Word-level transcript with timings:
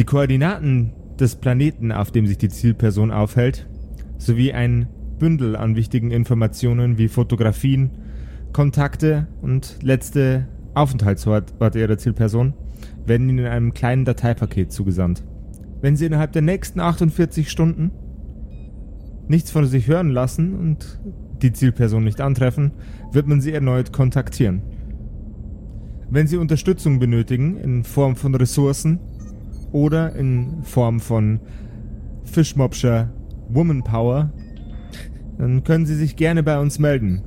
Die 0.00 0.06
Koordinaten 0.06 0.94
des 1.18 1.36
Planeten, 1.36 1.92
auf 1.92 2.10
dem 2.10 2.26
sich 2.26 2.38
die 2.38 2.48
Zielperson 2.48 3.10
aufhält, 3.10 3.68
sowie 4.16 4.50
ein 4.50 4.88
Bündel 5.18 5.56
an 5.56 5.76
wichtigen 5.76 6.10
Informationen 6.10 6.96
wie 6.96 7.08
Fotografien, 7.08 7.90
Kontakte 8.54 9.28
und 9.42 9.76
letzte 9.82 10.48
Aufenthaltsorte 10.72 11.78
ihrer 11.78 11.98
Zielperson 11.98 12.54
werden 13.04 13.28
Ihnen 13.28 13.40
in 13.40 13.46
einem 13.46 13.74
kleinen 13.74 14.06
Dateipaket 14.06 14.72
zugesandt. 14.72 15.22
Wenn 15.82 15.96
Sie 15.96 16.06
innerhalb 16.06 16.32
der 16.32 16.40
nächsten 16.40 16.80
48 16.80 17.50
Stunden 17.50 17.90
nichts 19.28 19.50
von 19.50 19.66
sich 19.66 19.86
hören 19.86 20.08
lassen 20.08 20.58
und 20.58 20.98
die 21.42 21.52
Zielperson 21.52 22.04
nicht 22.04 22.22
antreffen, 22.22 22.72
wird 23.12 23.26
man 23.26 23.42
sie 23.42 23.52
erneut 23.52 23.92
kontaktieren. 23.92 24.62
Wenn 26.08 26.26
Sie 26.26 26.38
Unterstützung 26.38 27.00
benötigen 27.00 27.58
in 27.58 27.84
Form 27.84 28.16
von 28.16 28.34
Ressourcen 28.34 28.98
oder 29.72 30.14
in 30.14 30.62
Form 30.62 31.00
von 31.00 31.40
Fischmobscher 32.24 33.10
Womanpower, 33.48 34.32
dann 35.38 35.64
können 35.64 35.86
Sie 35.86 35.94
sich 35.94 36.16
gerne 36.16 36.42
bei 36.42 36.58
uns 36.58 36.78
melden. 36.78 37.22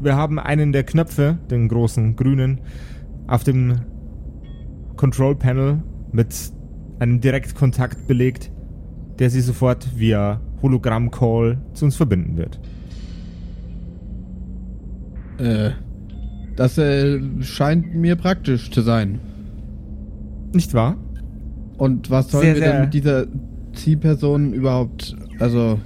Wir 0.00 0.16
haben 0.16 0.38
einen 0.38 0.72
der 0.72 0.84
Knöpfe, 0.84 1.38
den 1.50 1.68
großen 1.68 2.16
grünen, 2.16 2.60
auf 3.26 3.44
dem 3.44 3.80
Control 4.96 5.34
Panel 5.36 5.82
mit 6.12 6.34
einem 6.98 7.20
Direktkontakt 7.20 8.06
belegt, 8.06 8.50
der 9.18 9.30
Sie 9.30 9.40
sofort 9.40 9.98
via 9.98 10.40
Hologramm-Call 10.62 11.58
zu 11.74 11.84
uns 11.84 11.96
verbinden 11.96 12.36
wird. 12.36 12.60
Äh, 15.38 15.70
das 16.56 16.78
äh, 16.78 17.20
scheint 17.42 17.94
mir 17.94 18.16
praktisch 18.16 18.70
zu 18.70 18.80
sein. 18.80 19.20
Nicht 20.52 20.72
wahr? 20.74 20.96
Und 21.78 22.10
was 22.10 22.30
sollen 22.30 22.44
Sehr, 22.44 22.54
wir 22.54 22.60
sehr- 22.62 22.72
denn 22.72 22.80
mit 22.82 22.94
dieser 22.94 23.26
Zielperson 23.74 24.52
überhaupt, 24.52 25.14
also, 25.38 25.78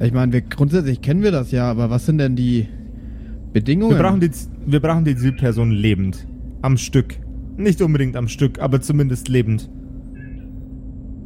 ich 0.00 0.12
meine, 0.12 0.32
wir 0.32 0.42
grundsätzlich 0.42 1.00
kennen 1.00 1.22
wir 1.22 1.32
das 1.32 1.50
ja, 1.50 1.70
aber 1.70 1.90
was 1.90 2.06
sind 2.06 2.18
denn 2.18 2.36
die 2.36 2.68
Bedingungen? 3.52 3.96
Wir 3.96 4.02
brauchen 4.02 4.20
die, 4.20 4.30
wir 4.66 4.80
brauchen 4.80 5.04
die 5.04 5.16
Zielperson 5.16 5.70
lebend. 5.70 6.26
Am 6.62 6.76
Stück. 6.76 7.18
Nicht 7.56 7.80
unbedingt 7.82 8.16
am 8.16 8.28
Stück, 8.28 8.60
aber 8.60 8.80
zumindest 8.80 9.28
lebend. 9.28 9.70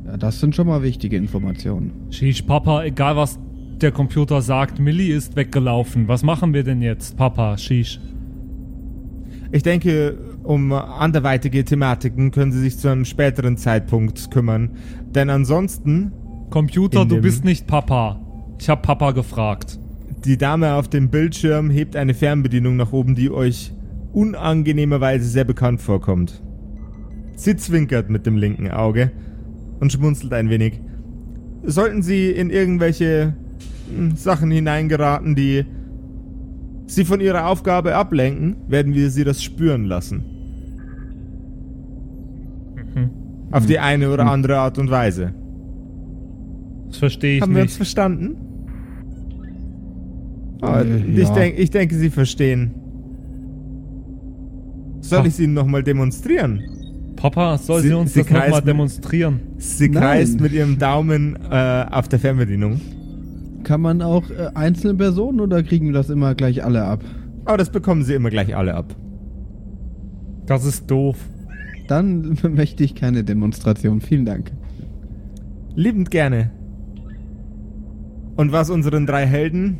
ja, 0.06 0.16
das 0.16 0.40
sind 0.40 0.54
schon 0.56 0.66
mal 0.66 0.82
wichtige 0.82 1.16
Informationen. 1.16 1.92
Shish, 2.10 2.42
Papa, 2.42 2.84
egal 2.84 3.16
was 3.16 3.38
der 3.80 3.92
Computer 3.92 4.42
sagt, 4.42 4.78
Millie 4.78 5.14
ist 5.14 5.36
weggelaufen. 5.36 6.06
Was 6.08 6.22
machen 6.22 6.52
wir 6.54 6.62
denn 6.64 6.82
jetzt, 6.82 7.16
Papa? 7.16 7.56
Shish. 7.58 7.98
Ich 9.52 9.62
denke, 9.62 10.16
um 10.42 10.72
anderweitige 10.72 11.64
Thematiken 11.64 12.30
können 12.30 12.52
Sie 12.52 12.60
sich 12.60 12.78
zu 12.78 12.88
einem 12.88 13.04
späteren 13.04 13.56
Zeitpunkt 13.56 14.30
kümmern. 14.30 14.70
Denn 15.14 15.30
ansonsten, 15.30 16.12
Computer, 16.50 17.04
du 17.04 17.20
bist 17.20 17.44
nicht 17.44 17.66
Papa. 17.66 18.20
Ich 18.58 18.68
hab 18.68 18.82
Papa 18.82 19.12
gefragt. 19.12 19.78
die 20.24 20.36
Dame 20.36 20.74
auf 20.74 20.88
dem 20.88 21.08
Bildschirm 21.08 21.70
hebt 21.70 21.96
eine 21.96 22.12
Fernbedienung 22.12 22.76
nach 22.76 22.92
oben, 22.92 23.14
die 23.14 23.30
euch 23.30 23.72
unangenehmerweise 24.12 25.24
sehr 25.26 25.44
bekannt 25.44 25.80
vorkommt. 25.80 26.42
Sie 27.36 27.56
zwinkert 27.56 28.10
mit 28.10 28.26
dem 28.26 28.36
linken 28.36 28.70
Auge 28.70 29.12
und 29.80 29.92
schmunzelt 29.92 30.32
ein 30.34 30.50
wenig. 30.50 30.80
Sollten 31.62 32.02
Sie 32.02 32.30
in 32.30 32.50
irgendwelche 32.50 33.34
hm, 33.94 34.16
Sachen 34.16 34.50
hineingeraten, 34.50 35.34
die 35.34 35.64
Sie 36.90 37.04
von 37.04 37.20
Ihrer 37.20 37.46
Aufgabe 37.46 37.94
ablenken, 37.94 38.56
werden 38.66 38.94
wir 38.94 39.10
Sie 39.10 39.22
das 39.22 39.42
spüren 39.44 39.84
lassen. 39.84 40.24
Auf 43.52 43.66
die 43.66 43.78
eine 43.78 44.10
oder 44.12 44.26
andere 44.26 44.58
Art 44.58 44.76
und 44.78 44.90
Weise. 44.90 45.32
Das 46.88 46.98
verstehe 46.98 47.36
ich 47.36 47.42
Haben 47.42 47.54
wir 47.54 47.62
uns 47.62 47.70
nicht. 47.72 47.76
verstanden? 47.76 48.36
Äh, 50.62 50.96
ich, 51.12 51.28
ja. 51.28 51.34
denk, 51.34 51.58
ich 51.58 51.70
denke, 51.70 51.94
Sie 51.96 52.10
verstehen. 52.10 52.72
Soll 55.00 55.20
Ach. 55.20 55.24
ich 55.26 55.32
es 55.34 55.40
Ihnen 55.40 55.54
nochmal 55.54 55.82
demonstrieren? 55.84 56.60
Papa, 57.16 57.58
soll 57.58 57.82
sie, 57.82 57.88
Sie- 57.88 57.94
uns 57.94 58.14
sie 58.14 58.22
das 58.22 58.30
nochmal 58.30 58.62
demonstrieren? 58.62 59.40
Sie 59.58 59.88
Nein. 59.88 60.02
kreist 60.02 60.40
mit 60.40 60.52
ihrem 60.52 60.78
Daumen 60.78 61.36
äh, 61.50 61.86
auf 61.90 62.08
der 62.08 62.18
Fernbedienung. 62.18 62.80
Kann 63.64 63.80
man 63.80 64.02
auch 64.02 64.30
äh, 64.30 64.50
einzelne 64.54 64.94
Personen 64.94 65.40
oder 65.40 65.62
kriegen 65.62 65.86
wir 65.86 65.92
das 65.92 66.10
immer 66.10 66.34
gleich 66.34 66.64
alle 66.64 66.84
ab? 66.84 67.04
Aber 67.44 67.58
das 67.58 67.70
bekommen 67.70 68.02
Sie 68.02 68.14
immer 68.14 68.30
gleich 68.30 68.56
alle 68.56 68.74
ab. 68.74 68.94
Das 70.46 70.64
ist 70.64 70.90
doof. 70.90 71.16
Dann 71.88 72.38
möchte 72.54 72.84
ich 72.84 72.94
keine 72.94 73.24
Demonstration. 73.24 74.00
Vielen 74.00 74.24
Dank. 74.24 74.52
Liebend 75.74 76.10
gerne. 76.10 76.50
Und 78.36 78.52
was 78.52 78.70
unseren 78.70 79.06
drei 79.06 79.26
Helden 79.26 79.78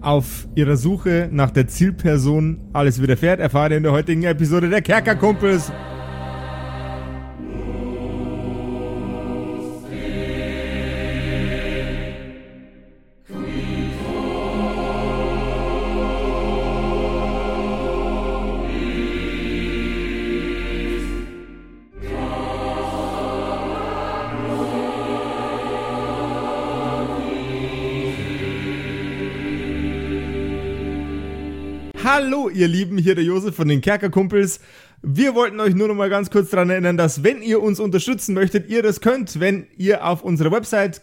auf 0.00 0.48
ihrer 0.54 0.76
Suche 0.76 1.28
nach 1.32 1.50
der 1.50 1.66
Zielperson 1.66 2.58
alles 2.72 3.02
widerfährt, 3.02 3.40
erfahrt 3.40 3.72
ihr 3.72 3.78
in 3.78 3.82
der 3.82 3.92
heutigen 3.92 4.22
Episode 4.24 4.68
der 4.68 4.82
Kerkerkumpels. 4.82 5.72
Ihr 32.56 32.68
Lieben, 32.68 32.98
hier 32.98 33.14
der 33.14 33.24
Josef 33.24 33.54
von 33.54 33.68
den 33.68 33.80
Kerkerkumpels. 33.80 34.60
Wir 35.02 35.34
wollten 35.34 35.60
euch 35.60 35.74
nur 35.74 35.88
noch 35.88 35.94
mal 35.94 36.10
ganz 36.10 36.30
kurz 36.30 36.50
daran 36.50 36.70
erinnern, 36.70 36.96
dass 36.96 37.22
wenn 37.22 37.42
ihr 37.42 37.62
uns 37.62 37.78
unterstützen 37.78 38.34
möchtet, 38.34 38.68
ihr 38.68 38.82
das 38.82 39.00
könnt, 39.00 39.38
wenn 39.38 39.66
ihr 39.76 40.06
auf 40.06 40.22
unsere 40.22 40.50
Website 40.50 41.02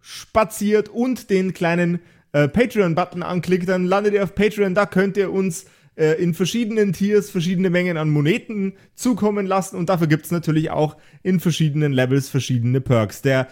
spaziert 0.00 0.88
und 0.88 1.30
den 1.30 1.54
kleinen 1.54 2.00
äh, 2.32 2.48
Patreon-Button 2.48 3.22
anklickt, 3.22 3.68
dann 3.68 3.86
landet 3.86 4.14
ihr 4.14 4.22
auf 4.22 4.34
Patreon. 4.34 4.74
Da 4.74 4.86
könnt 4.86 5.16
ihr 5.16 5.32
uns 5.32 5.64
äh, 5.96 6.22
in 6.22 6.34
verschiedenen 6.34 6.92
Tiers 6.92 7.30
verschiedene 7.30 7.70
Mengen 7.70 7.96
an 7.96 8.10
Moneten 8.10 8.74
zukommen 8.94 9.46
lassen 9.46 9.76
und 9.76 9.88
dafür 9.88 10.06
gibt's 10.06 10.30
natürlich 10.30 10.70
auch 10.70 10.96
in 11.22 11.40
verschiedenen 11.40 11.92
Levels 11.92 12.28
verschiedene 12.28 12.80
Perks. 12.80 13.22
Der 13.22 13.48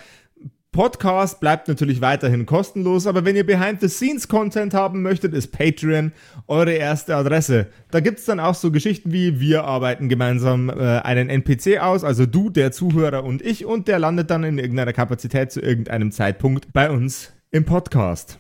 Podcast 0.73 1.41
bleibt 1.41 1.67
natürlich 1.67 2.01
weiterhin 2.01 2.47
kostenlos, 2.47 3.09
aber 3.09 3.25
wenn 3.25 3.35
ihr 3.35 3.45
Behind-the-Scenes-Content 3.45 4.73
haben 4.73 5.03
möchtet, 5.03 5.35
ist 5.35 5.51
Patreon 5.51 6.13
eure 6.47 6.71
erste 6.71 7.17
Adresse. 7.17 7.67
Da 7.91 7.99
gibt's 7.99 8.25
dann 8.25 8.39
auch 8.39 8.55
so 8.55 8.71
Geschichten 8.71 9.11
wie, 9.11 9.41
wir 9.41 9.65
arbeiten 9.65 10.09
gemeinsam 10.09 10.71
äh, 10.71 11.01
einen 11.01 11.29
NPC 11.29 11.81
aus, 11.81 12.05
also 12.05 12.25
du, 12.25 12.51
der 12.51 12.71
Zuhörer 12.71 13.25
und 13.25 13.43
ich, 13.43 13.67
und 13.67 13.89
der 13.89 13.99
landet 13.99 14.31
dann 14.31 14.45
in 14.45 14.59
irgendeiner 14.59 14.93
Kapazität 14.93 15.51
zu 15.51 15.61
irgendeinem 15.61 16.13
Zeitpunkt 16.13 16.73
bei 16.73 16.89
uns 16.89 17.33
im 17.51 17.65
Podcast. 17.65 18.39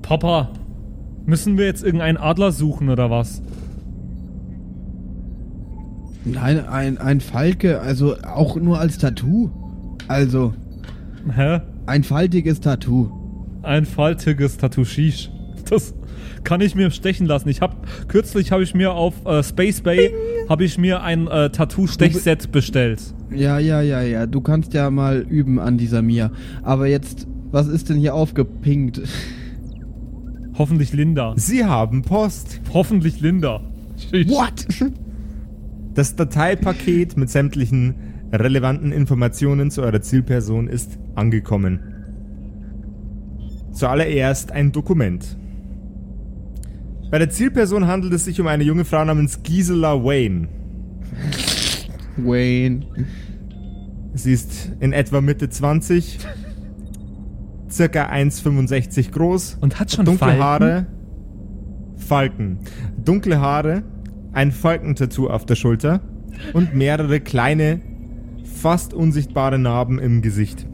Papa, 0.00 0.54
müssen 1.26 1.58
wir 1.58 1.66
jetzt 1.66 1.84
irgendeinen 1.84 2.16
Adler 2.16 2.52
suchen 2.52 2.88
oder 2.88 3.10
was? 3.10 3.42
Nein, 6.26 6.66
ein, 6.66 6.98
ein 6.98 7.20
Falke, 7.20 7.80
also 7.80 8.16
auch 8.22 8.56
nur 8.56 8.80
als 8.80 8.98
Tattoo. 8.98 9.50
Also, 10.08 10.54
Hä? 11.34 11.60
ein 11.86 12.02
faltiges 12.02 12.60
Tattoo. 12.60 13.10
Ein 13.62 13.86
faltiges 13.86 14.56
Tattoo 14.58 14.84
Shish. 14.84 15.30
Das 15.70 15.94
kann 16.44 16.60
ich 16.60 16.74
mir 16.74 16.90
stechen 16.90 17.26
lassen. 17.26 17.48
Ich 17.48 17.60
habe 17.60 17.76
kürzlich 18.06 18.52
habe 18.52 18.62
ich 18.62 18.74
mir 18.74 18.92
auf 18.92 19.26
äh, 19.26 19.42
Space 19.42 19.80
Bay 19.80 20.12
habe 20.48 20.64
ich 20.64 20.78
mir 20.78 21.02
ein 21.02 21.26
äh, 21.26 21.50
Tattoo 21.50 21.86
Stechset 21.86 22.52
bestellt. 22.52 23.02
Ja, 23.32 23.58
ja, 23.58 23.80
ja, 23.80 24.00
ja. 24.02 24.26
Du 24.26 24.40
kannst 24.40 24.72
ja 24.74 24.90
mal 24.90 25.18
üben 25.18 25.58
an 25.58 25.76
dieser 25.76 26.02
Mia. 26.02 26.30
Aber 26.62 26.86
jetzt, 26.86 27.26
was 27.50 27.66
ist 27.66 27.88
denn 27.88 27.96
hier 27.96 28.14
aufgepinkt? 28.14 29.02
Hoffentlich 30.56 30.92
Linda. 30.92 31.34
Sie 31.36 31.64
haben 31.64 32.02
Post. 32.02 32.60
Hoffentlich 32.72 33.20
Linda. 33.20 33.60
Shish. 34.10 34.28
What? 34.28 34.66
Das 35.96 36.14
Dateipaket 36.14 37.16
mit 37.16 37.30
sämtlichen 37.30 37.94
relevanten 38.30 38.92
Informationen 38.92 39.70
zu 39.70 39.80
eurer 39.80 40.02
Zielperson 40.02 40.68
ist 40.68 40.98
angekommen. 41.14 41.80
Zuallererst 43.72 44.52
ein 44.52 44.72
Dokument. 44.72 45.38
Bei 47.10 47.18
der 47.18 47.30
Zielperson 47.30 47.86
handelt 47.86 48.12
es 48.12 48.26
sich 48.26 48.38
um 48.42 48.46
eine 48.46 48.62
junge 48.62 48.84
Frau 48.84 49.02
namens 49.06 49.42
Gisela 49.42 50.04
Wayne. 50.04 50.48
Wayne. 52.18 52.84
Sie 54.12 54.34
ist 54.34 54.72
in 54.80 54.92
etwa 54.92 55.22
Mitte 55.22 55.48
20, 55.48 56.18
circa 57.70 58.10
1,65 58.10 59.12
groß, 59.12 59.58
Und 59.62 59.80
hat 59.80 59.92
schon 59.92 60.04
dunkle 60.04 60.26
Falten? 60.26 60.42
Haare, 60.42 60.86
Falken, 61.96 62.58
dunkle 63.02 63.40
Haare, 63.40 63.82
ein 64.36 64.52
Falkentattoo 64.52 65.28
auf 65.28 65.46
der 65.46 65.54
Schulter 65.54 66.00
und 66.52 66.74
mehrere 66.74 67.20
kleine, 67.20 67.80
fast 68.44 68.92
unsichtbare 68.92 69.58
Narben 69.58 69.98
im 69.98 70.20
Gesicht. 70.20 70.66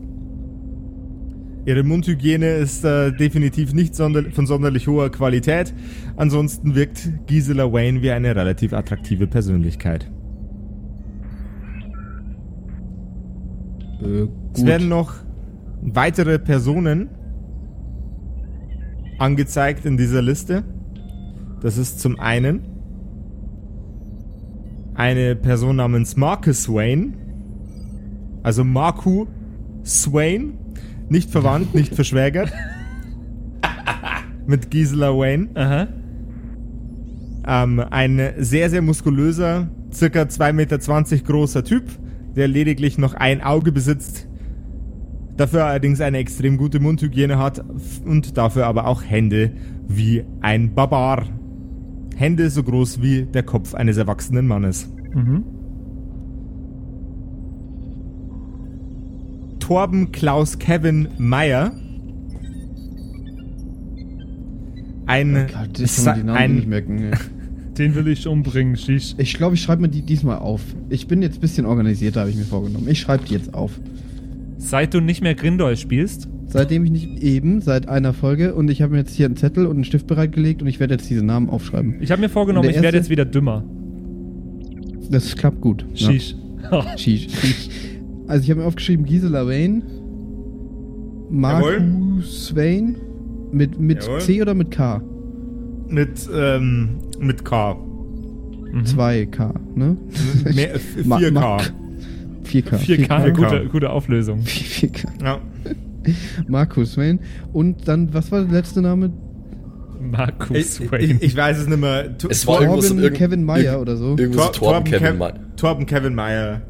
Ihre 1.65 1.85
Mundhygiene 1.85 2.55
ist 2.55 2.85
äh, 2.85 3.13
definitiv 3.13 3.73
nicht 3.73 3.95
sonder 3.95 4.25
von 4.33 4.49
sonderlich 4.49 4.89
hoher 4.89 5.11
Qualität. 5.13 5.73
Ansonsten 6.17 6.75
wirkt 6.75 7.09
Gisela 7.29 7.73
Wayne 7.73 8.03
wie 8.03 8.11
eine 8.11 8.35
relativ 8.35 8.73
attraktive 8.73 9.29
Persönlichkeit. 9.29 10.11
Äh, 14.03 14.27
Es 14.55 14.67
werden 14.67 14.89
noch 14.89 15.15
weitere 15.83 16.41
Personen 16.41 17.11
angezeigt 19.19 19.87
in 19.87 19.97
dieser 19.97 20.21
Liste. 20.21 20.65
Das 21.61 21.79
ist 21.79 22.01
zum 22.01 22.19
einen 22.19 22.72
eine 24.95 25.37
Person 25.37 25.77
namens 25.77 26.17
Marcus 26.17 26.65
Swain, 26.65 27.15
also 28.43 28.65
Marku 28.65 29.27
Swain, 29.85 30.55
nicht 31.09 31.31
verwandt, 31.31 31.75
nicht 31.75 31.95
verschwägert, 31.95 32.53
mit 34.47 34.71
Gisela 34.71 35.17
Wayne. 35.17 35.49
Aha. 35.55 35.89
Ähm, 37.47 37.81
ein 37.91 38.35
sehr, 38.39 38.71
sehr 38.71 38.83
muskulöser, 38.83 39.69
circa 39.93 40.23
2,20 40.23 40.53
Meter 40.53 40.79
großer 40.79 41.65
Typ, 41.65 41.85
der 42.37 42.49
lediglich 42.49 42.99
noch 42.99 43.15
ein 43.15 43.43
Auge 43.43 43.73
besitzt, 43.73 44.29
dafür 45.37 45.65
allerdings 45.65 46.01
eine 46.01 46.19
extrem 46.19 46.57
gute 46.57 46.79
Mundhygiene 46.79 47.39
hat 47.39 47.65
und 48.05 48.37
dafür 48.37 48.67
aber 48.67 48.87
auch 48.87 49.03
Hände 49.03 49.53
wie 49.89 50.25
ein 50.41 50.75
Barbar. 50.75 51.27
Hände 52.23 52.51
so 52.51 52.63
groß 52.63 53.03
wie 53.03 53.25
der 53.25 53.43
Kopf 53.43 53.75
eines 53.75 53.97
erwachsenen 53.97 54.47
Mannes. 54.47 54.89
Mhm. 55.13 55.43
Torben 59.59 60.13
Klaus 60.13 60.61
Kevin 60.61 61.09
Meyer. 61.19 61.73
Ein, 65.07 65.35
Oh 65.37 65.53
Gott, 65.53 65.81
ich 65.81 66.05
kann 66.05 66.15
die 66.21 66.23
Namen 66.23 66.39
ein 66.39 66.55
nicht 66.55 66.69
merken. 66.69 67.11
Den 67.77 67.97
will 67.97 68.07
ich 68.07 68.29
umbringen, 68.29 68.77
Shish. 68.77 69.17
Ich 69.19 69.35
glaube, 69.35 69.57
ich 69.57 69.63
schreibe 69.63 69.83
mir 69.83 69.89
die 69.89 70.03
diesmal 70.03 70.39
auf. 70.39 70.61
Ich 70.91 71.09
bin 71.09 71.23
jetzt 71.23 71.39
ein 71.39 71.41
bisschen 71.41 71.67
organisierter, 71.67 72.21
habe 72.21 72.31
ich 72.31 72.37
mir 72.37 72.45
vorgenommen. 72.45 72.87
Ich 72.87 73.01
schreibe 73.01 73.25
die 73.25 73.33
jetzt 73.33 73.53
auf. 73.53 73.81
Seit 74.65 74.95
du 74.95 75.01
nicht 75.01 75.23
mehr 75.23 75.35
Grindel 75.35 75.77
spielst, 75.77 76.29
Seitdem 76.47 76.85
ich 76.85 76.91
nicht 76.91 77.23
eben, 77.23 77.63
seit 77.63 77.89
einer 77.89 78.13
Folge, 78.13 78.55
und 78.55 78.71
ich 78.71 78.83
habe 78.83 78.93
mir 78.93 78.99
jetzt 78.99 79.15
hier 79.15 79.25
einen 79.25 79.37
Zettel 79.37 79.65
und 79.67 79.77
einen 79.77 79.85
Stift 79.85 80.07
bereitgelegt 80.07 80.61
und 80.61 80.69
ich 80.69 80.81
werde 80.81 80.95
jetzt 80.95 81.09
diese 81.09 81.25
Namen 81.25 81.49
aufschreiben. 81.49 81.97
ich 82.03 82.11
habe 82.11 82.21
mir 82.21 82.29
vorgenommen, 82.29 82.69
ich 82.69 82.83
werde 82.83 82.99
jetzt 82.99 83.09
wieder 83.09 83.25
dümmer. 83.25 83.65
Das 85.11 85.35
klappt 85.35 85.63
gut. 85.63 85.87
Shish. 85.95 86.37
Ja. 86.71 86.85
Sheesh. 86.99 87.29
Also 88.27 88.45
ich 88.45 88.51
habe 88.51 88.61
mir 88.61 88.67
aufgeschrieben 88.67 89.07
Gisela 89.07 89.47
Wayne. 89.47 89.81
Marcus 91.31 92.55
Wayne, 92.55 92.97
mit, 93.51 93.81
mit 93.81 94.03
Jawohl. 94.05 94.21
C 94.21 94.43
oder 94.43 94.55
mit 94.55 94.71
K? 94.71 95.03
mit, 95.89 96.29
ähm, 96.35 96.91
mit 97.19 97.45
K. 97.45 97.75
Mhm. 98.73 98.83
2K, 98.85 99.55
ne? 99.75 99.97
Mehr, 100.55 100.75
f- 100.75 101.05
Ma- 101.05 101.19
4K. 101.19 101.31
Ma- 101.33 101.61
4K. 102.45 102.77
4K, 102.77 103.07
4K. 103.09 103.31
Gute, 103.33 103.67
gute 103.71 103.91
Auflösung. 103.91 104.41
4K. 104.45 105.07
Ja. 105.23 105.39
Marcus 106.49 106.97
Wayne. 106.97 107.21
Und 107.53 107.87
dann, 107.89 108.13
was 108.13 108.31
war 108.33 108.43
der 108.43 108.53
letzte 108.53 108.83
Name? 108.83 109.11
Markus 110.01 110.81
Ich, 110.81 110.91
Wayne. 110.91 111.05
ich, 111.05 111.23
ich 111.23 111.37
weiß 111.37 111.59
es 111.59 111.69
nicht 111.69 111.79
mehr. 111.81 112.19
Tu- 112.19 112.29
Es 112.29 112.45
war 112.47 112.61
irgendwas 112.61 112.89
Torben 112.89 113.03
irgend- 113.05 113.17
Kevin 113.19 113.45
Meyer 113.45 113.81
oder 113.81 113.97
so. 113.97 114.17
Irgendwo 114.17 114.41
so 114.41 114.45
Tor- 114.49 114.53
Torben 114.73 114.85
Kevin 114.85 115.07
Kev- 115.07 115.17
Meyer. 115.19 115.35
Torben 115.57 115.87
Kevin 115.87 116.15
Meyer. 116.15 116.63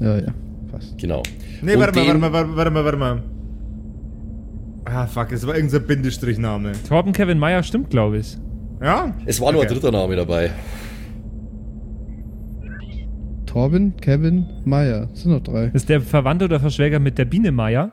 Ja, 0.00 0.18
ja, 0.18 0.34
fast. 0.70 0.98
Genau. 0.98 1.22
Nee, 1.62 1.74
Und 1.74 1.80
warte 1.80 1.98
mal, 2.00 2.06
warte 2.08 2.18
mal, 2.18 2.32
warte, 2.32 2.56
warte 2.56 2.70
mal, 2.70 2.84
warte 2.84 2.98
mal. 2.98 3.22
Ah, 4.86 5.06
fuck, 5.06 5.32
es 5.32 5.46
war 5.46 5.54
irgendein 5.56 5.86
Bindestrichname. 5.86 6.72
Torben 6.88 7.12
Kevin 7.12 7.38
Meyer 7.38 7.62
stimmt, 7.62 7.90
glaube 7.90 8.18
ich. 8.18 8.36
Ja? 8.82 9.14
Es 9.24 9.40
war 9.40 9.52
nur 9.52 9.62
ein 9.62 9.66
Okay. 9.66 9.74
dritter 9.74 9.90
Name 9.92 10.16
dabei. 10.16 10.50
Torben 13.56 13.96
Kevin 14.02 14.44
Meyer. 14.66 15.06
Das 15.06 15.22
sind 15.22 15.32
noch 15.32 15.42
drei. 15.42 15.70
Ist 15.72 15.88
der 15.88 16.02
Verwandte 16.02 16.44
oder 16.44 16.60
Verschwäger 16.60 16.98
mit 16.98 17.16
der 17.16 17.24
Biene 17.24 17.52
Meyer? 17.52 17.90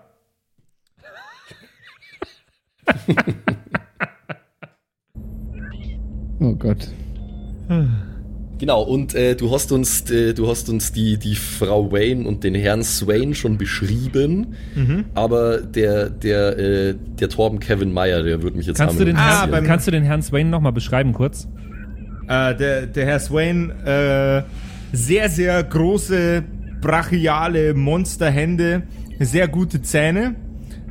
Oh 6.39 6.55
Gott. 6.55 6.89
Genau, 8.59 8.81
und 8.81 9.15
äh, 9.15 9.35
du 9.35 9.51
hast 9.51 9.71
uns, 9.71 10.09
äh, 10.11 10.33
du 10.33 10.49
hast 10.49 10.69
uns 10.69 10.91
die, 10.91 11.17
die 11.17 11.35
Frau 11.35 11.91
Wayne 11.91 12.27
und 12.27 12.43
den 12.43 12.53
Herrn 12.55 12.83
Swain 12.83 13.33
schon 13.33 13.57
beschrieben, 13.57 14.53
Mhm. 14.75 15.05
aber 15.13 15.61
der, 15.61 16.09
der, 16.09 16.57
äh, 16.59 16.95
der 17.19 17.29
Torben 17.29 17.59
Kevin 17.59 17.93
Meyer, 17.93 18.23
der 18.23 18.41
würde 18.43 18.57
mich 18.57 18.67
jetzt 18.67 18.77
Kannst 18.79 18.99
du, 18.99 19.05
den 19.05 19.15
Ah, 19.15 19.41
Herrn, 19.41 19.51
beim- 19.51 19.63
kannst 19.63 19.87
du 19.87 19.91
den 19.91 20.03
Herrn 20.03 20.21
Swain 20.21 20.49
nochmal 20.49 20.73
beschreiben 20.73 21.13
kurz? 21.13 21.47
Äh, 22.27 22.55
der, 22.55 22.87
der 22.87 23.05
Herr 23.05 23.19
Swain, 23.19 23.69
äh, 23.85 24.43
sehr, 24.93 25.27
sehr 25.27 25.61
große, 25.63 26.43
brachiale 26.79 27.73
Monsterhände, 27.73 28.83
sehr 29.19 29.47
gute 29.47 29.81
Zähne, 29.81 30.35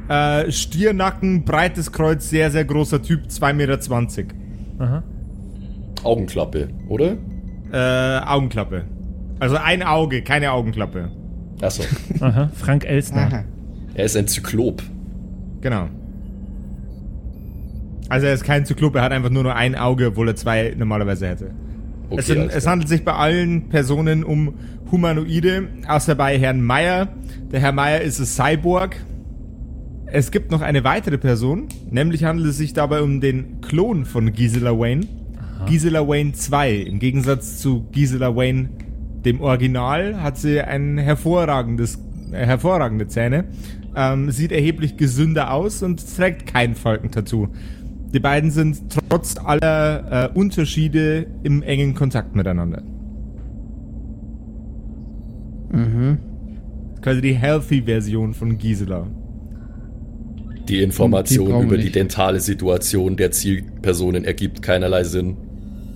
äh, 0.08 0.50
Stiernacken, 0.50 1.44
breites 1.44 1.92
Kreuz, 1.92 2.28
sehr, 2.28 2.50
sehr 2.50 2.64
großer 2.64 3.00
Typ, 3.00 3.28
2,20 3.28 3.54
Meter. 3.54 4.34
Aha. 4.78 5.02
Augenklappe, 6.02 6.68
oder? 6.88 7.16
Äh, 7.72 8.26
Augenklappe. 8.26 8.84
Also 9.38 9.56
ein 9.56 9.82
Auge, 9.82 10.22
keine 10.22 10.52
Augenklappe. 10.52 11.10
Achso. 11.62 11.84
Aha. 12.20 12.50
Frank 12.54 12.84
Elsner. 12.84 13.44
er 13.94 14.04
ist 14.04 14.16
ein 14.16 14.26
Zyklop. 14.26 14.82
Genau. 15.60 15.88
Also 18.08 18.26
er 18.26 18.34
ist 18.34 18.44
kein 18.44 18.66
Zyklop, 18.66 18.96
er 18.96 19.02
hat 19.02 19.12
einfach 19.12 19.30
nur 19.30 19.44
nur 19.44 19.54
ein 19.54 19.76
Auge, 19.76 20.08
obwohl 20.08 20.28
er 20.28 20.36
zwei 20.36 20.74
normalerweise 20.76 21.28
hätte. 21.28 21.52
Okay, 22.12 22.20
es, 22.20 22.26
sind, 22.26 22.50
es 22.50 22.66
handelt 22.66 22.88
sich 22.88 23.04
bei 23.04 23.14
allen 23.14 23.68
Personen 23.70 24.22
um 24.22 24.54
Humanoide, 24.90 25.68
außer 25.88 26.14
bei 26.14 26.38
Herrn 26.38 26.62
Meyer. 26.62 27.08
Der 27.50 27.60
Herr 27.60 27.72
Meyer 27.72 28.02
ist 28.02 28.20
ein 28.20 28.26
Cyborg. 28.26 28.96
Es 30.06 30.30
gibt 30.30 30.50
noch 30.50 30.60
eine 30.60 30.84
weitere 30.84 31.16
Person, 31.16 31.68
nämlich 31.90 32.24
handelt 32.24 32.50
es 32.50 32.58
sich 32.58 32.74
dabei 32.74 33.00
um 33.00 33.22
den 33.22 33.62
Klon 33.62 34.04
von 34.04 34.32
Gisela 34.32 34.78
Wayne. 34.78 35.06
Gisela 35.66 36.06
Wayne 36.06 36.32
2. 36.32 36.74
Im 36.74 36.98
Gegensatz 36.98 37.58
zu 37.58 37.86
Gisela 37.92 38.36
Wayne, 38.36 38.68
dem 39.24 39.40
Original, 39.40 40.22
hat 40.22 40.36
sie 40.36 40.60
ein 40.60 40.98
hervorragendes, 40.98 41.98
äh, 42.32 42.44
hervorragende 42.44 43.06
Zähne, 43.06 43.44
ähm, 43.96 44.30
sieht 44.30 44.52
erheblich 44.52 44.98
gesünder 44.98 45.52
aus 45.52 45.82
und 45.82 46.04
trägt 46.16 46.52
kein 46.52 46.74
Falkentattoo. 46.74 47.48
Die 48.12 48.20
beiden 48.20 48.50
sind 48.50 48.78
trotz 49.08 49.36
aller 49.42 50.30
äh, 50.34 50.38
Unterschiede 50.38 51.26
im 51.42 51.62
engen 51.62 51.94
Kontakt 51.94 52.36
miteinander. 52.36 52.82
Mhm. 55.70 56.18
Quasi 57.00 57.22
die 57.22 57.34
Healthy-Version 57.34 58.34
von 58.34 58.58
Gisela. 58.58 59.06
Die 60.68 60.74
Die 60.74 60.82
Information 60.82 61.48
wir 61.48 61.60
über 61.62 61.76
die 61.76 61.84
nicht. 61.84 61.96
dentale 61.96 62.40
Situation 62.40 63.16
der 63.16 63.30
Zielpersonen 63.30 64.24
ergibt 64.24 64.62
keinerlei 64.62 65.04
Sinn. 65.04 65.36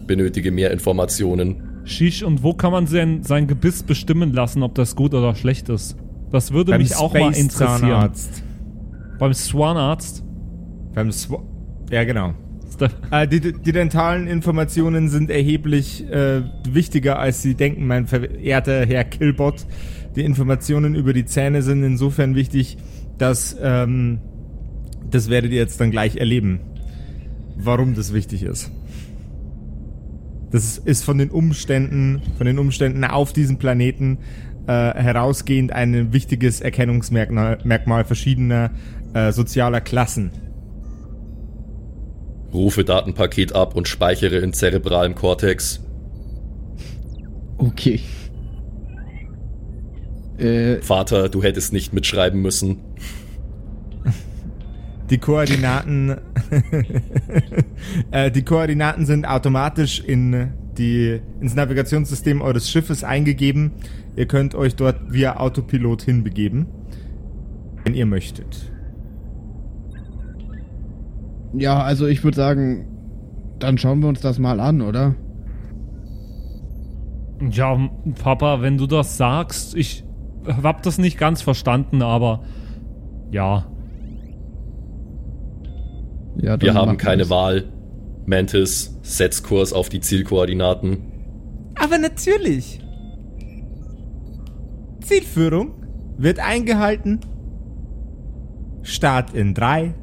Benötige 0.06 0.50
mehr 0.50 0.70
Informationen. 0.70 1.62
Shish, 1.84 2.22
und 2.22 2.42
wo 2.42 2.54
kann 2.54 2.72
man 2.72 2.86
sein, 2.86 3.22
sein 3.22 3.46
Gebiss 3.46 3.82
bestimmen 3.82 4.32
lassen, 4.32 4.62
ob 4.62 4.74
das 4.74 4.96
gut 4.96 5.14
oder 5.14 5.34
schlecht 5.34 5.68
ist? 5.68 5.96
Das 6.32 6.52
würde 6.52 6.76
mich 6.78 6.96
auch 6.96 7.12
mal 7.12 7.28
interessieren. 7.28 7.80
Zahnarzt. 7.80 8.42
Beim 9.18 9.34
Swanarzt. 9.34 10.24
Beim 10.94 11.10
Sw 11.10 11.38
ja, 11.90 12.04
genau. 12.04 12.34
Äh, 13.10 13.26
die, 13.26 13.40
die 13.40 13.72
dentalen 13.72 14.26
Informationen 14.26 15.08
sind 15.08 15.30
erheblich 15.30 16.04
äh, 16.10 16.42
wichtiger, 16.68 17.18
als 17.18 17.40
Sie 17.42 17.54
denken, 17.54 17.86
mein 17.86 18.06
verehrter 18.06 18.84
Herr 18.84 19.04
Killbot. 19.04 19.66
Die 20.14 20.24
Informationen 20.24 20.94
über 20.94 21.12
die 21.12 21.24
Zähne 21.24 21.62
sind 21.62 21.82
insofern 21.82 22.34
wichtig, 22.34 22.76
dass 23.18 23.56
ähm, 23.60 24.20
das 25.10 25.30
werdet 25.30 25.52
ihr 25.52 25.58
jetzt 25.58 25.80
dann 25.80 25.90
gleich 25.90 26.16
erleben, 26.16 26.60
warum 27.56 27.94
das 27.94 28.12
wichtig 28.12 28.42
ist. 28.42 28.70
Das 30.50 30.78
ist 30.78 31.04
von 31.04 31.18
den 31.18 31.30
Umständen, 31.30 32.22
von 32.38 32.46
den 32.46 32.58
Umständen 32.58 33.04
auf 33.04 33.32
diesem 33.32 33.58
Planeten 33.58 34.18
äh, 34.66 34.72
herausgehend 34.72 35.72
ein 35.72 36.12
wichtiges 36.12 36.60
Erkennungsmerkmal 36.60 37.58
Merkmal 37.64 38.04
verschiedener 38.04 38.70
äh, 39.14 39.32
sozialer 39.32 39.80
Klassen. 39.80 40.30
Rufe 42.52 42.84
Datenpaket 42.84 43.54
ab 43.54 43.74
und 43.76 43.88
speichere 43.88 44.38
in 44.38 44.52
zerebralem 44.52 45.14
Kortex. 45.14 45.80
Okay. 47.58 48.00
Äh, 50.38 50.82
Vater, 50.82 51.28
du 51.28 51.42
hättest 51.42 51.72
nicht 51.72 51.92
mitschreiben 51.92 52.40
müssen. 52.40 52.78
Die 55.10 55.18
Koordinaten, 55.18 56.16
äh, 58.10 58.30
die 58.30 58.42
Koordinaten 58.42 59.06
sind 59.06 59.24
automatisch 59.24 60.00
in 60.00 60.52
die, 60.76 61.20
ins 61.40 61.54
Navigationssystem 61.54 62.42
eures 62.42 62.68
Schiffes 62.68 63.04
eingegeben. 63.04 63.72
Ihr 64.16 64.26
könnt 64.26 64.54
euch 64.54 64.74
dort 64.74 65.12
via 65.12 65.36
Autopilot 65.36 66.02
hinbegeben, 66.02 66.66
wenn 67.84 67.94
ihr 67.94 68.06
möchtet. 68.06 68.72
Ja, 71.58 71.82
also 71.82 72.06
ich 72.06 72.22
würde 72.22 72.36
sagen, 72.36 72.86
dann 73.58 73.78
schauen 73.78 74.00
wir 74.00 74.08
uns 74.08 74.20
das 74.20 74.38
mal 74.38 74.60
an, 74.60 74.82
oder? 74.82 75.14
Ja, 77.50 77.90
Papa, 78.22 78.62
wenn 78.62 78.78
du 78.78 78.86
das 78.86 79.16
sagst, 79.16 79.74
ich 79.74 80.04
hab 80.62 80.82
das 80.82 80.98
nicht 80.98 81.18
ganz 81.18 81.42
verstanden, 81.42 82.02
aber 82.02 82.42
ja. 83.30 83.66
Ja, 86.38 86.60
Wir 86.60 86.74
haben 86.74 86.96
keine 86.98 87.22
wir's. 87.24 87.30
Wahl. 87.30 87.64
Mantis, 88.26 88.98
setz 89.02 89.42
Kurs 89.42 89.72
auf 89.72 89.88
die 89.88 90.00
Zielkoordinaten. 90.00 90.98
Aber 91.76 91.98
natürlich. 91.98 92.80
Zielführung 95.00 95.72
wird 96.18 96.40
eingehalten. 96.40 97.20
Start 98.82 99.34
in 99.34 99.54
3, 99.54 99.94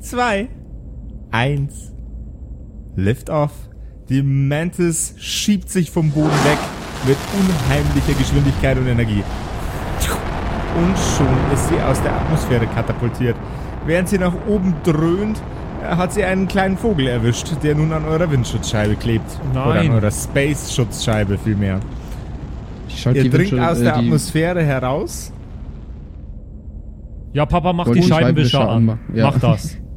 2, 0.00 0.48
1. 1.30 1.92
Lift 2.96 3.30
off. 3.30 3.52
Die 4.08 4.22
Mantis 4.22 5.14
schiebt 5.18 5.68
sich 5.68 5.90
vom 5.90 6.10
Boden 6.10 6.30
weg 6.44 6.58
mit 7.06 7.16
unheimlicher 7.38 8.18
Geschwindigkeit 8.18 8.78
und 8.78 8.86
Energie. 8.86 9.22
Und 10.76 10.96
schon 10.98 11.52
ist 11.52 11.68
sie 11.68 11.80
aus 11.80 12.00
der 12.02 12.14
Atmosphäre 12.14 12.66
katapultiert. 12.66 13.36
Während 13.86 14.08
sie 14.08 14.18
nach 14.18 14.34
oben 14.46 14.74
dröhnt, 14.84 15.40
hat 15.82 16.12
sie 16.12 16.24
einen 16.24 16.48
kleinen 16.48 16.76
Vogel 16.76 17.06
erwischt, 17.06 17.50
der 17.62 17.74
nun 17.74 17.92
an 17.92 18.04
eurer 18.04 18.30
Windschutzscheibe 18.30 18.96
klebt. 18.96 19.30
Oder 19.50 19.64
an 19.64 19.76
Nein. 19.76 19.90
eurer 19.92 20.10
Space-Schutzscheibe 20.10 21.38
vielmehr. 21.38 21.80
Ihr 23.14 23.22
die 23.22 23.30
dringt 23.30 23.60
aus 23.60 23.78
äh, 23.78 23.84
der 23.84 23.96
Atmosphäre 23.96 24.62
heraus. 24.62 25.32
Ja, 27.32 27.46
Papa, 27.46 27.72
mach 27.72 27.90
die 27.92 28.02
Scheibenwischer 28.02 28.68
an. 28.68 28.98
ja. 29.14 29.26
Mach 29.30 29.38
das. 29.38 29.76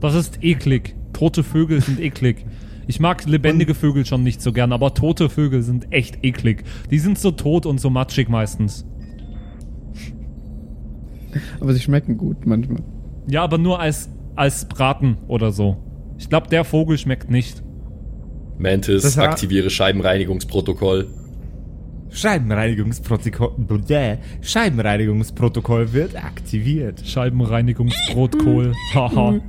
Das 0.00 0.14
ist 0.14 0.42
eklig. 0.42 0.94
Tote 1.12 1.42
Vögel 1.42 1.80
sind 1.80 2.00
eklig. 2.00 2.44
Ich 2.86 3.00
mag 3.00 3.24
lebendige 3.24 3.74
Vögel 3.74 4.06
schon 4.06 4.22
nicht 4.22 4.40
so 4.40 4.52
gern, 4.52 4.72
aber 4.72 4.94
tote 4.94 5.28
Vögel 5.28 5.62
sind 5.62 5.92
echt 5.92 6.24
eklig. 6.24 6.64
Die 6.90 6.98
sind 6.98 7.18
so 7.18 7.32
tot 7.32 7.66
und 7.66 7.80
so 7.80 7.90
matschig 7.90 8.28
meistens. 8.28 8.86
Aber 11.60 11.72
sie 11.72 11.80
schmecken 11.80 12.16
gut 12.16 12.46
manchmal. 12.46 12.82
Ja, 13.28 13.42
aber 13.42 13.58
nur 13.58 13.80
als, 13.80 14.08
als 14.36 14.68
Braten 14.68 15.18
oder 15.26 15.50
so. 15.50 15.76
Ich 16.18 16.28
glaube, 16.28 16.48
der 16.48 16.64
Vogel 16.64 16.96
schmeckt 16.96 17.30
nicht. 17.30 17.62
Mantis, 18.58 19.18
aktiviere 19.18 19.68
Scheibenreinigungsprotokoll. 19.68 21.08
Scheibenreinigungsprotokoll. 22.10 23.54
Scheibenreinigungsprotokoll 24.40 25.92
wird 25.92 26.16
aktiviert. 26.16 27.06
Scheibenreinigungsbrotkohl. 27.06 28.72
Haha. 28.94 29.40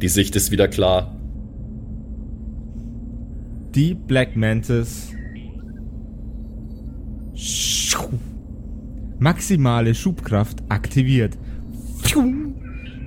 Die 0.00 0.08
Sicht 0.08 0.36
ist 0.36 0.50
wieder 0.50 0.68
klar. 0.68 1.14
Die 3.74 3.94
Black 3.94 4.36
Mantis. 4.36 5.12
Maximale 9.18 9.94
Schubkraft 9.94 10.62
aktiviert. 10.68 11.36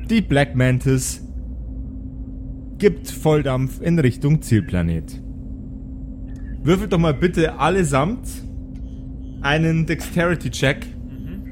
Die 0.10 0.22
Black 0.22 0.56
Mantis 0.56 1.26
gibt 2.78 3.10
Volldampf 3.10 3.82
in 3.82 4.00
Richtung 4.00 4.42
Zielplanet. 4.42 5.22
Würfelt 6.64 6.94
doch 6.94 7.00
mal 7.00 7.14
bitte 7.14 7.58
allesamt 7.58 8.28
einen 9.42 9.86
Dexterity-Check. 9.86 10.86
Mhm. 11.10 11.44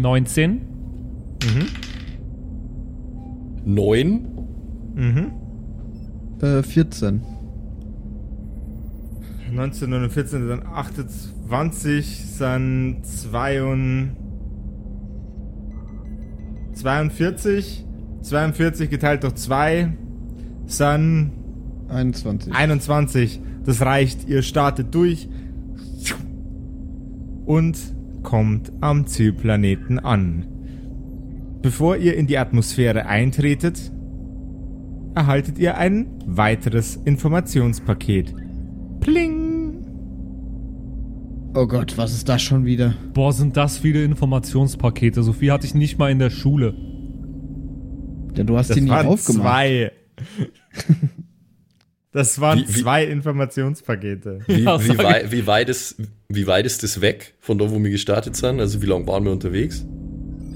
19. 0.00 0.60
Neun. 3.64 4.20
Mhm. 4.94 5.32
Äh, 6.40 6.62
14. 6.62 7.22
19 9.52 9.92
und 9.92 10.10
14 10.10 10.48
dann 10.48 10.66
28, 10.66 12.38
dann 12.38 13.02
2 13.02 13.62
42, 16.74 17.84
42 18.22 18.90
geteilt 18.90 19.22
durch 19.22 19.34
2, 19.34 19.92
dann 20.78 21.32
21. 21.88 22.54
21. 22.54 23.40
Das 23.64 23.80
reicht, 23.82 24.28
ihr 24.28 24.42
startet 24.42 24.94
durch 24.94 25.28
und 27.44 27.78
kommt 28.22 28.72
am 28.80 29.06
Zielplaneten 29.06 29.98
an. 29.98 30.46
Bevor 31.62 31.96
ihr 31.96 32.16
in 32.16 32.26
die 32.26 32.38
Atmosphäre 32.38 33.06
eintretet, 33.06 33.90
erhaltet 35.14 35.58
ihr 35.58 35.76
ein 35.76 36.06
weiteres 36.26 36.96
Informationspaket. 36.96 38.34
Pling! 39.00 39.84
Oh 41.54 41.66
Gott, 41.66 41.96
was 41.96 42.12
ist 42.12 42.28
das 42.28 42.42
schon 42.42 42.64
wieder? 42.64 42.94
Boah, 43.14 43.32
sind 43.32 43.56
das 43.56 43.78
viele 43.78 44.04
Informationspakete. 44.04 45.22
So 45.22 45.32
viel 45.32 45.50
hatte 45.50 45.66
ich 45.66 45.74
nicht 45.74 45.98
mal 45.98 46.10
in 46.10 46.18
der 46.18 46.30
Schule. 46.30 46.74
Ja, 48.38 48.44
du 48.44 48.56
hast 48.56 48.70
Das 48.70 48.76
die 48.76 48.80
nicht 48.82 48.90
waren 48.90 49.06
aufgemacht. 49.06 49.42
zwei. 49.42 49.92
Das 52.10 52.40
waren 52.40 52.60
Wie- 52.60 52.68
wie- 52.74 52.80
zwei 52.82 53.04
Informationspakete. 53.04 54.40
Wie, 54.46 54.62
Ja, 54.62 54.82
wie, 54.82 54.96
wei 54.96 55.26
wie, 55.30 55.46
weit 55.46 55.68
ist, 55.68 55.96
wie 56.30 56.46
weit 56.46 56.64
ist 56.64 56.82
das 56.82 57.02
weg 57.02 57.34
von 57.38 57.58
da, 57.58 57.70
wo 57.70 57.78
wir 57.82 57.90
gestartet 57.90 58.34
sind? 58.34 58.60
Also 58.60 58.80
wie 58.80 58.86
lange 58.86 59.06
waren 59.06 59.24
wir 59.24 59.30
unterwegs? 59.30 59.84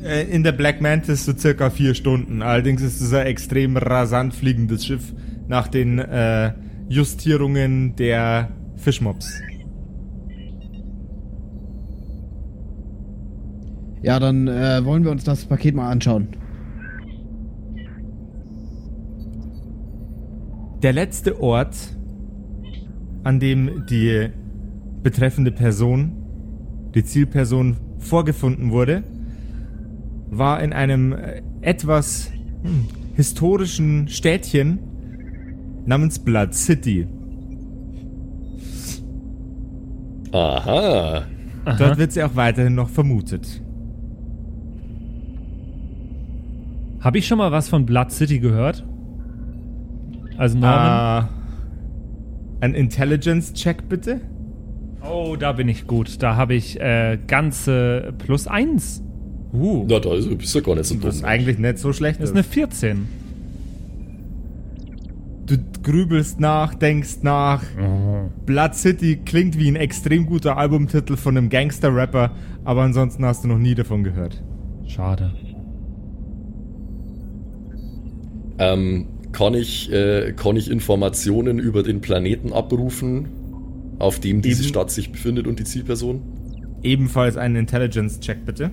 Äh, 0.02 0.22
In 0.34 0.44
der 0.44 0.52
Black 0.52 0.80
Mantis 0.80 1.26
so 1.26 1.36
circa 1.36 1.68
vier 1.68 1.94
Stunden. 1.94 2.40
Allerdings 2.40 2.80
ist 2.80 3.02
es 3.02 3.12
ein 3.12 3.26
extrem 3.26 3.76
rasant 3.76 4.32
fliegendes 4.34 4.86
Schiff 4.86 5.12
nach 5.46 5.68
den 5.68 5.98
äh, 5.98 6.54
Justierungen 6.88 7.96
der 7.96 8.48
Fischmobs. 8.76 9.30
Ja, 14.02 14.18
dann 14.18 14.48
äh, 14.48 14.84
wollen 14.84 15.04
wir 15.04 15.10
uns 15.12 15.22
das 15.24 15.44
Paket 15.44 15.74
mal 15.74 15.90
anschauen. 15.90 16.28
Der 20.82 20.92
letzte 20.92 21.40
Ort, 21.40 21.76
an 23.22 23.38
dem 23.38 23.86
die 23.88 24.30
betreffende 25.02 25.52
Person, 25.52 26.12
die 26.94 27.04
Zielperson, 27.04 27.76
vorgefunden 27.98 28.72
wurde, 28.72 29.04
war 30.28 30.60
in 30.60 30.72
einem 30.72 31.12
äh, 31.12 31.42
etwas 31.60 32.32
hm, 32.62 32.88
historischen 33.14 34.08
Städtchen 34.08 34.80
namens 35.86 36.18
Blood 36.18 36.52
City. 36.52 37.06
Aha. 40.32 41.26
Dort 41.78 41.98
wird 41.98 42.10
sie 42.10 42.24
auch 42.24 42.34
weiterhin 42.34 42.74
noch 42.74 42.88
vermutet. 42.88 43.62
Habe 46.98 47.18
ich 47.18 47.26
schon 47.28 47.38
mal 47.38 47.52
was 47.52 47.68
von 47.68 47.86
Blood 47.86 48.10
City 48.10 48.40
gehört? 48.40 48.84
Also 50.42 50.58
Norman? 50.58 51.28
Äh, 52.61 52.64
ein 52.64 52.75
Intelligence-Check 52.75 53.88
bitte? 53.88 54.20
Oh, 55.08 55.37
da 55.38 55.52
bin 55.52 55.68
ich 55.68 55.87
gut. 55.87 56.20
Da 56.20 56.34
habe 56.34 56.54
ich 56.54 56.80
äh, 56.80 57.16
ganze 57.28 58.12
plus 58.18 58.49
eins. 58.49 59.04
Uh, 59.52 59.87
Na, 59.88 60.00
da 60.00 60.14
ist, 60.14 60.37
bist 60.37 60.52
du 60.52 60.61
gar 60.62 60.75
nicht 60.75 60.87
so 60.87 60.96
Das 60.96 61.14
ist 61.14 61.20
dumm. 61.22 61.28
eigentlich 61.30 61.61
nicht 61.61 61.78
so 61.78 61.92
schlecht. 61.92 62.20
das 62.20 62.30
ist 62.30 62.34
eine 62.34 62.42
14. 62.42 63.06
Du 65.46 65.58
grübelst 65.84 66.40
nach, 66.40 66.75
denkst 66.75 67.18
nach. 67.22 67.62
Blood 68.44 68.75
City 68.75 69.20
klingt 69.25 69.56
wie 69.61 69.68
ein 69.68 69.76
extrem 69.76 70.26
guter 70.26 70.56
Albumtitel 70.56 71.16
von 71.16 71.37
einem 71.37 71.50
Gangster-Rapper, 71.50 72.32
aber 72.64 72.82
ansonsten 72.82 73.25
hast 73.25 73.44
du 73.44 73.49
noch 73.49 73.58
nie 73.58 73.76
davon 73.76 74.02
gehört. 74.02 74.42
Schade. 74.88 75.30
Ähm, 78.58 79.06
kann, 79.32 79.54
ich, 79.54 79.90
äh, 79.90 80.32
kann 80.36 80.56
ich 80.56 80.70
Informationen 80.70 81.58
über 81.58 81.82
den 81.82 82.00
Planeten 82.00 82.52
abrufen, 82.52 83.28
auf 83.98 84.20
dem 84.20 84.42
diese 84.42 84.62
Eben. 84.62 84.68
Stadt 84.68 84.90
sich 84.90 85.12
befindet 85.12 85.46
und 85.46 85.58
die 85.58 85.64
Zielperson? 85.64 86.22
Ebenfalls 86.82 87.36
einen 87.36 87.56
Intelligence-Check 87.56 88.44
bitte. 88.44 88.70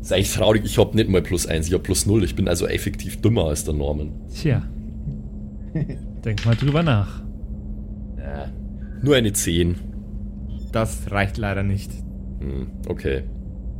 Ist 0.00 0.12
eigentlich 0.12 0.32
traurig, 0.32 0.62
ich 0.64 0.78
habe 0.78 0.96
nicht 0.96 1.10
mal 1.10 1.22
plus 1.22 1.46
eins, 1.46 1.66
ich 1.66 1.74
habe 1.74 1.82
plus 1.82 2.06
null. 2.06 2.24
Ich 2.24 2.34
bin 2.34 2.48
also 2.48 2.66
effektiv 2.66 3.20
dümmer 3.20 3.46
als 3.46 3.64
der 3.64 3.74
Norman. 3.74 4.12
Tja. 4.34 4.62
Denk 6.24 6.46
mal 6.46 6.54
drüber 6.56 6.82
nach. 6.82 7.22
Ja. 8.18 8.50
Nur 9.02 9.16
eine 9.16 9.32
10. 9.32 9.76
Das 10.72 11.10
reicht 11.10 11.36
leider 11.36 11.62
nicht. 11.62 11.90
Hm, 12.40 12.68
okay. 12.88 13.24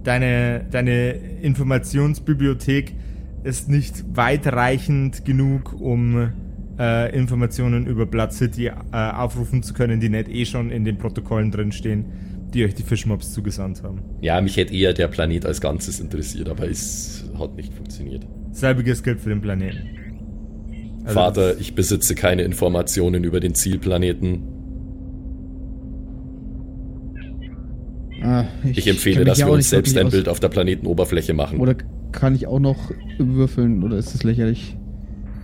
deine, 0.02 0.66
deine 0.70 1.10
Informationsbibliothek 1.42 2.94
ist 3.42 3.68
nicht 3.68 4.04
weitreichend 4.14 5.24
genug, 5.24 5.80
um 5.80 6.32
äh, 6.78 7.16
Informationen 7.16 7.86
über 7.86 8.06
Blood 8.06 8.32
City 8.32 8.66
äh, 8.66 8.72
aufrufen 8.92 9.62
zu 9.62 9.74
können, 9.74 10.00
die 10.00 10.08
nicht 10.08 10.28
eh 10.28 10.44
schon 10.44 10.70
in 10.70 10.84
den 10.84 10.98
Protokollen 10.98 11.50
drinstehen, 11.50 12.06
die 12.52 12.64
euch 12.64 12.74
die 12.74 12.82
Fischmobs 12.82 13.32
zugesandt 13.32 13.82
haben. 13.82 14.00
Ja, 14.20 14.40
mich 14.40 14.56
hätte 14.56 14.74
eher 14.74 14.92
der 14.92 15.08
Planet 15.08 15.46
als 15.46 15.60
Ganzes 15.60 16.00
interessiert, 16.00 16.48
aber 16.48 16.68
es 16.68 17.24
hat 17.38 17.54
nicht 17.56 17.72
funktioniert. 17.72 18.26
Selbiges 18.52 19.02
gilt 19.02 19.20
für 19.20 19.28
den 19.28 19.40
Planeten. 19.40 19.88
Also- 21.04 21.14
Vater, 21.14 21.58
ich 21.58 21.74
besitze 21.74 22.14
keine 22.14 22.42
Informationen 22.42 23.24
über 23.24 23.40
den 23.40 23.54
Zielplaneten. 23.54 24.42
Ah, 28.22 28.44
Ich 28.64 28.86
empfehle, 28.86 29.16
kenn 29.16 29.24
mich 29.24 29.38
dass 29.38 29.46
wir 29.46 29.52
uns 29.52 29.70
selbst 29.70 29.96
ein 29.96 30.10
Bild 30.10 30.28
auf 30.28 30.40
der 30.40 30.48
Planetenoberfläche 30.48 31.34
machen. 31.34 31.58
Oder 31.58 31.74
kann 32.12 32.34
ich 32.34 32.46
auch 32.46 32.60
noch 32.60 32.90
würfeln 33.18 33.82
oder 33.82 33.96
ist 33.96 34.14
das 34.14 34.22
lächerlich? 34.24 34.76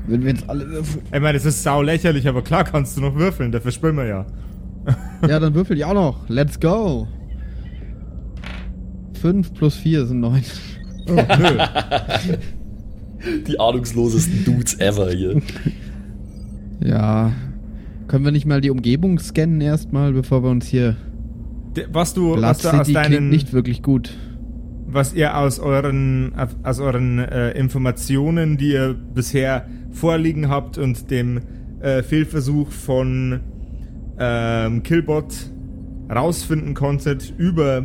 Wenn 0.09 0.23
wir 0.23 0.30
jetzt 0.30 0.49
alle 0.49 0.68
würfeln. 0.68 1.04
Ich 1.12 1.21
meine, 1.21 1.37
es 1.38 1.45
ist 1.45 1.62
sau 1.62 1.83
lächerlich, 1.83 2.28
aber 2.28 2.42
klar 2.42 2.64
kannst 2.64 2.97
du 2.97 3.00
noch 3.00 3.14
würfeln, 3.16 3.52
dafür 3.52 3.73
spielen 3.73 3.97
wir 3.97 4.06
ja. 4.06 4.26
Ja, 5.28 5.40
dann 5.40 5.54
würfel 5.54 5.76
ich 5.76 5.85
auch 5.85 5.95
noch. 5.95 6.28
Let's 6.28 6.61
go. 6.61 7.09
5 9.21 9.54
plus 9.54 9.75
4 9.76 10.06
sind 10.06 10.21
9. 10.21 10.42
Oh, 11.09 11.12
nö. 11.14 11.23
Die 13.49 13.59
ahnungslosesten 13.59 14.45
Dudes 14.45 14.78
ever 14.78 15.11
hier. 15.11 15.40
Ja. 16.80 17.33
Können 18.06 18.25
wir 18.25 18.30
nicht 18.30 18.47
mal 18.47 18.61
die 18.61 18.71
Umgebung 18.71 19.18
scannen 19.18 19.61
erstmal, 19.61 20.12
bevor 20.12 20.45
wir 20.45 20.50
uns 20.50 20.66
hier. 20.66 20.95
Was 21.92 22.14
du, 22.14 22.33
Blood 22.33 22.42
was 22.42 22.66
aus 22.66 22.73
City 22.73 22.92
klingt 22.92 23.14
deinen, 23.14 23.28
nicht 23.28 23.52
wirklich 23.52 23.83
gut. 23.83 24.16
was 24.87 25.14
ihr 25.14 25.37
aus 25.37 25.59
euren, 25.59 26.33
aus 26.62 26.80
euren 26.80 27.18
äh, 27.18 27.52
Informationen, 27.52 28.56
die 28.56 28.73
ihr 28.73 28.95
bisher 28.95 29.66
vorliegen 29.90 30.49
habt 30.49 30.78
und 30.78 31.11
dem 31.11 31.40
äh, 31.80 32.02
Fehlversuch 32.02 32.71
von 32.71 33.40
ähm, 34.18 34.83
Killbot 34.83 35.35
rausfinden 36.11 36.75
konntet 36.75 37.35
über 37.37 37.83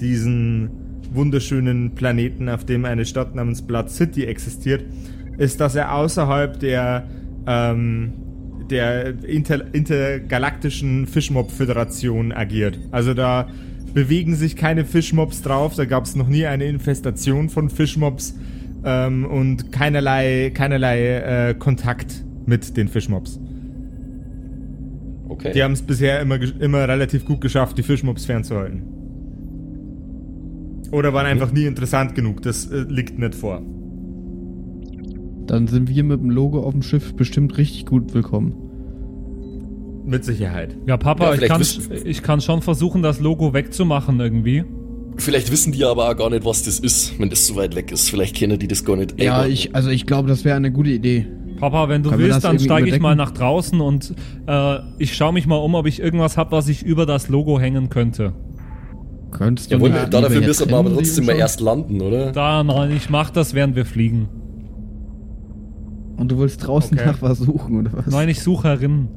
diesen 0.00 0.70
wunderschönen 1.12 1.94
Planeten, 1.94 2.48
auf 2.48 2.64
dem 2.64 2.84
eine 2.84 3.04
Stadt 3.04 3.34
namens 3.34 3.62
Blood 3.62 3.90
City 3.90 4.24
existiert, 4.24 4.84
ist, 5.38 5.60
dass 5.60 5.74
er 5.74 5.94
außerhalb 5.94 6.58
der 6.58 7.06
ähm, 7.46 8.12
der 8.70 9.24
inter, 9.24 9.74
intergalaktischen 9.74 11.06
Fischmob-Föderation 11.06 12.32
agiert. 12.32 12.78
Also 12.90 13.14
da 13.14 13.48
bewegen 13.94 14.34
sich 14.34 14.56
keine 14.56 14.84
Fischmobs 14.84 15.42
drauf, 15.42 15.74
da 15.74 15.84
gab 15.84 16.04
es 16.04 16.14
noch 16.14 16.28
nie 16.28 16.46
eine 16.46 16.64
Infestation 16.64 17.48
von 17.48 17.70
Fischmobs 17.70 18.34
ähm, 18.84 19.24
und 19.24 19.72
keinerlei, 19.72 20.50
keinerlei 20.54 21.48
äh, 21.50 21.54
Kontakt 21.54 22.24
mit 22.46 22.76
den 22.76 22.88
Fischmobs. 22.88 23.40
Okay. 25.28 25.52
Die 25.52 25.62
haben 25.62 25.72
es 25.72 25.82
bisher 25.82 26.20
immer, 26.20 26.38
immer 26.60 26.88
relativ 26.88 27.24
gut 27.24 27.40
geschafft, 27.40 27.78
die 27.78 27.82
Fischmobs 27.82 28.24
fernzuhalten. 28.24 28.82
Oder 30.90 31.12
waren 31.12 31.26
einfach 31.26 31.52
nie 31.52 31.66
interessant 31.66 32.14
genug, 32.14 32.42
das 32.42 32.70
äh, 32.70 32.84
liegt 32.88 33.18
nicht 33.18 33.34
vor. 33.34 33.62
Dann 35.48 35.66
sind 35.66 35.88
wir 35.88 36.04
mit 36.04 36.20
dem 36.20 36.28
Logo 36.30 36.60
auf 36.62 36.72
dem 36.72 36.82
Schiff 36.82 37.14
bestimmt 37.14 37.56
richtig 37.56 37.86
gut 37.86 38.12
willkommen. 38.12 38.54
Mit 40.04 40.22
Sicherheit. 40.22 40.76
Ja, 40.86 40.98
Papa, 40.98 41.34
Ja, 41.34 41.42
ich, 41.42 41.48
kann, 41.48 41.62
ich 42.04 42.22
kann 42.22 42.40
schon 42.42 42.60
versuchen, 42.60 43.02
das 43.02 43.18
Logo 43.20 43.54
wegzumachen 43.54 44.20
irgendwie. 44.20 44.64
Vielleicht 45.16 45.50
wissen 45.50 45.72
die 45.72 45.84
aber 45.84 46.10
auch 46.10 46.16
gar 46.16 46.30
nicht, 46.30 46.44
was 46.44 46.62
das 46.62 46.78
ist, 46.78 47.18
wenn 47.18 47.30
das 47.30 47.46
so 47.46 47.56
weit 47.56 47.74
weg 47.74 47.90
ist. 47.90 48.10
Vielleicht 48.10 48.36
kennen 48.36 48.58
die 48.58 48.68
das 48.68 48.84
gar 48.84 48.96
nicht. 48.96 49.20
Ja, 49.20 49.46
ich, 49.46 49.74
also 49.74 49.88
ich 49.88 50.06
glaube, 50.06 50.28
das 50.28 50.44
wäre 50.44 50.56
eine 50.56 50.70
gute 50.70 50.90
Idee. 50.90 51.26
Papa, 51.58 51.88
wenn 51.88 52.02
du 52.02 52.10
Können 52.10 52.22
wir 52.22 52.28
willst, 52.28 52.44
dann 52.44 52.58
steige 52.58 52.88
ich 52.88 53.00
mal 53.00 53.16
nach 53.16 53.30
draußen 53.30 53.80
und 53.80 54.14
äh, 54.46 54.76
ich 54.98 55.16
schaue 55.16 55.32
mich 55.32 55.46
mal 55.46 55.56
um, 55.56 55.74
ob 55.74 55.86
ich 55.86 55.98
irgendwas 55.98 56.36
habe, 56.36 56.52
was 56.52 56.68
ich 56.68 56.82
über 56.82 57.04
das 57.06 57.28
Logo 57.28 57.58
hängen 57.58 57.88
könnte. 57.88 58.34
Könntest 59.30 59.70
du 59.70 59.76
Jawohl, 59.76 59.90
nicht 59.90 60.12
da 60.12 60.18
lieber 60.18 60.28
dafür 60.28 60.46
müssen 60.46 60.70
wir 60.70 60.76
aber 60.76 60.94
trotzdem 60.94 61.26
mal 61.26 61.36
erst 61.36 61.60
landen, 61.60 62.00
oder? 62.00 62.32
Da, 62.32 62.62
nein, 62.62 62.92
ich 62.94 63.10
mach 63.10 63.30
das, 63.30 63.54
während 63.54 63.76
wir 63.76 63.86
fliegen. 63.86 64.28
Und 66.18 66.30
du 66.32 66.38
willst 66.38 66.66
draußen 66.66 66.98
Okay. 66.98 67.06
nach 67.08 67.22
was 67.22 67.38
suchen, 67.38 67.78
oder 67.80 67.92
was? 67.92 68.06
Nein, 68.08 68.28
ich 68.28 68.40
suche 68.42 68.68
herin. 68.68 69.08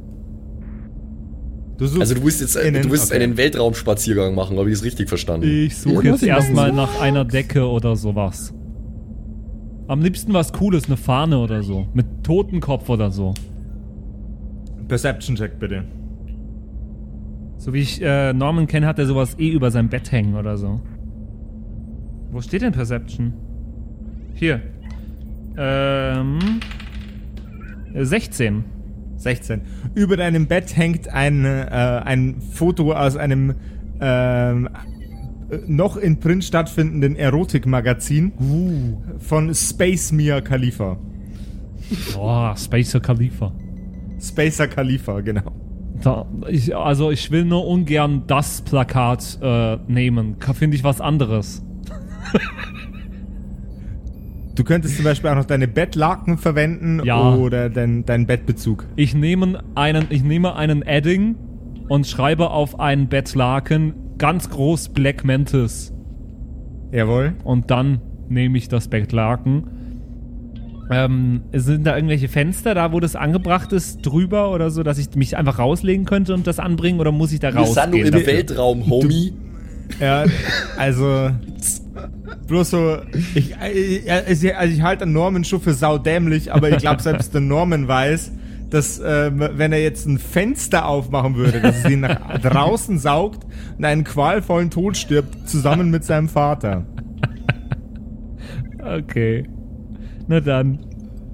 Du 1.77 1.87
suchst 1.87 2.01
Also 2.01 2.13
du 2.15 2.23
willst 2.23 2.41
jetzt 2.41 2.55
Innen, 2.55 2.83
du 2.83 2.91
willst 2.91 3.11
okay. 3.11 3.23
einen 3.23 3.37
Weltraumspaziergang 3.37 4.35
machen, 4.35 4.57
habe 4.57 4.69
ich 4.69 4.75
das 4.77 4.85
richtig 4.85 5.09
verstanden? 5.09 5.47
Ich 5.47 5.75
suche 5.77 6.05
Ja, 6.05 6.11
jetzt 6.11 6.21
erstmal 6.23 6.71
nach 6.71 7.01
einer 7.01 7.25
Decke 7.25 7.67
oder 7.67 7.95
sowas. 7.95 8.53
Am 9.87 10.01
liebsten 10.01 10.31
was 10.33 10.53
Cooles, 10.53 10.85
eine 10.85 10.95
Fahne 10.95 11.39
oder 11.39 11.63
so. 11.63 11.87
Mit 11.93 12.05
Totenkopf 12.23 12.87
oder 12.87 13.09
so. 13.09 13.33
Perception-Check 14.87 15.57
bitte. 15.59 15.83
So 17.57 17.73
wie 17.73 17.79
ich 17.79 18.01
äh, 18.01 18.31
Norman 18.33 18.67
kenne, 18.67 18.85
hat 18.85 18.99
er 18.99 19.07
sowas 19.07 19.35
eh 19.39 19.49
über 19.49 19.71
sein 19.71 19.89
Bett 19.89 20.11
hängen 20.11 20.35
oder 20.35 20.57
so. 20.57 20.81
Wo 22.31 22.41
steht 22.41 22.61
denn 22.61 22.71
Perception? 22.73 23.33
Hier. 24.35 24.61
Ähm. 25.57 26.39
Äh, 27.93 28.05
16. 28.05 28.63
16. 29.17 29.61
Über 29.93 30.17
deinem 30.17 30.47
Bett 30.47 30.75
hängt 30.75 31.07
ein, 31.09 31.45
äh, 31.45 32.01
ein 32.03 32.41
Foto 32.41 32.93
aus 32.93 33.17
einem 33.17 33.55
ähm, 33.99 34.69
äh, 35.51 35.57
noch 35.67 35.97
in 35.97 36.19
Print 36.19 36.43
stattfindenden 36.43 37.15
Erotikmagazin 37.15 38.31
von 39.19 39.53
Space 39.53 40.11
Mia 40.11 40.41
Khalifa. 40.41 40.97
Boah, 42.13 42.55
Spacer 42.57 42.99
Khalifa. 42.99 43.51
Spacer 44.19 44.67
Khalifa, 44.67 45.19
genau. 45.21 45.51
Da, 46.01 46.25
ich, 46.47 46.75
also 46.75 47.11
ich 47.11 47.29
will 47.31 47.45
nur 47.45 47.67
ungern 47.67 48.23
das 48.27 48.61
Plakat 48.61 49.39
äh, 49.41 49.77
nehmen. 49.87 50.37
Finde 50.53 50.77
ich 50.77 50.83
was 50.83 51.01
anderes. 51.01 51.63
Du 54.55 54.63
könntest 54.63 54.95
zum 54.97 55.05
Beispiel 55.05 55.29
auch 55.29 55.35
noch 55.35 55.45
deine 55.45 55.67
Bettlaken 55.67 56.37
verwenden 56.37 57.01
Ja. 57.05 57.35
oder 57.35 57.69
dein, 57.69 58.05
deinen 58.05 58.25
Bettbezug. 58.27 58.85
Ich 58.95 59.13
nehme 59.15 59.63
einen, 59.75 60.07
ich 60.09 60.23
nehme 60.23 60.55
einen 60.55 60.81
Edding 60.81 61.35
und 61.87 62.05
schreibe 62.07 62.49
auf 62.51 62.79
einen 62.79 63.07
Bettlaken 63.07 63.93
ganz 64.17 64.49
groß 64.49 64.89
Black 64.89 65.23
Mantis. 65.23 65.93
Jawohl. 66.91 67.33
Und 67.43 67.71
dann 67.71 68.01
nehme 68.29 68.57
ich 68.57 68.67
das 68.67 68.87
Bettlaken. 68.89 69.63
Ähm, 70.91 71.43
sind 71.53 71.87
da 71.87 71.95
irgendwelche 71.95 72.27
Fenster 72.27 72.75
da, 72.75 72.91
wo 72.91 72.99
das 72.99 73.15
angebracht 73.15 73.71
ist, 73.71 74.01
drüber 74.05 74.51
oder 74.53 74.69
so, 74.69 74.83
dass 74.83 74.97
ich 74.97 75.15
mich 75.15 75.37
einfach 75.37 75.57
rauslegen 75.57 76.05
könnte 76.05 76.33
und 76.33 76.45
das 76.47 76.59
anbringen 76.59 76.99
oder 76.99 77.13
muss 77.13 77.31
ich 77.31 77.39
da 77.39 77.47
Wir 77.53 77.65
sind 77.65 77.75
nur 77.75 77.83
rausgehen? 77.83 78.05
im 78.07 78.11
dafür? 78.11 78.27
Weltraum, 78.27 78.89
Homie. 78.89 79.33
Ja, 80.01 80.25
also 80.77 81.29
bloß 82.47 82.69
so, 82.69 82.97
ich, 83.35 83.55
ich, 83.73 84.11
also 84.11 84.47
ich 84.47 84.81
halte 84.81 85.05
Norman 85.05 85.43
schon 85.43 85.61
für 85.61 85.73
saudämlich, 85.73 86.53
aber 86.53 86.69
ich 86.69 86.77
glaube, 86.77 87.01
selbst 87.01 87.33
der 87.33 87.41
Norman 87.41 87.87
weiß, 87.87 88.31
dass 88.69 89.01
ähm, 89.05 89.43
wenn 89.53 89.73
er 89.73 89.81
jetzt 89.81 90.07
ein 90.07 90.17
Fenster 90.17 90.87
aufmachen 90.87 91.35
würde, 91.35 91.59
dass 91.59 91.83
es 91.83 91.91
ihn 91.91 92.01
nach 92.01 92.39
draußen 92.39 92.97
saugt 92.97 93.45
und 93.77 93.85
einen 93.85 94.03
qualvollen 94.03 94.69
Tod 94.69 94.97
stirbt, 94.97 95.47
zusammen 95.47 95.91
mit 95.91 96.03
seinem 96.03 96.29
Vater. 96.29 96.85
Okay. 98.81 99.47
Na 100.27 100.39
dann. 100.39 100.79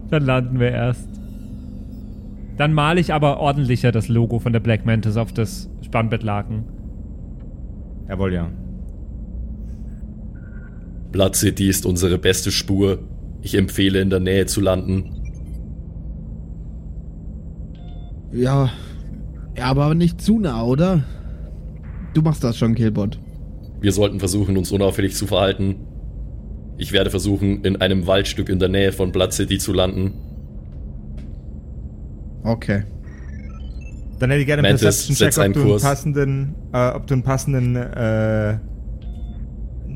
Dann 0.10 0.23
landen 0.23 0.60
wir 0.60 0.71
erst. 0.71 1.07
Dann 2.57 2.73
male 2.73 2.99
ich 2.99 3.13
aber 3.13 3.39
ordentlicher 3.39 3.91
das 3.91 4.07
Logo 4.07 4.39
von 4.39 4.53
der 4.53 4.60
Black 4.60 4.86
Mantis 4.86 5.17
auf 5.17 5.31
das 5.31 5.69
Spannbettlaken. 5.81 6.63
Jawohl, 8.10 8.33
ja. 8.33 8.49
Blood 11.17 11.36
City 11.36 11.67
ist 11.67 11.88
unsere 11.88 12.19
beste 12.19 12.51
Spur. 12.51 12.99
Ich 13.41 13.56
empfehle, 13.56 14.01
in 14.01 14.12
der 14.12 14.19
Nähe 14.19 14.45
zu 14.45 14.62
landen. 14.62 15.15
Ja. 18.32 18.69
Aber 19.60 19.95
nicht 19.95 20.21
zu 20.21 20.38
nah, 20.38 20.63
oder? 20.63 21.03
Du 22.13 22.21
machst 22.21 22.43
das 22.43 22.56
schon, 22.56 22.75
Killbot. 22.75 23.19
Wir 23.82 23.91
sollten 23.93 24.19
versuchen, 24.19 24.58
uns 24.58 24.71
unauffällig 24.71 25.15
zu 25.15 25.25
verhalten. 25.25 25.88
Ich 26.77 26.91
werde 26.91 27.10
versuchen, 27.10 27.65
in 27.65 27.77
einem 27.77 28.06
Waldstück 28.06 28.47
in 28.47 28.60
der 28.60 28.69
Nähe 28.69 28.91
von 28.91 29.12
Blood 29.12 29.34
City 29.34 29.58
zu 29.58 29.73
landen. 29.73 30.13
Okay. 32.43 32.84
Dann 34.19 34.30
hätte 34.30 34.41
ich 34.41 34.45
gerne 34.45 34.62
einen 34.62 34.73
Mantis, 34.73 35.08
Perception-Check, 35.08 35.34
setz 35.34 35.39
einen 35.39 35.53
ob 35.53 35.56
du 35.56 35.62
einen 35.62 35.69
Kurs. 35.71 35.82
passenden, 35.82 36.56
äh, 36.73 36.91
ob 36.91 37.08
du 37.08 37.15
einen 37.15 37.23
passenden, 37.23 37.75
äh, 37.75 38.60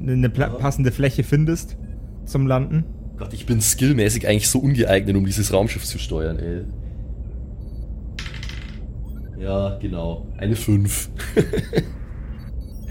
eine 0.01 0.29
passende 0.29 0.91
Fläche 0.91 1.23
findest 1.23 1.77
zum 2.25 2.47
Landen. 2.47 2.85
Gott, 3.17 3.33
ich 3.33 3.45
bin 3.45 3.61
skillmäßig 3.61 4.27
eigentlich 4.27 4.49
so 4.49 4.59
ungeeignet, 4.59 5.15
um 5.15 5.25
dieses 5.25 5.53
Raumschiff 5.53 5.85
zu 5.85 5.99
steuern, 5.99 6.39
ey. 6.39 6.63
Ja, 9.39 9.77
genau. 9.79 10.27
Eine 10.37 10.55
5. 10.55 11.09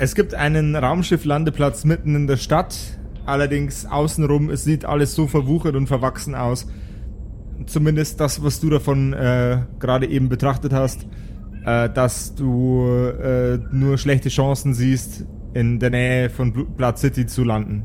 Es 0.03 0.15
gibt 0.15 0.33
einen 0.33 0.77
Raumschifflandeplatz 0.77 1.85
mitten 1.85 2.17
in 2.17 2.27
der 2.27 2.39
Stadt. 2.39 2.75
Allerdings 3.27 3.85
außenrum, 3.85 4.49
es 4.49 4.65
sieht 4.65 4.87
alles 4.87 5.15
so 5.15 5.27
verwuchert 5.27 5.77
und 5.77 5.89
verwachsen 5.89 6.35
aus. 6.35 6.69
Zumindest 7.67 8.19
das, 8.19 8.43
was 8.43 8.61
du 8.61 8.71
davon 8.71 9.13
äh, 9.13 9.59
gerade 9.79 10.07
eben 10.07 10.31
betrachtet 10.31 10.73
hast, 10.73 11.07
äh, 11.67 11.91
dass 11.91 12.35
du 12.35 12.83
äh, 12.87 13.59
nur 13.73 13.99
schlechte 13.99 14.31
Chancen 14.31 14.73
siehst, 14.73 15.27
in 15.55 15.79
der 15.79 15.91
Nähe 15.91 16.31
von 16.31 16.53
Blu- 16.53 16.67
Blood 16.77 16.99
City 16.99 17.27
zu 17.27 17.45
landen. 17.45 17.83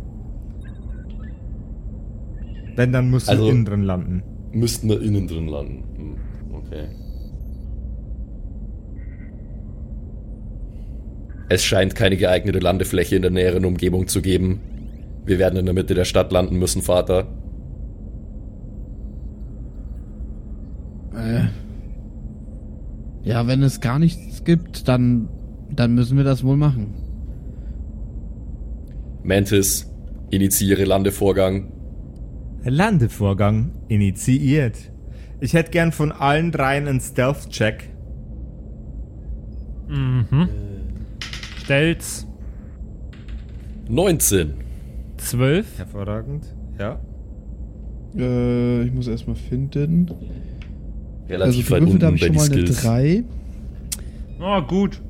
Wenn, 2.75 2.91
dann 2.91 3.09
musst 3.09 3.27
du 3.27 3.31
Also- 3.31 3.49
innen 3.49 3.65
drin 3.65 3.83
landen. 3.83 4.23
Müssten 4.51 4.89
wir 4.89 5.01
innen 5.01 5.27
drin 5.27 5.47
landen. 5.47 5.83
Hm, 5.97 6.15
okay. 6.55 6.85
Es 11.49 11.63
scheint 11.63 11.95
keine 11.95 12.17
geeignete 12.17 12.59
Landefläche 12.59 13.15
in 13.15 13.21
der 13.21 13.31
näheren 13.31 13.65
Umgebung 13.65 14.07
zu 14.07 14.21
geben. 14.21 14.59
Wir 15.25 15.37
werden 15.39 15.57
in 15.59 15.65
der 15.65 15.73
Mitte 15.75 15.93
der 15.93 16.05
Stadt 16.05 16.31
landen 16.31 16.57
müssen, 16.57 16.81
Vater. 16.81 17.27
Äh. 21.15 21.45
Ja, 23.23 23.47
wenn 23.47 23.63
es 23.63 23.79
gar 23.81 23.99
nichts 23.99 24.43
gibt, 24.43 24.87
dann, 24.87 25.29
dann 25.75 25.95
müssen 25.95 26.17
wir 26.17 26.23
das 26.23 26.43
wohl 26.43 26.57
machen. 26.57 26.93
Mantis, 29.25 29.91
initiiere 30.29 30.85
Landevorgang. 30.85 31.71
Landevorgang 32.63 33.71
initiiert. 33.87 34.77
Ich 35.39 35.53
hätte 35.53 35.71
gern 35.71 35.91
von 35.91 36.11
allen 36.11 36.51
dreien 36.51 36.87
einen 36.87 36.99
Stealth-Check. 36.99 37.89
Mhm. 39.87 40.47
Stellt's 41.57 42.27
19. 43.89 44.53
12. 45.17 45.77
Hervorragend. 45.79 46.45
Ja. 46.77 46.99
Äh, 48.15 48.83
ich 48.83 48.93
muss 48.93 49.07
erstmal 49.07 49.35
finden. 49.35 50.11
Relativ 51.27 51.71
also 51.71 51.71
weit 51.71 51.79
gewürfelt 51.79 52.03
habe 52.03 52.13
unten 52.13 52.15
ich 52.15 52.21
bei 52.21 52.27
schon 52.27 52.35
mal 52.35 52.43
eine 52.43 52.73
Skills. 52.73 52.81
3. 52.83 53.23
Oh, 54.39 54.61
gut. 54.61 55.01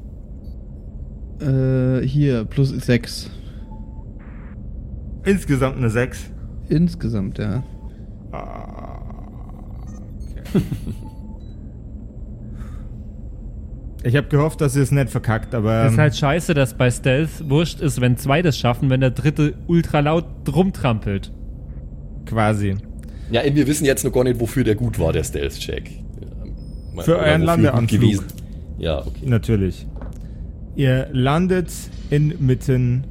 Äh, 1.42 2.08
hier, 2.08 2.46
plus 2.46 2.70
6. 2.70 3.30
Insgesamt 5.26 5.78
eine 5.78 5.90
6. 5.90 6.32
Insgesamt, 6.70 7.38
ja. 7.38 7.64
Ich 14.04 14.16
habe 14.16 14.28
gehofft, 14.28 14.62
dass 14.62 14.76
ihr 14.76 14.84
es 14.84 14.92
nicht 14.92 15.10
verkackt, 15.10 15.56
aber 15.56 15.84
Das 15.84 15.88
ist 15.94 15.98
ähm, 15.98 16.02
halt 16.02 16.16
scheiße, 16.16 16.54
dass 16.54 16.76
bei 16.76 16.92
Stealth 16.92 17.50
wurscht 17.50 17.82
ist, 17.82 18.00
wenn 18.02 18.18
zwei 18.18 18.44
das 18.44 18.56
schaffen, 18.58 18.92
wenn 18.92 19.02
der 19.02 19.10
dritte 19.10 19.56
ultra 19.66 20.00
laut 20.02 20.26
rumtrampelt. 20.48 21.32
quasi. 22.28 22.76
Ja, 23.32 23.42
wir 23.44 23.66
wissen 23.66 23.86
jetzt 23.86 24.04
noch 24.06 24.12
gar 24.12 24.24
nicht, 24.24 24.40
wofür 24.40 24.64
der 24.64 24.76
gut 24.76 25.00
war, 25.00 25.12
der 25.12 25.24
Stealth-Check. 25.24 25.90
Für 27.00 27.18
euren 27.18 27.42
Landeanflug. 27.42 28.24
Ja, 28.78 29.00
okay. 29.00 29.26
Natürlich. 29.26 29.88
Ihr 30.76 31.08
landet 31.12 31.72
inmitten 32.12 33.06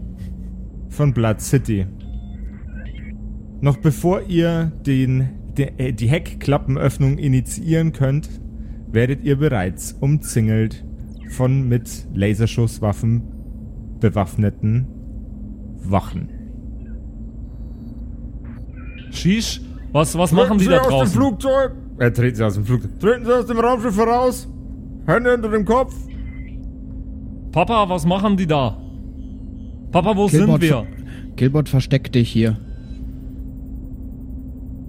von 0.90 1.12
Blood 1.12 1.40
City. 1.40 1.86
Noch 3.60 3.78
bevor 3.78 4.22
ihr 4.22 4.72
den, 4.86 5.30
de, 5.56 5.72
äh, 5.78 5.92
die 5.92 6.08
Heckklappenöffnung 6.08 7.18
initiieren 7.18 7.92
könnt, 7.92 8.28
werdet 8.90 9.24
ihr 9.24 9.36
bereits 9.36 9.92
umzingelt 9.92 10.84
von 11.30 11.68
mit 11.68 12.06
Laserschusswaffen 12.14 13.22
bewaffneten 14.00 14.86
Wachen. 15.82 16.28
Shish, 19.10 19.60
was, 19.92 20.16
was 20.18 20.32
machen 20.32 20.58
die 20.58 20.66
da 20.66 20.78
aus 20.78 20.86
dem 20.86 20.90
draußen? 20.90 21.14
Flugzeug! 21.14 21.72
Er 21.98 22.12
treten 22.12 22.36
Sie 22.36 22.44
aus 22.44 22.54
dem 22.54 22.64
Flugzeug. 22.64 22.98
Treten 22.98 23.24
Sie 23.24 23.32
aus 23.32 23.46
dem 23.46 23.58
Raumschiff 23.58 23.96
heraus! 23.96 24.48
Hände 25.06 25.32
hinter 25.32 25.50
dem 25.50 25.64
Kopf! 25.64 25.94
Papa, 27.52 27.88
was 27.88 28.04
machen 28.04 28.36
die 28.36 28.46
da? 28.46 28.76
Papa, 29.92 30.16
wo 30.16 30.26
Killbot, 30.26 30.60
sind 30.60 30.62
wir? 30.62 30.86
Gilbert, 31.36 31.68
versteck 31.68 32.10
dich 32.10 32.28
hier. 32.30 32.56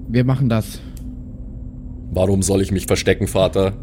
Wir 0.08 0.24
machen 0.24 0.50
das. 0.50 0.80
Warum 2.12 2.41
soll 2.41 2.62
ich 2.62 2.72
mich 2.72 2.86
verstecken, 2.86 3.28
Vater? 3.28 3.74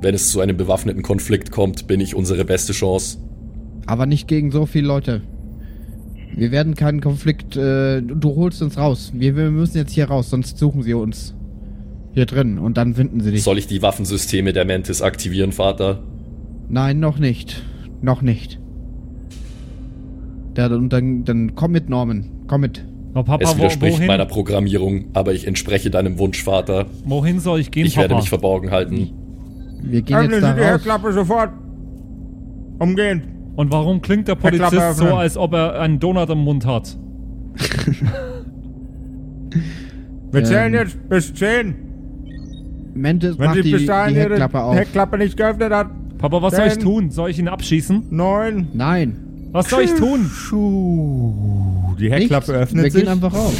Wenn 0.00 0.14
es 0.14 0.30
zu 0.30 0.40
einem 0.40 0.56
bewaffneten 0.56 1.02
Konflikt 1.02 1.50
kommt, 1.50 1.86
bin 1.86 2.00
ich 2.00 2.14
unsere 2.14 2.44
beste 2.44 2.72
Chance. 2.72 3.18
Aber 3.86 4.06
nicht 4.06 4.28
gegen 4.28 4.50
so 4.50 4.66
viele 4.66 4.86
Leute. 4.86 5.22
Wir 6.36 6.52
werden 6.52 6.74
keinen 6.74 7.00
Konflikt. 7.00 7.56
Äh, 7.56 8.02
du 8.02 8.36
holst 8.36 8.62
uns 8.62 8.76
raus. 8.76 9.12
Wir, 9.14 9.34
wir 9.34 9.50
müssen 9.50 9.76
jetzt 9.76 9.92
hier 9.92 10.06
raus, 10.06 10.30
sonst 10.30 10.58
suchen 10.58 10.82
sie 10.82 10.94
uns. 10.94 11.34
Hier 12.12 12.26
drin 12.26 12.58
und 12.58 12.76
dann 12.76 12.94
finden 12.94 13.20
sie 13.20 13.30
dich. 13.30 13.42
Soll 13.42 13.58
ich 13.58 13.66
die 13.66 13.82
Waffensysteme 13.82 14.52
der 14.52 14.64
Mantis 14.64 15.02
aktivieren, 15.02 15.52
Vater? 15.52 16.02
Nein, 16.68 17.00
noch 17.00 17.18
nicht. 17.18 17.62
Noch 18.02 18.22
nicht. 18.22 18.60
Ja, 20.56 20.66
und 20.66 20.92
dann, 20.92 21.24
dann 21.24 21.54
komm 21.54 21.72
mit, 21.72 21.88
Norman. 21.88 22.30
Komm 22.48 22.62
mit. 22.62 22.84
Oh, 23.14 23.22
Papa, 23.22 23.38
Es 23.42 23.54
wo, 23.54 23.58
widerspricht 23.58 23.96
wohin? 23.96 24.06
meiner 24.06 24.26
Programmierung, 24.26 25.06
aber 25.14 25.32
ich 25.32 25.46
entspreche 25.46 25.90
deinem 25.90 26.18
Wunsch, 26.18 26.42
Vater. 26.44 26.86
wohin 27.04 27.40
soll 27.40 27.58
ich 27.60 27.70
gehen, 27.70 27.86
Ich 27.86 27.94
Papa? 27.94 28.02
werde 28.02 28.14
mich 28.16 28.28
verborgen 28.28 28.70
halten. 28.70 29.10
Wir 29.82 30.02
gehen 30.02 30.16
Öffnen 30.16 30.30
jetzt 30.32 30.40
Sie 30.40 30.46
da 30.46 30.52
die 30.54 30.60
raus. 30.62 30.70
Heckklappe 30.72 31.12
sofort! 31.12 31.50
Umgehend! 32.78 33.22
Und 33.56 33.72
warum 33.72 34.00
klingt 34.02 34.28
der 34.28 34.34
Polizist 34.36 34.96
so, 34.98 35.06
als 35.14 35.36
ob 35.36 35.52
er 35.54 35.80
einen 35.80 35.98
Donut 35.98 36.28
im 36.30 36.38
Mund 36.38 36.64
hat? 36.66 36.96
Wir 40.30 40.40
Ähm. 40.40 40.44
zählen 40.44 40.74
jetzt 40.74 41.08
bis 41.08 41.32
10. 41.34 41.74
Mantis, 42.94 43.38
Wenn 43.38 43.46
mach 43.46 43.54
sie 43.54 43.62
die, 43.62 43.70
bis 43.72 43.80
die 43.82 43.86
dahin 43.86 44.14
ihre 44.16 44.24
Heckklappe 44.30 44.62
auf. 44.62 44.76
Heckklappe 44.76 45.18
nicht 45.18 45.36
geöffnet 45.36 45.72
hat. 45.72 45.88
Papa, 46.18 46.42
was 46.42 46.54
soll 46.56 46.66
ich 46.66 46.78
tun? 46.78 47.10
Soll 47.10 47.30
ich 47.30 47.38
ihn 47.38 47.48
abschießen? 47.48 48.04
9. 48.10 48.68
Nein. 48.74 49.16
Was 49.52 49.70
soll 49.70 49.82
ich 49.84 49.94
tun? 49.94 50.26
Die 51.98 52.10
Heckklappe 52.10 52.52
Nichts. 52.52 52.62
öffnet 52.62 52.84
Wir 52.84 52.90
sich. 52.90 53.02
gehen 53.02 53.10
einfach 53.12 53.34
rauf. 53.34 53.54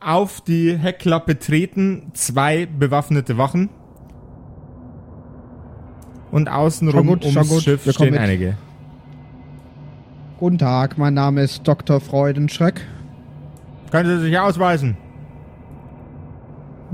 Auf 0.00 0.40
die 0.42 0.76
Heckklappe 0.76 1.38
treten 1.38 2.10
zwei 2.14 2.66
bewaffnete 2.66 3.36
Wachen. 3.38 3.68
Und 6.30 6.48
außenrum 6.48 7.06
gut, 7.06 7.24
ums 7.24 7.48
gut. 7.48 7.62
Schiff 7.62 7.86
Wir 7.86 7.92
stehen 7.92 8.10
mit. 8.12 8.20
einige. 8.20 8.56
Guten 10.38 10.58
Tag, 10.58 10.98
mein 10.98 11.14
Name 11.14 11.42
ist 11.42 11.66
Dr. 11.66 12.00
Freudenschreck. 12.00 12.82
Können 13.90 14.18
Sie 14.18 14.26
sich 14.26 14.38
ausweisen? 14.38 14.96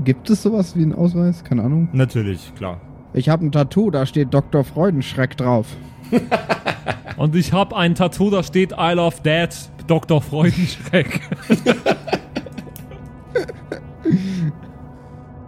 Gibt 0.03 0.29
es 0.29 0.41
sowas 0.41 0.75
wie 0.75 0.81
einen 0.83 0.93
Ausweis? 0.93 1.43
Keine 1.43 1.63
Ahnung. 1.63 1.89
Natürlich, 1.93 2.53
klar. 2.55 2.81
Ich 3.13 3.29
habe 3.29 3.45
ein 3.45 3.51
Tattoo, 3.51 3.91
da 3.91 4.05
steht 4.05 4.33
Dr. 4.33 4.63
Freudenschreck 4.63 5.37
drauf. 5.37 5.67
Und 7.17 7.35
ich 7.35 7.53
habe 7.53 7.75
ein 7.75 7.95
Tattoo, 7.95 8.29
da 8.29 8.43
steht 8.43 8.71
I 8.71 8.93
love 8.93 9.17
Dad, 9.23 9.55
Dr. 9.87 10.21
Freudenschreck. 10.21 11.21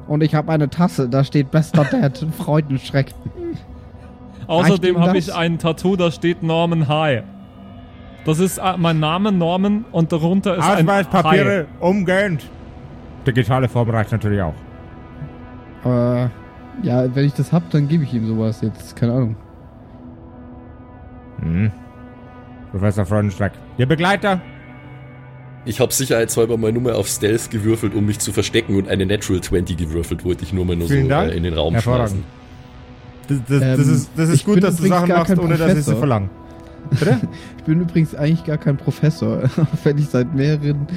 Und 0.08 0.24
ich 0.24 0.34
habe 0.34 0.52
eine 0.52 0.70
Tasse, 0.70 1.10
da 1.10 1.24
steht 1.24 1.52
Bester 1.52 1.86
Dad, 1.86 2.26
Freudenschreck. 2.38 3.14
Außerdem 4.48 5.00
habe 5.00 5.18
ich 5.18 5.34
ein 5.34 5.60
Tattoo, 5.60 5.96
da 5.98 6.12
steht 6.12 6.42
Norman 6.42 6.88
High. 6.88 7.24
Das 8.26 8.40
ist 8.40 8.58
äh, 8.58 8.78
mein 8.78 9.00
Name, 9.00 9.32
Norman, 9.32 9.86
und 9.92 10.12
darunter 10.12 10.58
ist 10.58 10.64
ein 10.64 10.88
Ausweispapiere, 10.88 11.68
umgehend. 11.80 12.44
Digitale 13.26 13.68
Form 13.68 13.90
reicht 13.90 14.12
natürlich 14.12 14.42
auch. 14.42 14.54
Aber 15.84 16.32
ja, 16.84 17.14
wenn 17.16 17.26
ich 17.26 17.34
das 17.34 17.52
hab, 17.52 17.70
dann 17.72 17.88
gebe 17.88 18.04
ich 18.04 18.14
ihm 18.14 18.28
sowas 18.28 18.62
jetzt. 18.62 18.96
Keine 18.96 19.14
Ahnung. 19.14 19.36
Hm. 21.42 21.72
Professor 22.72 23.06
Freudenschreck. 23.06 23.54
Ihr 23.78 23.86
Begleiter? 23.86 24.42
Ich 25.66 25.80
habe 25.80 25.94
sicherheitshalber 25.94 26.58
mal 26.58 26.72
nur 26.72 26.82
mal 26.82 26.94
auf 26.94 27.08
Stealth 27.08 27.50
gewürfelt, 27.52 27.94
um 27.94 28.06
mich 28.06 28.20
zu 28.20 28.32
verstecken 28.32 28.76
und 28.78 28.88
eine 28.88 29.06
Natural 29.06 29.42
20 29.42 29.76
gewürfelt, 29.78 30.24
wollte 30.24 30.44
ich 30.44 30.54
nur 30.54 30.66
mal 30.66 30.76
nur 30.76 30.88
so 30.88 30.94
Vielen 30.94 31.10
Dank. 31.10 31.32
äh, 31.32 31.36
in 31.36 31.44
den 31.44 31.54
Raum 31.54 31.78
schmeißen. 31.80 32.24
Das, 33.28 33.38
das, 33.48 33.60
das 33.60 33.88
Ähm, 33.88 33.94
ist, 33.96 34.10
das 34.16 34.30
ist 34.30 34.46
gut, 34.46 34.64
dass 34.64 34.78
du 34.78 34.88
Sachen 34.88 35.10
machst, 35.10 35.38
ohne 35.38 35.58
dass 35.58 35.78
ich 35.78 35.84
sie 35.86 35.96
verlange. 35.96 36.30
Bitte? 36.92 37.20
Ich 37.58 37.64
bin 37.66 37.82
übrigens 37.82 38.16
eigentlich 38.16 38.46
gar 38.46 38.58
kein 38.58 38.78
Professor, 38.78 39.44
auch 39.58 39.68
wenn 39.84 39.98
ich 39.98 40.08
seit 40.08 40.34
mehreren, 40.34 40.88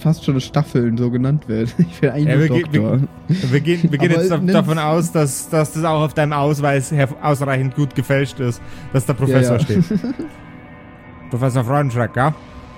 fast 0.00 0.24
schon 0.24 0.40
Staffeln 0.40 0.96
so 0.96 1.10
genannt 1.10 1.48
werde. 1.48 1.70
Ich 1.78 2.00
bin 2.00 2.10
eigentlich 2.10 2.26
Ja, 2.28 2.36
nur 2.36 2.42
wir, 2.48 2.48
ge- 2.48 2.62
Doktor. 2.80 3.00
wir, 3.28 3.52
wir 3.52 3.60
gehen, 3.60 3.90
wir 3.90 3.98
gehen 3.98 4.10
jetzt 4.10 4.30
davon 4.30 4.78
aus, 4.78 5.12
dass, 5.12 5.48
dass 5.48 5.72
das 5.72 5.84
auch 5.84 6.02
auf 6.04 6.14
deinem 6.14 6.32
Ausweis 6.32 6.90
her- 6.92 7.08
ausreichend 7.22 7.74
gut 7.74 7.94
gefälscht 7.94 8.40
ist, 8.40 8.60
dass 8.92 9.04
da 9.06 9.12
Professor 9.12 9.56
Ja, 9.56 9.58
ja. 9.58 9.82
steht. 9.82 9.84
Professor 11.30 11.64
Freudenschreck, 11.64 12.14
ja? 12.16 12.34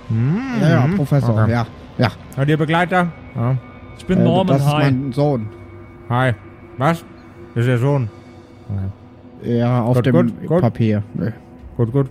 Hm, 0.09 0.41
Ja, 0.61 0.69
ja, 0.69 0.87
mhm. 0.87 0.95
Professor, 0.95 1.43
Okay. 1.43 1.51
ja. 1.51 1.67
Ja. 1.97 2.11
Und 2.37 2.47
ihr 2.49 2.57
Begleiter? 2.57 3.11
Ja. 3.35 3.57
Ich 3.97 4.05
bin 4.05 4.19
Äh, 4.19 4.23
Norman 4.23 4.47
das 4.57 4.65
ist 4.65 4.73
High. 4.73 4.91
mein 4.91 5.11
Sohn. 5.11 5.49
Hi. 6.09 6.33
Was? 6.77 7.03
Das 7.53 7.61
ist 7.63 7.67
der 7.67 7.77
Sohn. 7.77 8.09
Ja, 9.43 9.81
auf 9.83 9.97
Gut, 9.97 10.05
dem 10.05 10.13
gut, 10.13 10.45
gut. 10.47 10.61
Papier. 10.61 11.03
Nö. 11.13 11.31
Gut, 11.77 11.91
gut. 11.91 12.09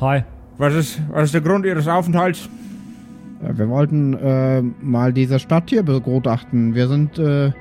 Hi. 0.00 0.24
Was 0.58 0.74
ist, 0.74 1.00
was 1.10 1.24
ist 1.24 1.34
der 1.34 1.40
Grund 1.40 1.64
Ihres 1.66 1.88
Aufenthalts? 1.88 2.48
Ja, 3.42 3.58
Wir 3.58 3.68
wollten 3.68 4.14
äh, 4.14 4.62
mal 4.80 5.12
diese 5.12 5.38
Stadt 5.38 5.70
hier 5.70 5.82
begutachten. 5.82 6.74
Wir 6.74 6.88
sind 6.88 7.18
äh, 7.18 7.52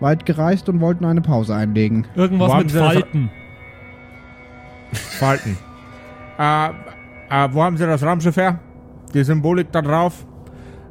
weit 0.00 0.26
gereist 0.26 0.68
und 0.68 0.80
wollten 0.80 1.04
eine 1.04 1.20
Pause 1.20 1.54
einlegen. 1.54 2.06
Irgendwas 2.14 2.62
mit 2.62 2.72
Falten. 2.72 3.30
Falten. 4.92 5.56
äh, 6.38 6.68
äh, 6.68 7.48
wo 7.52 7.62
haben 7.62 7.76
Sie 7.76 7.86
das 7.86 8.02
Raumschiff 8.02 8.36
her? 8.36 8.58
Die 9.14 9.22
Symbolik 9.22 9.70
da 9.72 9.82
drauf 9.82 10.26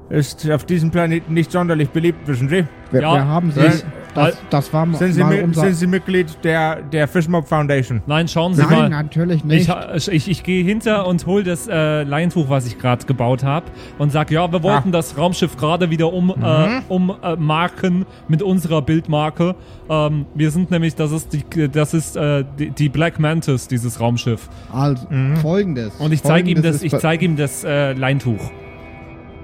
ist 0.10 0.50
auf 0.50 0.66
diesem 0.66 0.92
Planeten 0.92 1.34
nicht 1.34 1.52
sonderlich 1.52 1.90
beliebt, 1.90 2.28
wissen 2.28 2.50
Sie? 2.50 2.66
Wir, 2.92 3.02
Ja, 3.02 3.14
wir 3.14 3.26
haben 3.28 3.52
sie. 3.52 3.60
äh, 3.60 3.72
Das, 4.16 4.38
das 4.50 4.74
war 4.74 4.88
Sind 4.96 5.14
Sie, 5.14 5.22
mal 5.22 5.40
unser. 5.44 5.62
sind 5.62 5.76
Sie 5.76 5.86
Mitglied 5.86 6.26
der, 6.44 6.78
der 6.82 7.08
Fishmob 7.08 7.48
Foundation? 7.48 8.02
Nein, 8.08 8.28
schauen 8.28 8.56
Sie 8.56 8.64
Nein, 8.64 8.72
mal. 8.72 8.90
natürlich 8.90 9.38
Ich, 9.38 9.44
nicht. 9.44 9.70
ha- 9.70 9.94
ich, 9.96 10.28
ich 10.28 10.42
gehe 10.42 10.64
hinter 10.64 11.06
und 11.06 11.28
hol 11.28 11.44
das 11.44 11.68
äh, 11.68 12.02
Leintuch, 12.04 12.50
was 12.50 12.66
ich 12.66 12.80
gerade 12.80 13.06
gebaut 13.06 13.44
habe, 13.44 13.68
und 14.00 14.12
sag, 14.12 14.32
ja, 14.32 14.52
wir 14.52 14.64
wollten 14.64 14.90
Ah. 14.90 14.94
das 14.94 15.16
Raumschiff 15.16 15.56
gerade 15.58 15.92
wieder 15.92 16.12
um, 16.12 16.32
äh, 16.32 16.82
ummarken 16.90 18.08
mit 18.28 18.42
unserer 18.42 18.82
Bildmarke. 18.82 19.56
Ähm, 19.90 20.26
wir 20.34 20.50
sind 20.50 20.72
nämlich, 20.72 20.96
das 20.96 21.12
ist 21.12 21.32
die, 21.34 21.70
das 21.70 21.94
ist 21.94 22.16
äh, 22.18 22.44
die, 22.58 22.72
die 22.72 22.90
Black 22.90 23.20
Mantis, 23.20 23.68
dieses 23.68 24.00
Raumschiff. 24.00 24.50
Also, 24.74 25.06
folgendes. 25.42 25.94
Und 25.98 26.12
ich 26.14 26.24
zeige 26.24 26.50
ihm 26.50 26.64
das, 26.64 26.82
ich 26.82 26.98
zeige 26.98 27.26
ihm 27.26 27.36
das 27.36 27.64
äh, 27.64 27.94
Leintuch. 27.94 28.40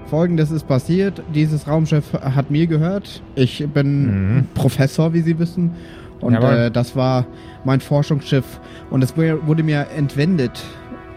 Folgendes 0.06 0.50
ist 0.50 0.66
passiert. 0.66 1.22
Dieses 1.34 1.66
Raumschiff 1.66 2.12
hat 2.12 2.50
mir 2.50 2.66
gehört. 2.66 3.22
Ich 3.34 3.66
bin 3.72 4.48
Professor, 4.54 5.12
wie 5.12 5.20
Sie 5.20 5.38
wissen. 5.38 5.72
Und 6.20 6.34
äh, 6.34 6.70
das 6.70 6.96
war 6.96 7.26
mein 7.64 7.80
Forschungsschiff. 7.80 8.60
Und 8.90 9.02
es 9.02 9.16
wurde 9.16 9.62
mir 9.62 9.86
entwendet 9.96 10.62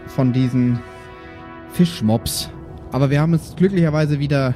von 0.06 0.32
diesen 0.32 0.80
Fischmobs. 1.72 2.50
Aber 2.92 3.10
wir 3.10 3.20
haben 3.20 3.34
es 3.34 3.54
glücklicherweise 3.56 4.18
wieder 4.18 4.54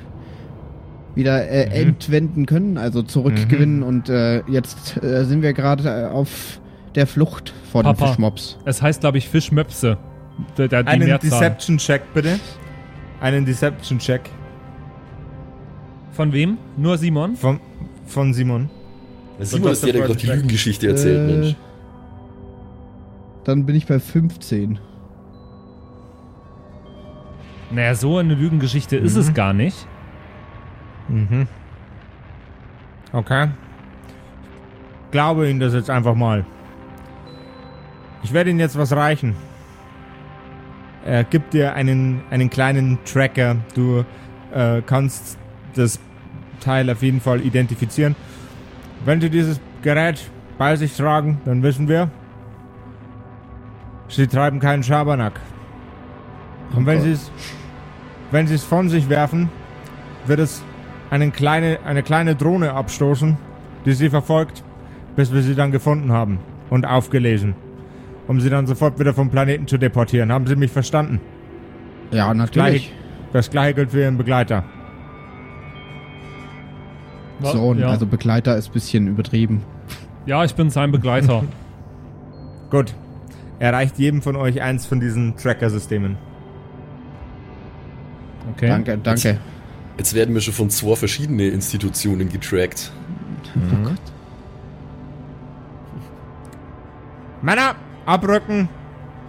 wieder 1.14 1.48
äh, 1.48 1.66
entwenden 1.80 2.44
können, 2.44 2.76
also 2.76 3.02
zurückgewinnen. 3.02 3.82
Und 3.82 4.08
äh, 4.08 4.42
jetzt 4.48 5.02
äh, 5.02 5.24
sind 5.24 5.42
wir 5.42 5.52
gerade 5.52 5.88
äh, 5.88 6.12
auf 6.12 6.60
der 6.94 7.06
Flucht 7.06 7.52
vor 7.70 7.82
den 7.82 7.94
Papa. 7.94 8.08
Fischmobs. 8.08 8.58
Es 8.64 8.82
heißt, 8.82 9.00
glaube 9.00 9.18
ich, 9.18 9.28
Fischmöpse. 9.28 9.96
Der, 10.58 10.86
Einen. 10.86 11.18
Deception-Check, 11.20 12.02
bitte. 12.12 12.40
Einen 13.24 13.46
Deception-Check 13.46 14.20
Von 16.12 16.30
wem? 16.34 16.58
Nur 16.76 16.98
Simon? 16.98 17.36
von, 17.36 17.58
von 18.06 18.34
Simon. 18.34 18.68
Simon 19.40 19.72
ist 19.72 19.82
der, 19.82 19.94
der 19.94 20.02
gerade 20.02 20.16
die 20.18 20.26
Lügengeschichte 20.26 20.88
erzählt, 20.88 21.30
Äh, 21.30 21.32
Mensch. 21.32 21.56
Dann 23.44 23.64
bin 23.64 23.76
ich 23.76 23.86
bei 23.86 23.98
15. 23.98 24.78
Naja, 27.70 27.94
so 27.94 28.18
eine 28.18 28.34
Lügengeschichte 28.34 28.96
ist 28.98 29.14
Mhm. 29.14 29.20
es 29.20 29.32
gar 29.34 29.54
nicht. 29.54 29.86
Mhm. 31.08 31.48
Okay. 33.12 33.48
Glaube 35.12 35.48
Ihnen 35.48 35.60
das 35.60 35.72
jetzt 35.72 35.88
einfach 35.88 36.14
mal. 36.14 36.44
Ich 38.22 38.34
werde 38.34 38.50
Ihnen 38.50 38.60
jetzt 38.60 38.76
was 38.76 38.92
reichen. 38.92 39.34
Er 41.04 41.24
gibt 41.24 41.52
dir 41.52 41.74
einen, 41.74 42.22
einen 42.30 42.50
kleinen 42.50 42.98
Tracker. 43.04 43.56
Du 43.74 44.04
äh, 44.52 44.80
kannst 44.82 45.38
das 45.74 46.00
Teil 46.60 46.88
auf 46.90 47.02
jeden 47.02 47.20
Fall 47.20 47.40
identifizieren. 47.40 48.16
Wenn 49.04 49.20
Sie 49.20 49.28
dieses 49.28 49.60
Gerät 49.82 50.30
bei 50.56 50.76
sich 50.76 50.96
tragen, 50.96 51.40
dann 51.44 51.62
wissen 51.62 51.88
wir, 51.88 52.10
Sie 54.08 54.26
treiben 54.26 54.60
keinen 54.60 54.82
Schabernack. 54.82 55.40
Und 56.74 56.86
wenn 56.86 56.98
Okay. 56.98 57.08
Sie 57.08 57.12
es 57.12 57.30
wenn 58.30 58.46
Sie 58.46 58.54
es 58.54 58.64
von 58.64 58.88
sich 58.88 59.08
werfen, 59.08 59.48
wird 60.26 60.40
es 60.40 60.62
einen 61.10 61.32
kleine, 61.32 61.80
eine 61.84 62.02
kleine 62.02 62.34
Drohne 62.34 62.72
abstoßen, 62.72 63.36
die 63.84 63.92
Sie 63.92 64.10
verfolgt, 64.10 64.64
bis 65.14 65.32
wir 65.32 65.42
sie 65.42 65.54
dann 65.54 65.70
gefunden 65.70 66.12
haben 66.12 66.40
und 66.70 66.86
aufgelesen. 66.86 67.54
Um 68.26 68.40
sie 68.40 68.48
dann 68.48 68.66
sofort 68.66 68.98
wieder 68.98 69.12
vom 69.12 69.30
Planeten 69.30 69.66
zu 69.66 69.78
deportieren. 69.78 70.32
Haben 70.32 70.46
Sie 70.46 70.56
mich 70.56 70.70
verstanden? 70.70 71.20
Ja, 72.10 72.32
natürlich. 72.32 72.92
Das 73.32 73.50
gleiche 73.50 73.74
gilt 73.74 73.90
für 73.90 74.00
Ihren 74.00 74.16
Begleiter. 74.16 74.64
So, 77.42 77.74
ja. 77.74 77.88
also 77.88 78.06
Begleiter 78.06 78.56
ist 78.56 78.68
ein 78.68 78.72
bisschen 78.72 79.08
übertrieben. 79.08 79.62
ja, 80.24 80.44
ich 80.44 80.54
bin 80.54 80.70
sein 80.70 80.92
Begleiter. 80.92 81.44
Gut. 82.70 82.94
Erreicht 83.58 83.98
jedem 83.98 84.22
von 84.22 84.36
euch 84.36 84.62
eins 84.62 84.86
von 84.86 85.00
diesen 85.00 85.36
Tracker-Systemen. 85.36 86.16
Okay. 88.52 88.68
Danke, 88.68 88.98
danke. 88.98 89.38
Jetzt 89.96 90.14
werden 90.14 90.34
wir 90.34 90.40
schon 90.40 90.54
von 90.54 90.70
zwei 90.70 90.96
verschiedenen 90.96 91.52
Institutionen 91.52 92.28
getrackt. 92.28 92.90
Oh 93.56 93.84
Gott. 93.84 94.00
Männer, 97.42 97.76
abrücken! 98.06 98.68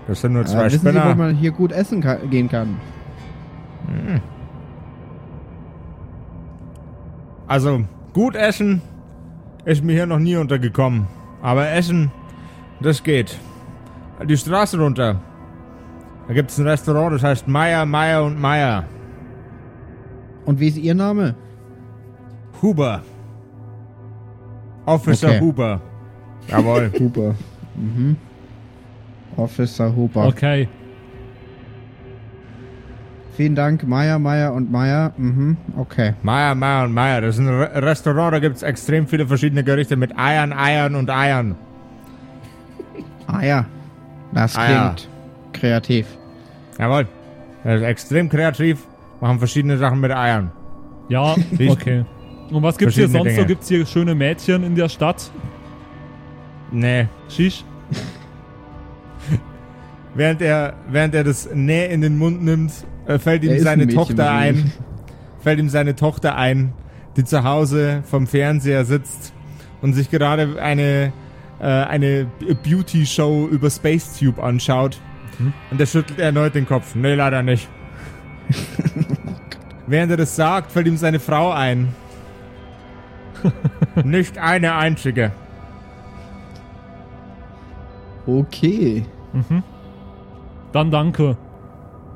Das 0.08 0.22
sind 0.22 0.34
nur 0.34 0.44
Äh, 0.44 0.46
zwei 0.46 0.66
wissen 0.66 0.80
Sie, 0.80 0.86
wo 0.86 0.90
Spinner. 1.00 1.16
man 1.16 1.36
hier 1.36 1.52
gut 1.52 1.72
essen 1.72 2.02
ka 2.02 2.16
gehen 2.16 2.48
kann? 2.50 2.78
Also, 7.48 7.82
gut 8.14 8.36
essen 8.36 8.82
ist 9.66 9.84
mir 9.84 9.94
hier 9.94 10.06
noch 10.06 10.20
nie 10.20 10.36
untergekommen. 10.36 11.08
Aber 11.42 11.70
essen, 11.70 12.12
das 12.82 13.04
geht. 13.04 13.38
Die 14.28 14.38
Straße 14.38 14.80
runter. 14.80 15.20
Da 16.28 16.34
gibt's 16.34 16.58
ein 16.58 16.68
Restaurant, 16.68 17.14
das 17.14 17.24
heißt 17.24 17.48
Meier, 17.48 17.86
Meier 17.86 18.24
und 18.24 18.40
Meier. 18.40 18.86
Und 20.46 20.60
wie 20.60 20.68
ist 20.70 20.78
Ihr 20.78 20.96
Name? 20.96 21.36
Huber. 22.62 23.02
Officer 24.86 25.28
Okay. 25.30 25.40
Huber. 25.40 25.82
Jawohl. 26.48 26.92
Huber. 27.00 27.36
mhm. 27.76 28.18
Officer 29.38 29.96
Huber. 29.96 30.28
Okay. 30.28 30.68
Vielen 33.36 33.56
Dank, 33.56 33.86
Meier, 33.86 34.18
Meier 34.18 34.54
und 34.54 34.72
Meier. 34.72 35.12
Mhm. 35.18 35.58
Okay. 35.78 36.14
Meier, 36.24 36.56
Meier 36.56 36.86
und 36.86 36.94
Meier. 36.94 37.22
Das 37.22 37.36
ist 37.36 37.42
ein 37.42 37.50
Re 37.50 37.84
Restaurant, 37.84 38.34
da 38.34 38.40
gibt's 38.40 38.64
extrem 38.64 39.08
viele 39.08 39.28
verschiedene 39.28 39.64
Gerichte 39.64 39.98
mit 39.98 40.18
Eiern, 40.18 40.54
Eiern 40.54 40.96
und 40.96 41.10
Eiern. 41.10 41.56
Ah 43.28 43.44
ja. 43.44 43.66
Das 44.34 44.54
ja. 44.54 44.66
klingt 44.66 45.10
kreativ. 45.52 46.06
Jawohl. 46.78 47.08
Das 47.64 47.82
ist 47.82 47.88
extrem 47.88 48.30
kreativ. 48.30 48.86
Machen 49.20 49.40
verschiedene 49.40 49.80
Sachen 49.80 50.00
mit 50.00 50.12
Eiern. 50.12 50.52
Ja, 51.10 51.36
okay. 51.70 52.06
Und 52.52 52.62
was 52.62 52.78
gibt's 52.78 52.94
hier 52.94 53.10
Verschiedene 53.10 53.18
sonst 53.18 53.32
so? 53.32 53.36
Dinge. 53.38 53.48
Gibt's 53.48 53.68
hier 53.68 53.86
schöne 53.88 54.14
Mädchen 54.14 54.64
in 54.64 54.76
der 54.76 54.90
Stadt? 54.90 55.32
Nee. 56.72 57.08
Shish? 57.30 57.66
Während 60.16 60.42
er, 60.42 60.74
während 60.90 61.14
er 61.14 61.26
das 61.26 61.50
Näh 61.54 61.88
in 61.88 62.02
den 62.02 62.18
Mund 62.18 62.44
nimmt, 62.44 62.72
äh, 63.06 63.20
fällt 63.20 63.44
ihm 63.44 63.60
seine 63.60 63.84
ein 63.84 63.88
Mädchen 63.88 63.96
Tochter 63.96 64.32
ein. 64.32 64.72
Fällt 65.42 65.60
ihm 65.60 65.70
seine 65.70 65.96
Tochter 65.96 66.36
ein, 66.36 66.74
die 67.18 67.26
zu 67.26 67.44
Hause 67.44 68.02
vom 68.06 68.26
Fernseher 68.26 68.86
sitzt 68.86 69.34
und 69.82 69.94
sich 69.94 70.10
gerade 70.10 70.60
eine, 70.62 71.12
äh, 71.60 71.66
eine 71.66 72.28
Beauty-Show 72.64 73.48
über 73.52 73.70
Space 73.70 74.18
Tube 74.18 74.40
anschaut. 74.42 75.00
Und 75.70 75.80
er 75.80 75.86
schüttelt 75.86 76.20
erneut 76.20 76.56
den 76.56 76.66
Kopf. 76.66 76.96
Nee, 76.96 77.14
leider 77.14 77.44
nicht. 77.44 77.68
Während 79.88 80.12
er 80.12 80.18
das 80.18 80.36
sagt, 80.36 80.72
fällt 80.72 80.88
ihm 80.88 80.98
seine 80.98 81.20
Frau 81.20 81.52
ein. 81.52 81.94
nicht 84.04 84.38
eine 84.38 84.76
einzige. 84.76 85.32
Okay. 88.26 89.06
Dann 90.76 90.92
danke. 90.92 91.38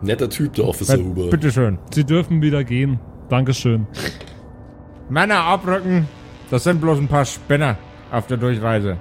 Netter 0.02 0.30
Typ, 0.30 0.52
der 0.56 0.68
Officer 0.68 0.96
Äh, 1.00 1.02
Huber. 1.02 1.30
Bitteschön. 1.30 1.78
Sie 1.92 2.04
dürfen 2.04 2.42
wieder 2.42 2.66
gehen. 2.66 3.00
Dankeschön. 3.30 3.88
Männer 5.10 5.40
abrücken. 5.46 6.10
Das 6.52 6.66
sind 6.66 6.82
bloß 6.82 7.00
ein 7.00 7.08
paar 7.08 7.24
Spinner 7.24 7.78
auf 8.12 8.28
der 8.28 8.36
Durchreise. 8.36 8.98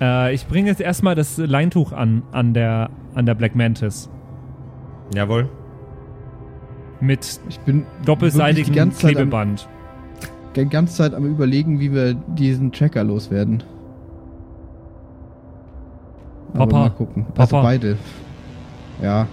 Äh, 0.00 0.34
ich 0.34 0.48
bringe 0.48 0.70
jetzt 0.70 0.80
erstmal 0.80 1.14
das 1.14 1.38
Leintuch 1.38 1.92
an, 1.92 2.24
an 2.32 2.52
der, 2.52 2.90
an 3.14 3.26
der 3.26 3.36
Black 3.36 3.54
Mantis. 3.54 4.10
Jawohl. 5.14 5.48
Mit 7.00 7.40
Ich 7.48 7.60
bin 7.60 7.86
doppelseitigem 8.04 8.72
die 8.72 8.78
ganze 8.78 8.98
Zeit 8.98 9.10
am, 9.10 9.14
Klebeband. 9.30 9.68
die 10.56 10.68
ganze 10.68 10.96
Zeit 10.96 11.14
am 11.14 11.26
überlegen, 11.26 11.78
wie 11.78 11.92
wir 11.92 12.14
diesen 12.14 12.72
Tracker 12.72 13.04
loswerden. 13.04 13.62
Aber 16.54 16.66
Papa, 16.66 16.78
mal 16.78 16.90
gucken. 16.90 17.26
Also 17.36 17.56
Papa. 17.56 17.62
beide. 17.62 17.96
Ja. 19.02 19.26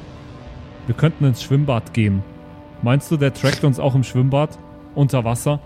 Wir 0.88 0.96
könnten 0.96 1.26
ins 1.26 1.44
Schwimmbad 1.44 1.94
gehen. 1.94 2.24
Meinst 2.82 3.12
du, 3.12 3.18
der 3.18 3.34
trackt 3.34 3.64
uns 3.64 3.80
auch 3.80 3.94
im 3.96 4.04
Schwimmbad? 4.04 4.58
Unter 4.96 5.24
Wasser? 5.24 5.60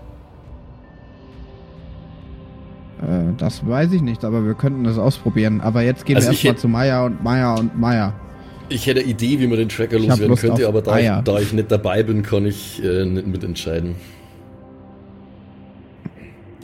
Äh, 3.00 3.32
Das 3.38 3.66
weiß 3.66 3.92
ich 3.92 4.02
nicht, 4.02 4.24
aber 4.24 4.44
wir 4.44 4.54
könnten 4.54 4.84
das 4.84 4.98
ausprobieren. 4.98 5.60
Aber 5.60 5.82
jetzt 5.82 6.04
gehen 6.06 6.16
Also 6.16 6.28
wir 6.28 6.32
erstmal 6.32 6.56
zu 6.56 6.68
Maya 6.68 7.04
und 7.06 7.22
Maya 7.22 7.54
und 7.54 7.78
Maya. 7.78 8.12
Ich 8.68 8.86
hätte 8.86 9.00
eine 9.00 9.08
Idee, 9.10 9.38
wie 9.40 9.46
man 9.46 9.58
den 9.58 9.68
Tracker 9.68 9.98
loswerden 9.98 10.28
Lust 10.28 10.42
könnte, 10.42 10.66
aber 10.66 10.80
da 10.82 10.98
ich, 10.98 11.10
da 11.24 11.38
ich 11.38 11.52
nicht 11.52 11.70
dabei 11.70 12.02
bin, 12.02 12.22
kann 12.22 12.46
ich 12.46 12.82
äh, 12.82 13.04
nicht 13.04 13.26
mitentscheiden. 13.26 13.94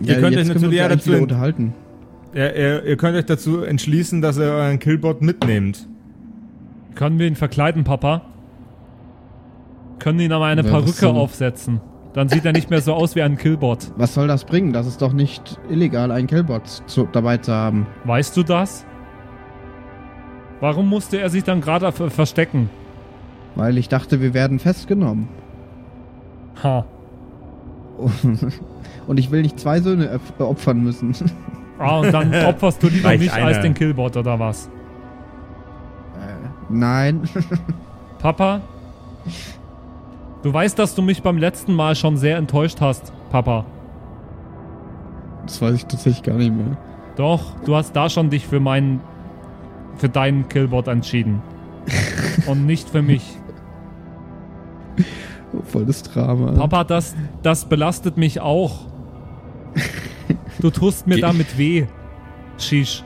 Ihr 0.03 0.15
könnt 0.15 0.37
euch 0.37 0.49
natürlich 0.49 0.65
uns 0.69 0.75
ja 0.75 0.89
dazu 0.89 1.13
unterhalten. 1.13 1.75
Ja, 2.35 2.47
ihr, 2.49 2.85
ihr 2.85 2.97
könnt 2.97 3.17
euch 3.17 3.27
dazu 3.27 3.63
entschließen, 3.63 4.21
dass 4.23 4.39
ihr 4.39 4.45
euren 4.45 4.79
Killbot 4.79 5.21
mitnehmt. 5.23 5.89
Können 6.95 7.19
wir 7.19 7.27
ihn 7.27 7.35
verkleiden, 7.37 7.85
Papa? 7.85 8.23
Können 9.99 10.21
ihn 10.21 10.33
aber 10.33 10.47
eine 10.47 10.63
Ja, 10.63 10.69
Perücke 10.71 10.91
soll- 10.93 11.17
aufsetzen. 11.17 11.81
Dann 12.13 12.29
sieht 12.29 12.45
er 12.45 12.53
nicht 12.53 12.71
mehr 12.71 12.81
so 12.81 12.93
aus 12.95 13.15
wie 13.15 13.23
ein 13.23 13.37
Killbot. 13.37 13.93
Was 13.97 14.15
soll 14.15 14.27
das 14.27 14.45
bringen? 14.45 14.73
Das 14.73 14.87
ist 14.89 15.01
doch 15.01 15.13
nicht 15.13 15.61
illegal, 15.69 16.11
einen 16.11 16.27
Killbot 16.27 16.67
zu, 16.87 17.07
dabei 17.13 17.37
zu 17.37 17.53
haben. 17.53 17.87
Weißt 18.05 18.37
du 18.37 18.43
das? 18.43 18.85
Warum 20.59 20.89
musste 20.89 21.21
er 21.21 21.31
sich 21.31 21.45
dann 21.45 21.61
gerade 21.61 21.93
ver- 21.93 22.11
verstecken? 22.11 22.69
Weil 23.55 23.79
ich 23.79 23.89
dachte, 23.89 24.21
wir 24.21 24.35
werden 24.35 24.59
festgenommen. 24.59 25.29
Ha. 26.65 26.85
Und 29.07 29.19
ich 29.19 29.31
will 29.31 29.43
nicht 29.43 29.61
zwei 29.61 29.81
Söhne 29.81 30.19
opfern 30.39 30.83
müssen. 30.83 31.15
Ah, 31.81 31.99
und 31.99 32.13
dann 32.13 32.35
opferst 32.47 32.83
du 32.83 32.89
lieber 32.89 33.09
Reicht 33.09 33.21
mich 33.23 33.33
als 33.33 33.57
einer. 33.57 33.63
den 33.63 33.75
Killbot 33.75 34.17
oder 34.17 34.39
was? 34.39 34.71
Nein. 36.69 37.23
Papa? 38.19 38.61
Du 40.43 40.53
weißt, 40.53 40.79
dass 40.79 40.95
du 40.95 41.03
mich 41.03 41.23
beim 41.23 41.37
letzten 41.37 41.75
Mal 41.75 41.97
schon 41.97 42.17
sehr 42.17 42.37
enttäuscht 42.37 42.81
hast, 42.81 43.13
Papa. 43.31 43.65
Das 45.45 45.61
weiß 45.61 45.75
ich 45.75 45.87
tatsächlich 45.87 46.23
gar 46.23 46.37
nicht 46.37 46.55
mehr. 46.55 46.77
Doch, 47.17 47.55
du 47.65 47.75
hast 47.75 47.95
da 47.97 48.09
schon 48.09 48.31
dich 48.31 48.47
für 48.47 48.61
meinen 48.61 49.01
für 49.97 50.09
deinen 50.09 50.49
Killbot 50.49 50.89
entschieden. 50.89 51.43
Und 52.47 52.67
nicht 52.67 52.89
für 52.89 53.03
mich. 53.03 53.37
Oh, 55.53 55.63
voll 55.65 55.85
das 55.85 56.03
Drama. 56.03 56.53
Papa, 56.53 56.85
das, 56.85 57.15
das 57.43 57.65
belastet 57.65 58.17
mich 58.17 58.41
auch. 58.41 58.87
Du 60.61 60.71
tust 60.71 61.07
mir 61.07 61.17
Ge- 61.17 61.23
damit 61.23 61.59
weh. 61.59 61.87
Shish. 62.59 63.03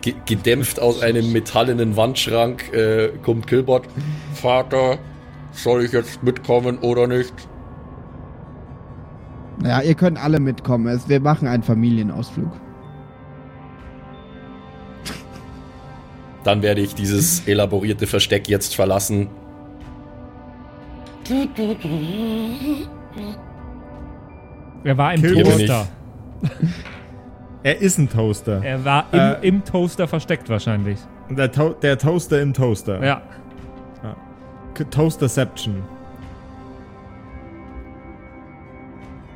Ge 0.00 0.14
gedämpft 0.26 0.80
aus 0.80 1.02
einem 1.02 1.32
metallenen 1.32 1.96
Wandschrank 1.96 2.72
äh, 2.72 3.10
kommt 3.22 3.46
Killbot. 3.46 3.84
Vater, 4.34 4.98
soll 5.52 5.84
ich 5.84 5.92
jetzt 5.92 6.22
mitkommen 6.22 6.78
oder 6.78 7.06
nicht? 7.06 7.32
Ja, 9.62 9.80
ihr 9.80 9.94
könnt 9.94 10.18
alle 10.22 10.40
mitkommen. 10.40 10.88
Es, 10.88 11.08
wir 11.08 11.20
machen 11.20 11.48
einen 11.48 11.62
Familienausflug. 11.62 12.50
Dann 16.42 16.60
werde 16.60 16.82
ich 16.82 16.94
dieses 16.94 17.46
elaborierte 17.46 18.06
Versteck 18.06 18.48
jetzt 18.48 18.74
verlassen. 18.74 19.28
Er 24.84 24.98
war 24.98 25.14
im. 25.14 25.22
Toaster. 25.22 25.88
Er 27.62 27.80
ist 27.80 27.96
ein 27.98 28.10
Toaster. 28.10 28.62
Er 28.62 28.84
war 28.84 29.06
im, 29.12 29.18
Äh. 29.18 29.48
im 29.48 29.64
Toaster 29.64 30.06
versteckt 30.06 30.50
wahrscheinlich. 30.50 30.98
Der, 31.30 31.50
to 31.50 31.70
der 31.72 31.96
Toaster 31.96 32.42
im 32.42 32.52
Toaster. 32.52 33.02
Ja. 33.02 33.22
Toasterception. 34.90 35.82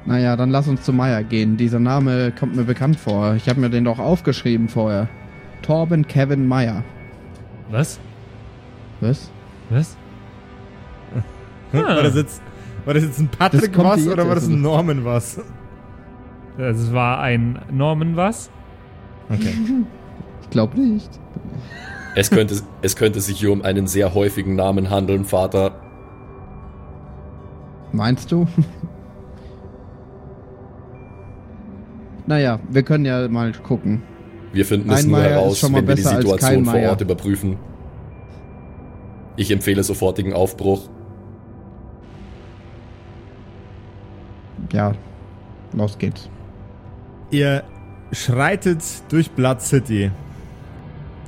Naja, 0.04 0.36
dann 0.36 0.50
lass 0.50 0.68
uns 0.68 0.82
zu 0.82 0.92
Maya 0.92 1.22
gehen. 1.22 1.56
Dieser 1.56 1.78
Name 1.80 2.32
kommt 2.32 2.56
mir 2.56 2.64
bekannt 2.64 2.98
vor. 2.98 3.34
Ich 3.34 3.48
habe 3.48 3.60
mir 3.60 3.70
den 3.70 3.84
doch 3.84 3.98
aufgeschrieben 3.98 4.68
vorher. 4.68 5.08
Torben 5.62 6.06
Kevin 6.06 6.46
Meyer. 6.46 6.82
Was? 7.70 8.00
Was? 9.00 9.30
Was? 9.70 9.96
Hm? 11.72 11.82
War, 11.82 12.02
das 12.02 12.14
jetzt, 12.14 12.42
war 12.86 12.94
das 12.94 13.02
jetzt 13.02 13.18
ein 13.20 13.28
Patrick 13.28 13.76
was 13.76 14.06
oder 14.06 14.26
war 14.26 14.34
das 14.34 14.48
ein 14.48 14.62
Norman 14.62 15.04
was? 15.04 15.40
Es 16.58 16.92
war 16.92 17.20
ein 17.20 17.60
Norman 17.70 18.16
was? 18.16 18.50
Okay. 19.30 19.54
Ich 20.42 20.50
glaube 20.52 20.80
nicht. 20.80 21.10
Es 22.14 22.30
könnte, 22.30 22.62
es 22.80 22.96
könnte 22.96 23.20
sich 23.20 23.38
hier 23.38 23.52
um 23.52 23.60
einen 23.60 23.86
sehr 23.86 24.14
häufigen 24.14 24.56
Namen 24.56 24.88
handeln, 24.88 25.26
Vater. 25.26 25.78
Meinst 27.92 28.32
du? 28.32 28.46
naja, 32.26 32.60
wir 32.70 32.82
können 32.82 33.04
ja 33.04 33.28
mal 33.28 33.52
gucken. 33.52 34.02
Wir 34.54 34.64
finden 34.64 34.90
es 34.90 35.04
nur 35.04 35.20
heraus, 35.20 35.58
schon 35.58 35.72
mal 35.72 35.78
wenn 35.78 35.88
wir 35.88 35.94
die 35.96 36.02
besser 36.02 36.16
als 36.16 36.24
kein 36.24 36.64
Situation 36.64 36.64
vor. 36.64 36.90
Ort 36.90 37.00
überprüfen. 37.02 37.58
Ich 39.36 39.50
empfehle 39.50 39.84
sofortigen 39.84 40.32
Aufbruch. 40.32 40.88
Ja, 44.72 44.94
los 45.74 45.98
geht's. 45.98 46.30
Ihr 47.30 47.62
schreitet 48.12 48.82
durch 49.10 49.30
Blood 49.32 49.60
City. 49.60 50.10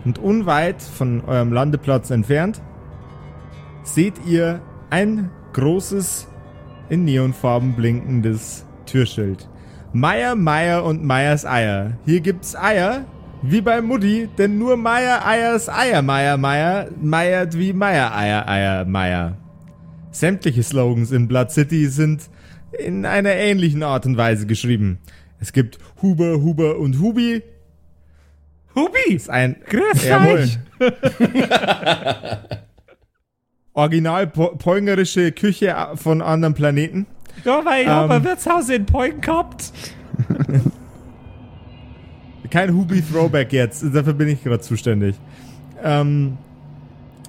Und 0.05 0.19
unweit 0.19 0.83
von 0.83 1.23
eurem 1.27 1.53
Landeplatz 1.53 2.11
entfernt 2.11 2.63
seht 3.83 4.15
ihr 4.27 4.61
ein 4.89 5.31
großes, 5.53 6.27
in 6.89 7.05
Neonfarben 7.05 7.75
blinkendes 7.75 8.65
Türschild. 8.87 9.49
Meier, 9.93 10.35
Meier 10.37 10.85
und 10.85 11.05
Meyers 11.05 11.45
Eier. 11.45 11.99
Hier 12.07 12.21
gibt's 12.21 12.57
Eier, 12.57 13.05
wie 13.43 13.61
bei 13.61 13.81
Mutti, 13.81 14.29
denn 14.39 14.59
nur 14.59 14.77
Meier, 14.77 15.27
Eiers, 15.27 15.69
Eier, 15.69 16.03
Meier, 16.03 16.37
Meier, 16.37 16.89
meiert 17.01 17.59
wie 17.59 17.73
Meier, 17.73 18.15
Eier, 18.17 18.49
Eier, 18.49 18.85
Meier. 18.85 19.37
Sämtliche 20.11 20.63
Slogans 20.63 21.13
in 21.13 21.29
Blood 21.29 21.51
City 21.51 21.87
sind 21.87 22.29
in 22.77 23.05
einer 23.05 23.33
ähnlichen 23.33 23.83
Art 23.83 24.07
und 24.07 24.17
Weise 24.17 24.47
geschrieben. 24.47 24.99
Es 25.41 25.53
gibt 25.53 25.79
Huber, 26.03 26.41
Huber 26.41 26.79
und 26.79 27.01
Hubi. 27.01 27.43
Hubi! 28.75 29.15
Ist 29.15 29.31
ein 29.31 29.57
Grüß 29.69 30.11
euch! 30.11 30.59
Original 33.73 34.27
po 34.27 34.57
Küche 34.57 35.77
von 35.95 36.23
anderen 36.23 36.55
Planeten. 36.55 37.07
Ja, 37.45 37.65
weil 37.65 37.83
ich 37.83 37.89
hab 37.89 38.11
ein 38.11 38.19
Ähm. 38.19 38.25
Wirtshaus 38.25 38.69
in 38.69 38.87
Polen 38.87 39.21
gehabt. 39.21 39.73
Kein 42.51 42.75
Hubi 42.75 43.01
Throwback 43.01 43.53
jetzt, 43.53 43.85
dafür 43.95 44.13
bin 44.13 44.29
ich 44.29 44.43
gerade 44.43 44.61
zuständig. 44.61 45.15
Ähm, 45.83 46.37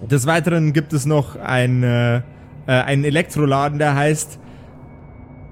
des 0.10 0.26
Weiteren 0.26 0.74
gibt 0.74 0.94
es 0.94 1.06
noch 1.06 1.36
ein, 1.36 1.84
äh, 1.84 2.18
äh, 2.18 2.22
einen 2.66 3.04
Elektroladen, 3.04 3.78
der 3.78 3.96
heißt 3.96 4.40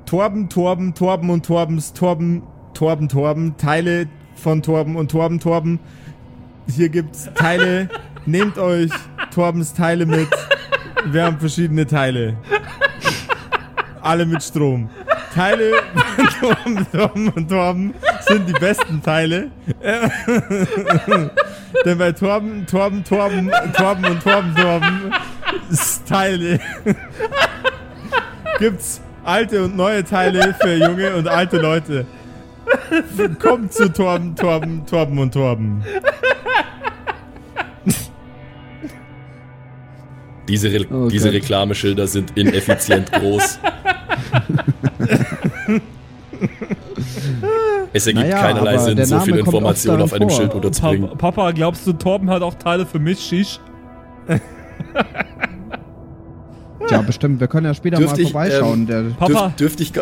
Torben, 0.07 0.49
Torben, 0.49 0.95
Torben 0.95 1.29
und 1.29 1.45
Torbens, 1.45 1.93
Torben, 1.93 2.41
Torben, 2.73 3.09
Torben, 3.09 3.57
Teile 3.57 4.07
von 4.35 4.61
Torben 4.61 4.95
und 4.95 5.11
Torben, 5.11 5.39
Torben. 5.39 5.79
Hier 6.67 6.89
gibt's 6.89 7.29
Teile, 7.35 7.89
nehmt 8.25 8.57
euch 8.57 8.91
Torbens 9.33 9.73
Teile 9.73 10.05
mit. 10.05 10.27
Wir 11.05 11.25
haben 11.25 11.39
verschiedene 11.39 11.85
Teile. 11.87 12.37
Alle 14.01 14.25
mit 14.25 14.43
Strom. 14.43 14.89
Teile 15.33 15.71
von 16.15 16.27
Torben, 16.39 16.87
Torben 16.91 17.29
und 17.29 17.49
Torben 17.49 17.93
sind 18.21 18.49
die 18.49 18.53
besten 18.53 19.01
Teile. 19.01 19.51
Denn 21.85 21.97
bei 21.97 22.11
Torben, 22.11 22.65
Torben, 22.65 23.03
Torben, 23.03 23.51
Torben 23.73 24.05
und 24.05 24.23
Torben, 24.23 24.55
Torben 24.55 25.11
Teile 26.07 26.59
gibt's 28.57 29.01
alte 29.23 29.63
und 29.63 29.75
neue 29.75 30.03
Teile 30.03 30.55
für 30.59 30.75
junge 30.75 31.15
und 31.15 31.27
alte 31.27 31.57
Leute. 31.57 32.05
Kommt 33.39 33.73
zu 33.73 33.91
Torben, 33.91 34.35
Torben, 34.35 34.85
Torben 34.85 35.17
und 35.19 35.33
Torben. 35.33 35.83
Diese, 40.47 40.71
Re 40.71 40.85
Oh 40.91 41.07
diese. 41.07 41.31
Reklameschilder 41.31 42.07
sind 42.07 42.35
ineffizient 42.35 43.11
groß. 43.11 43.59
es 47.93 48.07
ergibt 48.07 48.25
Naja, 48.25 48.41
keinerlei 48.41 48.77
Sinn, 48.79 49.05
so 49.05 49.19
viel 49.19 49.37
Information 49.37 50.01
auf 50.01 50.13
einem 50.13 50.29
Schild 50.29 50.53
unterzubringen. 50.55 51.09
Pa 51.09 51.31
Papa, 51.31 51.51
glaubst 51.51 51.85
du, 51.85 51.93
Torben 51.93 52.29
hat 52.31 52.41
auch 52.41 52.55
Teile 52.55 52.85
für 52.85 52.99
mich, 52.99 53.19
Shish? 53.19 53.59
Ja, 56.89 57.01
bestimmt. 57.03 57.39
Wir 57.39 57.47
können 57.47 57.67
ja 57.67 57.73
später 57.73 57.97
Dürfte 57.97 58.21
mal 58.21 58.25
ich, 58.25 58.31
vorbeischauen. 58.31 58.87
ähm, 58.89 59.15
Papa, 59.19 59.53
Dürf, 59.59 59.75
dürfte, 59.75 59.83
ich, 59.83 59.93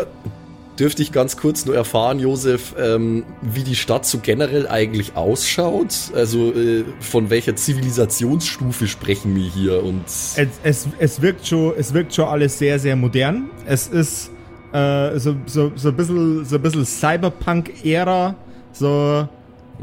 dürfte 0.78 1.02
ich 1.02 1.12
ganz 1.12 1.36
kurz 1.36 1.66
nur 1.66 1.74
erfahren, 1.74 2.20
Josef, 2.20 2.74
ähm, 2.78 3.24
wie 3.42 3.64
die 3.64 3.74
Stadt 3.74 4.06
so 4.06 4.18
generell 4.18 4.68
eigentlich 4.68 5.16
ausschaut? 5.16 6.12
Also 6.14 6.52
äh, 6.52 6.84
von 7.00 7.30
welcher 7.30 7.56
Zivilisationsstufe 7.56 8.86
sprechen 8.86 9.34
wir 9.34 9.50
hier? 9.50 9.82
Und 9.82 10.04
Es, 10.06 10.36
es, 10.62 10.88
es, 10.98 11.20
wirkt 11.22 11.46
schon, 11.46 11.74
es 11.76 11.92
wirkt 11.94 12.14
schon 12.14 12.26
alles 12.26 12.58
sehr, 12.58 12.78
sehr 12.78 12.96
modern. 12.96 13.50
Es 13.66 13.88
ist 13.88 14.30
äh, 14.72 15.18
so, 15.18 15.36
so, 15.46 15.72
so 15.74 15.88
ein 15.88 15.96
bisschen, 15.96 16.44
so 16.44 16.56
ein 16.56 16.62
bisschen 16.62 16.86
Cyberpunk-Ära 16.86 18.36
So, 18.72 19.28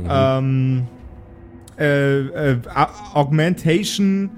ähm, 0.10 0.88
äh, 1.78 2.20
äh, 2.20 2.58
Augmentation 3.14 4.30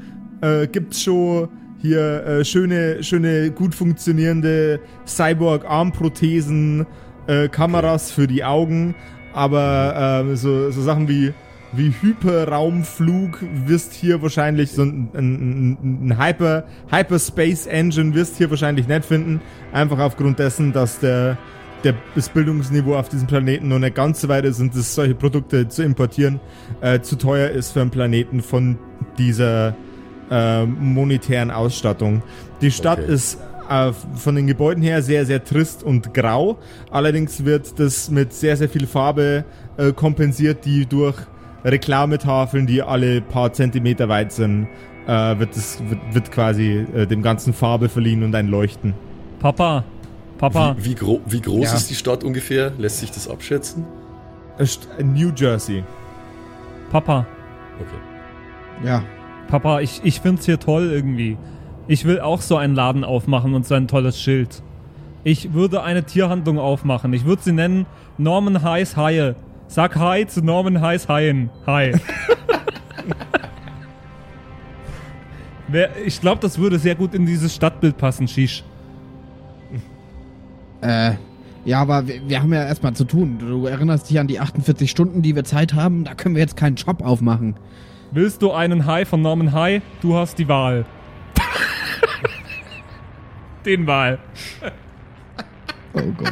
äh, 0.42 0.68
gibt's 0.68 1.04
schon. 1.04 1.50
Hier 1.80 2.26
äh, 2.26 2.46
schöne, 2.46 3.04
schöne, 3.04 3.52
gut 3.52 3.76
funktionierende 3.76 4.80
Cyborg-Armprothesen, 5.06 6.88
äh, 7.28 7.48
Kameras 7.50 8.12
für 8.12 8.28
die 8.28 8.44
Augen, 8.44 8.96
aber 9.34 10.26
äh, 10.28 10.36
so, 10.36 10.72
so 10.72 10.82
Sachen 10.82 11.08
wie 11.08 11.34
wie 11.74 11.94
Hyperraumflug 12.02 13.40
wirst 13.66 13.94
hier 13.94 14.22
wahrscheinlich 14.22 14.72
so 14.72 14.84
ein, 14.84 15.10
ein, 15.14 15.78
ein, 15.84 16.18
Hyper, 16.18 16.66
Hyperspace 16.90 17.68
Engine 17.68 18.14
wirst 18.14 18.38
hier 18.38 18.50
wahrscheinlich 18.50 18.88
nicht 18.88 19.06
finden. 19.06 19.42
Einfach 19.74 20.00
aufgrund 20.00 20.40
dessen, 20.40 20.72
dass 20.72 21.00
der, 21.00 21.38
der, 21.84 21.94
das 22.16 22.30
Bildungsniveau 22.30 22.96
auf 22.96 23.10
diesem 23.10 23.28
Planeten 23.28 23.68
noch 23.68 23.80
nicht 23.80 23.96
ganz 23.96 24.22
so 24.22 24.30
weit 24.30 24.46
ist 24.46 24.60
und 24.60 24.76
dass 24.76 24.96
solche 24.96 25.16
Produkte 25.16 25.68
zu 25.68 25.84
importieren 25.84 26.40
äh, 26.82 27.02
zu 27.02 27.18
teuer 27.18 27.50
ist 27.50 27.72
für 27.72 27.82
einen 27.82 27.92
Planeten 27.92 28.42
von 28.42 28.78
dieser 29.18 29.76
äh, 30.32 30.66
monetären 30.66 31.52
Ausstattung. 31.52 32.22
Die 32.62 32.72
Stadt 32.72 33.00
Okay. 33.00 33.14
ist 33.14 33.40
äh, 33.70 33.92
von 34.16 34.36
den 34.36 34.48
Gebäuden 34.48 34.82
her 34.84 35.02
sehr, 35.02 35.26
sehr 35.26 35.44
trist 35.44 35.84
und 35.84 36.14
grau. 36.14 36.58
Allerdings 36.92 37.44
wird 37.46 37.80
das 37.80 38.10
mit 38.10 38.34
sehr, 38.34 38.56
sehr 38.58 38.70
viel 38.70 38.88
Farbe 38.88 39.44
äh, 39.78 39.92
kompensiert, 39.94 40.66
die 40.66 40.86
durch 40.86 41.16
Reklametafeln, 41.64 42.66
die 42.68 42.82
alle 42.82 43.22
paar 43.22 43.52
Zentimeter 43.54 44.08
weit 44.10 44.32
sind, 44.32 44.68
äh, 45.08 45.38
wird, 45.40 45.56
das, 45.56 45.80
wird, 45.88 46.00
wird 46.14 46.32
quasi 46.32 46.86
äh, 46.96 47.06
dem 47.06 47.22
Ganzen 47.22 47.54
Farbe 47.54 47.90
verliehen 47.90 48.24
und 48.24 48.34
ein 48.36 48.48
Leuchten. 48.48 48.94
Papa, 49.40 49.84
Papa, 50.38 50.76
Wie, 50.80 50.86
wie, 50.92 50.96
gro 50.96 51.22
wie 51.26 51.42
groß 51.42 51.66
Ja. 51.72 51.76
ist 51.76 51.90
die 51.90 51.96
Stadt 51.96 52.24
ungefähr? 52.24 52.72
Lässt 52.78 53.00
sich 53.00 53.12
das 53.12 53.28
abschätzen? 53.28 53.86
St- 54.60 54.88
New 55.04 55.32
Jersey. 55.36 55.84
Papa, 56.92 57.26
Okay. 57.80 58.88
Ja. 58.88 59.04
Papa, 59.48 59.82
ich, 59.82 60.02
ich 60.04 60.22
find's 60.22 60.46
hier 60.46 60.60
toll 60.60 60.90
irgendwie. 60.92 61.38
Ich 61.88 62.06
will 62.06 62.20
auch 62.20 62.42
so 62.42 62.58
einen 62.58 62.76
Laden 62.76 63.04
aufmachen 63.04 63.54
und 63.54 63.66
so 63.66 63.76
ein 63.76 63.88
tolles 63.88 64.20
Schild. 64.20 64.62
Ich 65.24 65.54
würde 65.54 65.84
eine 65.84 66.04
Tierhandlung 66.04 66.60
aufmachen. 66.60 67.14
Ich 67.14 67.26
würde 67.26 67.42
sie 67.42 67.54
nennen 67.54 67.86
Norman 68.18 68.62
Heiß 68.62 68.98
Haie. 68.98 69.36
Sag 69.68 69.98
Hi 69.98 70.26
zu 70.26 70.42
Norman 70.42 70.82
Heiß 70.82 71.08
Haien. 71.08 71.50
Hi. 71.66 71.94
Ich 76.06 76.22
glaube, 76.22 76.40
das 76.40 76.60
würde 76.60 76.80
sehr 76.80 76.96
gut 76.96 77.14
in 77.14 77.26
dieses 77.26 77.54
Stadtbild 77.54 77.98
passen, 77.98 78.28
Shish. 78.30 78.64
Äh, 80.80 81.16
ja, 81.66 81.82
aber 81.82 82.08
wir, 82.08 82.22
wir 82.28 82.42
haben 82.42 82.54
ja 82.54 82.64
erstmal 82.64 82.94
zu 82.94 83.04
tun. 83.04 83.38
Du 83.40 83.66
erinnerst 83.66 84.10
dich 84.10 84.18
an 84.18 84.28
die 84.28 84.40
48 84.40 84.90
Stunden, 84.90 85.22
die 85.22 85.36
wir 85.36 85.44
Zeit 85.44 85.74
haben. 85.74 86.06
Da 86.06 86.16
können 86.16 86.36
wir 86.36 86.42
jetzt 86.42 86.56
keinen 86.56 86.78
Shop 86.78 87.04
aufmachen. 87.04 87.56
Willst 88.12 88.42
du 88.42 88.52
einen 88.52 88.86
Hai 88.86 89.06
von 89.06 89.22
Norman 89.22 89.54
Hai? 89.54 89.82
Du 90.02 90.16
hast 90.16 90.38
die 90.40 90.48
Wahl. 90.48 90.86
Den 93.66 93.86
Wahl. 93.86 94.18
Oh 95.94 96.02
Gott. 96.18 96.30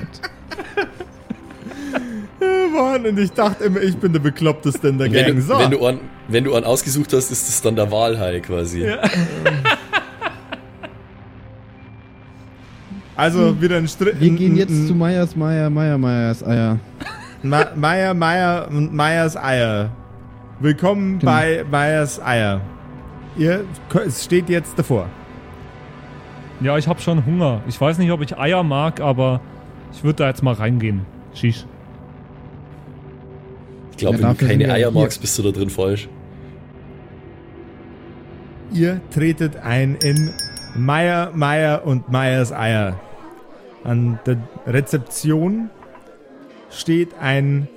Mann, 2.73 3.05
und 3.05 3.19
ich 3.19 3.31
dachte 3.31 3.65
immer, 3.65 3.81
ich 3.81 3.95
bin 3.97 4.11
der 4.13 4.19
Bekloppteste 4.19 4.87
in 4.89 4.97
der 4.97 5.11
Wenn 5.11 5.25
Gang. 5.25 5.35
du, 5.35 5.41
So, 5.41 5.57
wenn, 5.59 5.71
du 5.71 5.85
an, 5.85 5.99
wenn 6.27 6.43
du 6.43 6.53
einen 6.55 6.65
ausgesucht 6.65 7.11
hast, 7.13 7.31
ist 7.31 7.47
das 7.47 7.61
dann 7.61 7.75
der 7.75 7.89
Walhai 7.91 8.39
quasi. 8.41 8.85
also 13.15 13.59
wieder 13.61 13.77
ein 13.77 13.87
Strich. 13.87 14.19
Wir 14.19 14.29
gehen 14.31 14.55
jetzt 14.57 14.87
zu 14.87 14.93
Meyers, 14.95 15.35
Meyer, 15.35 15.69
Meyer, 15.69 15.97
Meyers 15.97 16.43
Eier. 16.43 16.79
Ma 17.43 17.65
Meier, 17.75 18.13
Meier 18.13 18.67
und 18.69 18.93
Meyers 18.93 19.37
Eier. 19.37 19.89
Willkommen 20.59 21.19
Genau. 21.19 21.31
bei 21.31 21.65
Meyers 21.69 22.21
Eier. 22.21 22.61
Ihr 23.37 23.65
es 24.05 24.23
steht 24.23 24.49
jetzt 24.49 24.79
davor. 24.79 25.09
Ja, 26.61 26.77
ich 26.77 26.87
hab 26.87 27.01
schon 27.01 27.25
Hunger. 27.25 27.61
Ich 27.67 27.79
weiß 27.79 27.97
nicht, 27.97 28.11
ob 28.11 28.21
ich 28.21 28.37
Eier 28.37 28.63
mag, 28.63 29.01
aber 29.01 29.41
ich 29.91 30.03
würde 30.03 30.17
da 30.23 30.27
jetzt 30.29 30.41
mal 30.43 30.53
reingehen. 30.53 31.01
Shish. 31.33 31.65
Ich 33.91 33.97
glaube, 33.97 34.21
wenn 34.21 34.29
du 34.29 34.35
keine 34.47 34.71
Eier 34.71 34.91
magst, 34.91 35.19
bist 35.19 35.37
du 35.37 35.43
da 35.43 35.51
drin 35.51 35.69
falsch. 35.69 36.07
Ihr 38.71 39.01
tretet 39.13 39.57
ein 39.57 39.95
in 40.03 40.31
Meier, 40.75 41.31
Meier 41.33 41.85
und 41.85 42.09
Meyers 42.09 42.51
Eier. 42.53 42.99
An 43.83 44.19
der 44.25 44.37
Rezeption 44.65 45.69
steht 46.69 47.09
ein 47.19 47.67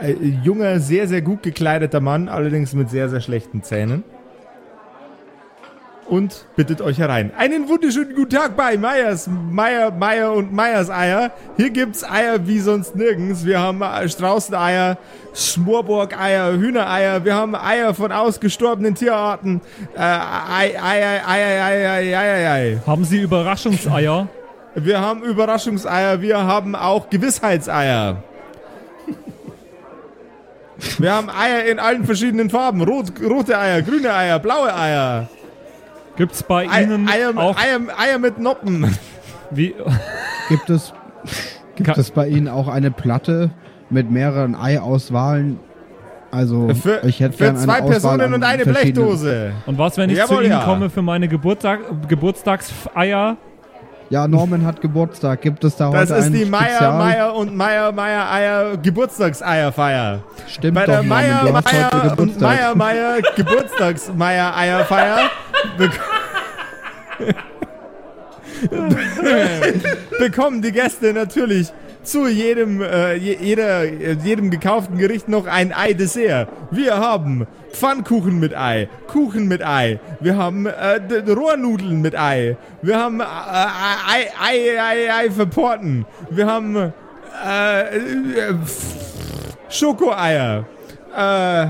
äh, 0.00 0.14
junger, 0.42 0.80
sehr, 0.80 1.08
sehr 1.08 1.22
gut 1.22 1.42
gekleideter 1.42 2.00
Mann, 2.00 2.28
allerdings 2.28 2.72
mit 2.74 2.90
sehr, 2.90 3.08
sehr 3.08 3.20
schlechten 3.20 3.62
Zähnen. 3.62 4.04
Und 6.06 6.44
bittet 6.56 6.80
euch 6.80 6.98
herein. 6.98 7.30
Einen 7.38 7.68
wunderschönen 7.68 8.16
guten 8.16 8.30
Tag 8.30 8.56
bei 8.56 8.76
Meyers, 8.76 9.28
Meier, 9.28 9.92
Meier 9.92 10.32
und 10.32 10.52
Meyers 10.52 10.90
Eier. 10.90 11.30
Hier 11.56 11.70
gibt's 11.70 12.02
Eier 12.02 12.48
wie 12.48 12.58
sonst 12.58 12.96
nirgends. 12.96 13.46
Wir 13.46 13.60
haben 13.60 13.80
äh, 13.80 14.08
Straußeneier, 14.08 14.98
Schmorburg-Eier, 15.34 16.54
Hühnereier. 16.54 17.24
Wir 17.24 17.36
haben 17.36 17.54
Eier 17.54 17.94
von 17.94 18.10
ausgestorbenen 18.10 18.96
Tierarten. 18.96 19.60
Äh, 19.94 20.00
Ei, 20.00 20.74
Ei, 20.82 21.04
Ei, 21.04 21.22
Ei, 21.24 21.62
Ei, 21.62 21.90
Ei, 21.90 22.18
Ei, 22.18 22.50
Ei. 22.50 22.78
Haben 22.84 23.04
Sie 23.04 23.20
Überraschungseier? 23.20 24.26
Wir 24.74 25.00
haben 25.00 25.22
Überraschungseier. 25.22 26.20
Wir 26.20 26.38
haben 26.38 26.74
auch 26.74 27.08
Gewissheitseier. 27.08 28.24
Wir 30.98 31.12
haben 31.12 31.28
Eier 31.30 31.64
in 31.70 31.78
allen 31.78 32.04
verschiedenen 32.04 32.50
Farben. 32.50 32.82
Rot, 32.82 33.12
rote 33.22 33.58
Eier, 33.58 33.82
grüne 33.82 34.12
Eier, 34.14 34.38
blaue 34.38 34.74
Eier. 34.74 35.28
Gibt's 36.16 36.42
bei 36.42 36.68
Ei, 36.68 36.82
Ihnen 36.84 37.08
Eier, 37.08 37.36
auch 37.36 37.56
Eier, 37.56 37.80
Eier 37.98 38.18
mit 38.18 38.38
Noppen. 38.38 38.96
wie 39.50 39.74
Gibt 40.48 40.68
es, 40.70 40.92
gibt 41.76 41.88
Ka- 41.88 42.00
es 42.00 42.10
bei 42.10 42.28
Ihnen 42.28 42.48
auch 42.48 42.68
eine 42.68 42.90
Platte 42.90 43.50
mit 43.88 44.10
mehreren 44.10 44.54
Eiauswahlen? 44.54 45.58
Also, 46.32 46.72
Für, 46.74 47.00
ich 47.04 47.18
hätte 47.20 47.36
für 47.36 47.54
zwei 47.56 47.80
Personen 47.80 48.32
und 48.34 48.44
eine 48.44 48.64
Blechdose. 48.64 49.52
Und 49.66 49.78
was, 49.78 49.96
wenn 49.96 50.10
ich 50.10 50.16
Jawohl, 50.18 50.36
zu 50.38 50.42
Ihnen 50.44 50.52
ja. 50.52 50.64
komme 50.64 50.88
für 50.88 51.02
meine 51.02 51.26
Geburtstag, 51.26 51.80
Geburtstagseier? 52.08 53.36
Ja, 54.10 54.26
Norman 54.26 54.66
hat 54.66 54.80
Geburtstag. 54.80 55.40
Gibt 55.40 55.62
es 55.62 55.76
da 55.76 55.88
Das 55.92 56.10
heute 56.10 56.18
ist 56.18 56.26
ein 56.26 56.32
die 56.32 56.44
Meier? 56.44 56.98
Meier 56.98 57.32
und 57.32 57.56
Meier, 57.56 57.92
Meier 57.92 58.28
Eier 58.32 58.76
Geburtstagseierfeier. 58.76 60.24
Stimmt 60.48 60.74
Bei 60.74 60.84
doch, 60.84 60.94
der 60.94 61.02
Meier, 61.04 61.44
Meier 61.44 62.18
und. 62.18 62.40
Meier, 62.40 62.74
Meier 62.74 63.22
Geburtstags-Meier 63.36 64.56
Eierfeier 64.56 65.30
bek 65.78 65.92
bekommen 70.18 70.60
die 70.60 70.72
Gäste 70.72 71.12
natürlich 71.12 71.72
zu 72.02 72.28
jedem, 72.28 72.82
äh, 72.82 73.14
je, 73.14 73.36
jeder, 73.40 73.82
äh, 73.84 74.16
jedem 74.22 74.50
gekauften 74.50 74.98
Gericht 74.98 75.28
noch 75.28 75.46
ein 75.46 75.72
Ei-Dessert. 75.72 76.48
Wir 76.70 76.96
haben 76.96 77.46
Pfannkuchen 77.72 78.40
mit 78.40 78.56
Ei, 78.56 78.88
Kuchen 79.06 79.48
mit 79.48 79.64
Ei, 79.64 80.00
wir 80.20 80.36
haben 80.36 80.66
äh, 80.66 81.00
Rohrnudeln 81.28 82.00
mit 82.00 82.18
Ei, 82.18 82.56
wir 82.82 82.98
haben 82.98 83.20
äh, 83.20 83.24
Ei, 83.24 84.30
Ei, 84.40 84.80
Ei, 84.80 85.12
Ei 85.12 85.30
für 85.30 85.46
Porten, 85.46 86.06
wir 86.30 86.46
haben 86.46 86.76
äh, 86.76 87.96
äh, 87.96 88.54
Schokoeier, 89.68 90.64
äh, 91.16 91.62
äh, 91.62 91.68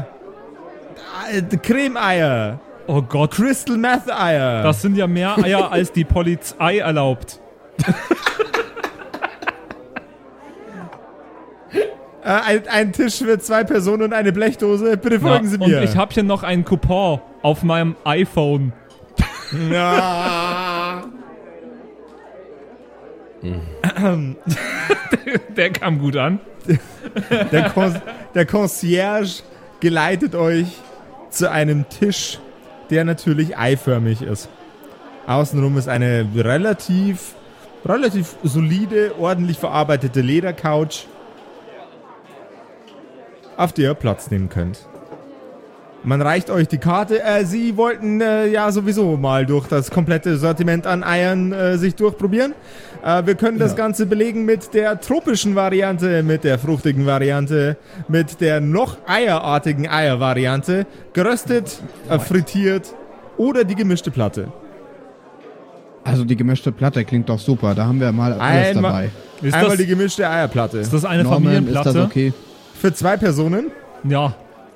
Creme-Eier, 1.63 2.61
Oh 2.87 3.03
Gott, 3.03 3.33
Crystal 3.33 3.77
Meth 3.77 4.11
Eier. 4.11 4.63
das 4.63 4.83
sind 4.83 4.97
ja 4.97 5.07
mehr 5.07 5.37
Eier, 5.39 5.71
als 5.71 5.93
die 5.93 6.05
Polizei 6.05 6.79
erlaubt. 6.79 7.39
äh, 12.23 12.29
ein, 12.29 12.69
ein 12.69 12.93
Tisch 12.93 13.19
für 13.19 13.39
zwei 13.39 13.65
Personen 13.65 14.03
und 14.03 14.13
eine 14.13 14.33
Blechdose. 14.33 14.97
Bitte 14.97 15.21
folgen 15.21 15.49
Sie 15.49 15.59
und 15.59 15.69
mir. 15.69 15.83
ich 15.83 15.97
habe 15.97 16.13
hier 16.13 16.23
noch 16.23 16.43
einen 16.43 16.65
Coupon 16.65 17.21
auf 17.43 17.63
meinem 17.63 17.97
iPhone. 18.05 18.73
Ja. 19.71 21.05
Der 25.57 25.71
kam 25.71 25.99
gut 25.99 26.17
an. 26.17 26.41
der, 27.53 27.71
Con 27.71 28.01
der 28.35 28.47
Concierge 28.47 29.43
geleitet 29.81 30.35
euch 30.35 30.67
zu 31.31 31.51
einem 31.51 31.89
Tisch, 31.89 32.39
der 32.91 33.05
natürlich 33.05 33.57
eiförmig 33.57 34.23
ist. 34.23 34.49
Außenrum 35.27 35.79
ist 35.79 35.89
eine 35.89 36.27
relativ, 36.37 37.35
relativ 37.85 38.37
solide, 38.43 39.13
ordentlich 39.19 39.59
verarbeitete 39.59 40.21
Ledercouch, 40.21 41.07
auf 43.61 43.73
der 43.73 43.91
ihr 43.91 43.95
Platz 43.95 44.31
nehmen 44.31 44.49
könnt. 44.49 44.87
Man 46.03 46.23
reicht 46.23 46.49
euch 46.49 46.67
die 46.67 46.79
Karte. 46.79 47.23
Äh, 47.23 47.45
Sie 47.45 47.77
wollten 47.77 48.23
äh, 48.23 48.47
ja 48.47 48.73
sowieso 48.73 49.19
mal 49.19 49.45
durch 49.45 49.67
das 49.69 49.91
komplette 49.91 50.39
Sortiment 50.39 50.87
an 50.87 51.05
Eiern 51.05 51.53
äh, 51.53 51.77
sich 51.77 51.95
durchprobieren. 51.95 52.55
Äh, 53.05 53.27
wir 53.27 53.35
können 53.35 53.59
das 53.59 53.73
Ja. 53.73 53.77
Ganze 53.77 54.07
belegen 54.07 54.47
mit 54.47 54.73
der 54.73 54.99
tropischen 54.99 55.55
Variante, 55.57 56.23
mit 56.23 56.43
der 56.45 56.59
fruchtigen 56.59 57.05
Variante, 57.05 57.77
mit 58.09 58.41
der 58.41 58.63
noch 58.63 58.97
eierartigen 59.07 59.87
Eiervariante, 59.91 60.87
geröstet, 61.13 61.83
äh, 62.09 62.19
frittiert 62.19 62.95
oder 63.37 63.65
die 63.65 63.75
gemischte 63.75 64.11
Platte. 64.11 64.49
Also 66.03 66.25
die 66.25 66.37
gemischte 66.37 66.73
Platte 66.73 67.05
klingt 67.05 67.29
doch 67.29 67.39
super. 67.39 67.75
Da 67.75 67.85
haben 67.85 68.01
wir 68.01 68.11
mal 68.11 68.33
alles 68.33 68.69
Einmal- 68.75 68.91
dabei. 68.93 69.11
Ist 69.43 69.53
Einmal 69.55 69.71
das, 69.71 69.79
die 69.81 69.87
gemischte 69.87 70.27
Eierplatte. 70.29 70.79
ist 70.79 70.93
das 70.95 71.05
eine 71.05 71.25
Norman, 71.25 71.43
ist 71.43 71.49
Familienplatte? 71.49 71.93
das 71.93 72.07
okay? 72.07 72.33
Für 72.81 72.93
zwei 72.95 73.17
Personen. 73.17 73.71
Ja, 74.05 74.33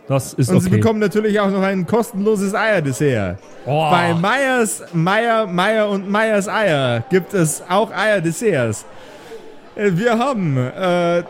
das 0.09 0.35
ist 0.35 0.51
Und 0.51 0.61
Sie 0.61 0.69
okay. 0.69 0.77
bekommen 0.77 0.99
natürlich 1.01 1.41
auch 1.41 1.51
noch 1.51 1.63
ein 1.63 1.87
kostenloses 1.87 2.55
Eierdessert. 2.55 3.39
oh, 3.65 3.91
Bei 3.91 4.13
Meyers, 4.13 4.83
Meyer, 4.93 5.47
Meyer 5.47 5.89
und 5.89 6.11
Meyers 6.11 6.47
Eier 6.49 7.03
gibt 7.09 7.33
es 7.33 7.63
auch 7.69 7.91
Eierdesserts. 7.91 8.85
Äh, 9.75 9.91
Wir 9.95 10.19
haben 10.19 10.57
äh, 10.59 11.23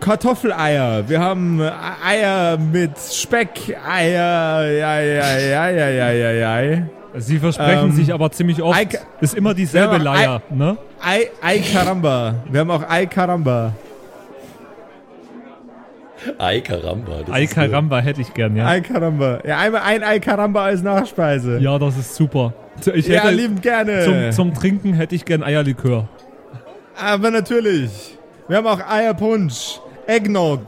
Kartoffeleier, 0.00 1.08
wir 1.08 1.20
haben 1.20 1.60
Eier 1.60 2.56
mit 2.58 2.92
Speck, 2.98 3.76
Eier, 3.88 4.64
ja, 4.70 5.00
ja, 5.00 5.38
ja, 5.38 5.68
ja, 5.70 5.88
ja, 5.90 6.10
ja, 6.10 6.60
ja. 6.60 6.78
Sie 7.18 7.38
versprechen 7.38 7.90
ähm, 7.90 7.92
sich 7.96 8.12
aber 8.12 8.30
ziemlich 8.30 8.60
oft. 8.62 8.78
Eik- 8.78 9.00
ist 9.20 9.34
immer 9.34 9.54
dieselbe 9.54 9.96
Leier, 9.98 10.42
ne? 10.50 10.76
Ei, 11.02 11.28
Ei 11.42 11.58
Caramba. 11.60 12.34
Wir 12.50 12.60
haben 12.60 12.70
auch 12.70 12.88
Ei 12.88 13.06
Caramba. 13.06 13.72
Ei, 16.38 16.60
Karamba. 16.60 17.22
das 17.26 17.34
Ei 17.34 17.46
Caramba 17.46 17.98
hätte 18.00 18.20
ich 18.22 18.32
gern, 18.34 18.56
ja. 18.56 18.66
Ei 18.66 18.80
Caramba. 18.80 19.40
Ja, 19.46 19.58
einmal 19.58 19.82
ein 19.84 20.02
Ei 20.02 20.18
Caramba 20.18 20.64
als 20.64 20.82
Nachspeise. 20.82 21.58
Ja, 21.58 21.78
das 21.78 21.96
ist 21.96 22.14
super. 22.14 22.54
Ich 22.94 23.06
ja 23.06 23.22
hätte 23.22 23.34
liebend 23.34 23.62
gerne. 23.62 24.04
zum, 24.04 24.32
zum 24.50 24.54
Trinken 24.54 24.92
hätte 24.94 25.14
ich 25.14 25.24
gern 25.24 25.42
Eierlikör. 25.42 26.08
Aber 26.98 27.30
natürlich. 27.30 28.16
Wir 28.48 28.58
haben 28.58 28.66
auch 28.66 28.80
Eierpunsch, 28.88 29.80
Eggnog, 30.06 30.60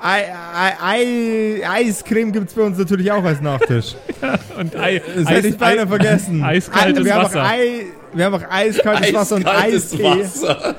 Ei, 0.00 0.24
Ei, 0.54 0.72
Ei, 0.82 1.62
Eiscreme 1.66 2.30
gibt 2.32 2.48
es 2.48 2.54
bei 2.54 2.62
uns 2.62 2.76
natürlich 2.76 3.10
auch 3.10 3.24
als 3.24 3.40
Nachtisch. 3.40 3.94
Und 4.58 4.76
Ei, 4.76 5.00
Das 5.16 5.30
hätte 5.30 5.48
ich 5.48 5.56
beinahe 5.56 5.86
vergessen. 5.86 6.42
Eiskaltes 6.42 7.04
wir 7.04 7.14
haben 7.14 7.24
Wasser. 7.24 7.42
Auch 7.42 7.48
Ei, 7.48 7.86
wir 8.12 8.24
haben 8.26 8.34
auch 8.34 8.50
eiskaltes 8.50 9.14
Wasser 9.14 9.36
und 9.36 9.46
Eiskaltes 9.46 9.92
Eistee. 9.94 10.04
Wasser. 10.04 10.74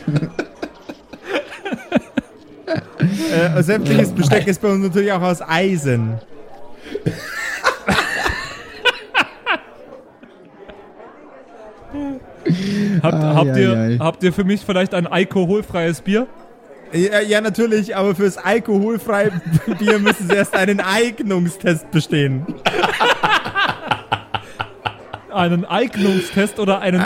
Äh, 3.35 3.63
sämtliches 3.63 4.11
Besteck 4.11 4.47
ist 4.47 4.61
bei 4.61 4.69
uns 4.69 4.83
natürlich 4.83 5.11
auch 5.11 5.21
aus 5.21 5.41
Eisen. 5.41 6.19
Habt, 13.01 13.13
Ai, 13.13 13.33
habt, 13.33 13.49
ai, 13.51 13.61
ihr, 13.61 13.77
ai. 13.77 13.97
habt 13.99 14.23
ihr 14.23 14.33
für 14.33 14.43
mich 14.43 14.61
vielleicht 14.61 14.93
ein 14.93 15.07
alkoholfreies 15.07 16.01
Bier? 16.01 16.27
Ja, 16.93 17.19
ja, 17.19 17.41
natürlich, 17.41 17.95
aber 17.95 18.15
fürs 18.15 18.37
alkoholfreie 18.37 19.31
Bier 19.79 19.99
müssen 19.99 20.29
Sie 20.29 20.35
erst 20.35 20.55
einen 20.55 20.79
Eignungstest 20.79 21.89
bestehen. 21.91 22.45
Einen 25.33 25.65
Eignungstest 25.65 26.59
oder 26.59 26.79
einen? 26.79 27.01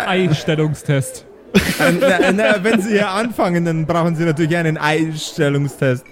Äh, 1.53 1.91
na, 1.99 2.31
na, 2.31 2.63
wenn 2.63 2.81
Sie 2.81 2.91
hier 2.91 3.09
anfangen, 3.09 3.65
dann 3.65 3.85
brauchen 3.87 4.15
Sie 4.15 4.25
natürlich 4.25 4.55
einen 4.55 4.77
Einstellungstest. 4.77 6.05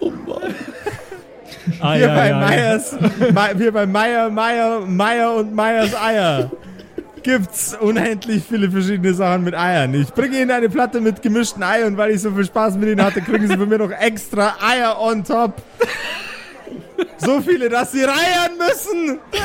Oh 0.00 0.10
Mann. 0.10 0.54
Ei, 1.80 1.98
Hier 1.98 2.10
ei, 2.10 2.14
bei 2.14 2.34
ei. 2.34 2.40
Meyers, 2.48 2.92
Me- 3.32 3.58
hier 3.58 3.72
bei 3.72 3.86
Meyer, 3.86 4.30
Meyer, 4.30 4.80
Meyer 4.86 5.34
und 5.34 5.54
Meyers 5.54 5.94
Eier 6.00 6.50
gibt's 7.22 7.76
unendlich 7.80 8.44
viele 8.48 8.70
verschiedene 8.70 9.12
Sachen 9.12 9.42
mit 9.42 9.54
Eiern. 9.56 9.92
Ich 9.94 10.12
bringe 10.14 10.40
Ihnen 10.40 10.52
eine 10.52 10.68
Platte 10.68 11.00
mit 11.00 11.20
gemischten 11.22 11.62
Eiern 11.64 11.88
und 11.88 11.96
weil 11.96 12.12
ich 12.12 12.20
so 12.22 12.30
viel 12.30 12.44
Spaß 12.44 12.76
mit 12.76 12.88
Ihnen 12.90 13.02
hatte, 13.04 13.20
kriegen 13.20 13.48
Sie 13.48 13.56
von 13.56 13.68
mir 13.68 13.78
noch 13.78 13.90
extra 13.90 14.54
Eier 14.64 15.00
on 15.00 15.24
top. 15.24 15.54
So 17.18 17.40
viele, 17.40 17.68
dass 17.68 17.90
Sie 17.92 18.04
reiern 18.04 18.52
müssen. 18.58 19.18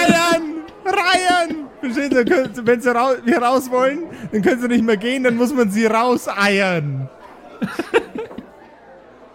Eiern, 0.00 0.42
reiern. 0.86 1.56
Verstehen 1.80 2.10
Sie, 2.54 2.66
wenn 2.66 2.80
Sie 2.80 2.88
rau 2.94 3.10
hier 3.24 3.38
raus 3.42 3.70
wollen, 3.70 4.04
dann 4.32 4.40
können 4.40 4.60
Sie 4.62 4.68
nicht 4.68 4.84
mehr 4.84 4.96
gehen, 4.96 5.24
dann 5.24 5.36
muss 5.36 5.52
man 5.52 5.70
Sie 5.70 5.84
rauseiern. 5.84 7.08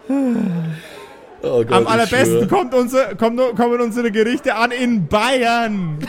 Oh 0.08 1.64
Gott, 1.64 1.72
Am 1.72 1.86
allerbesten 1.86 2.48
kommt 2.48 2.74
unser, 2.74 3.14
kommt, 3.14 3.38
kommen 3.56 3.80
unsere 3.80 4.10
Gerichte 4.10 4.54
an 4.54 4.70
in 4.70 5.06
Bayern. 5.06 5.98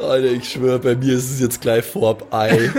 Alter, 0.00 0.32
ich 0.32 0.48
schwöre, 0.50 0.78
bei 0.78 0.94
mir 0.94 1.14
ist 1.14 1.30
es 1.30 1.40
jetzt 1.40 1.60
gleich 1.60 1.84
vorab 1.84 2.26
Ei. 2.32 2.70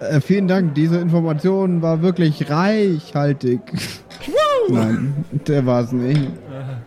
Äh, 0.00 0.20
vielen 0.20 0.48
Dank, 0.48 0.74
diese 0.74 0.98
Information 0.98 1.80
war 1.80 2.02
wirklich 2.02 2.50
reichhaltig. 2.50 3.60
Nein, 4.68 5.24
der 5.46 5.66
war 5.66 5.82
es 5.82 5.92
nicht. 5.92 6.30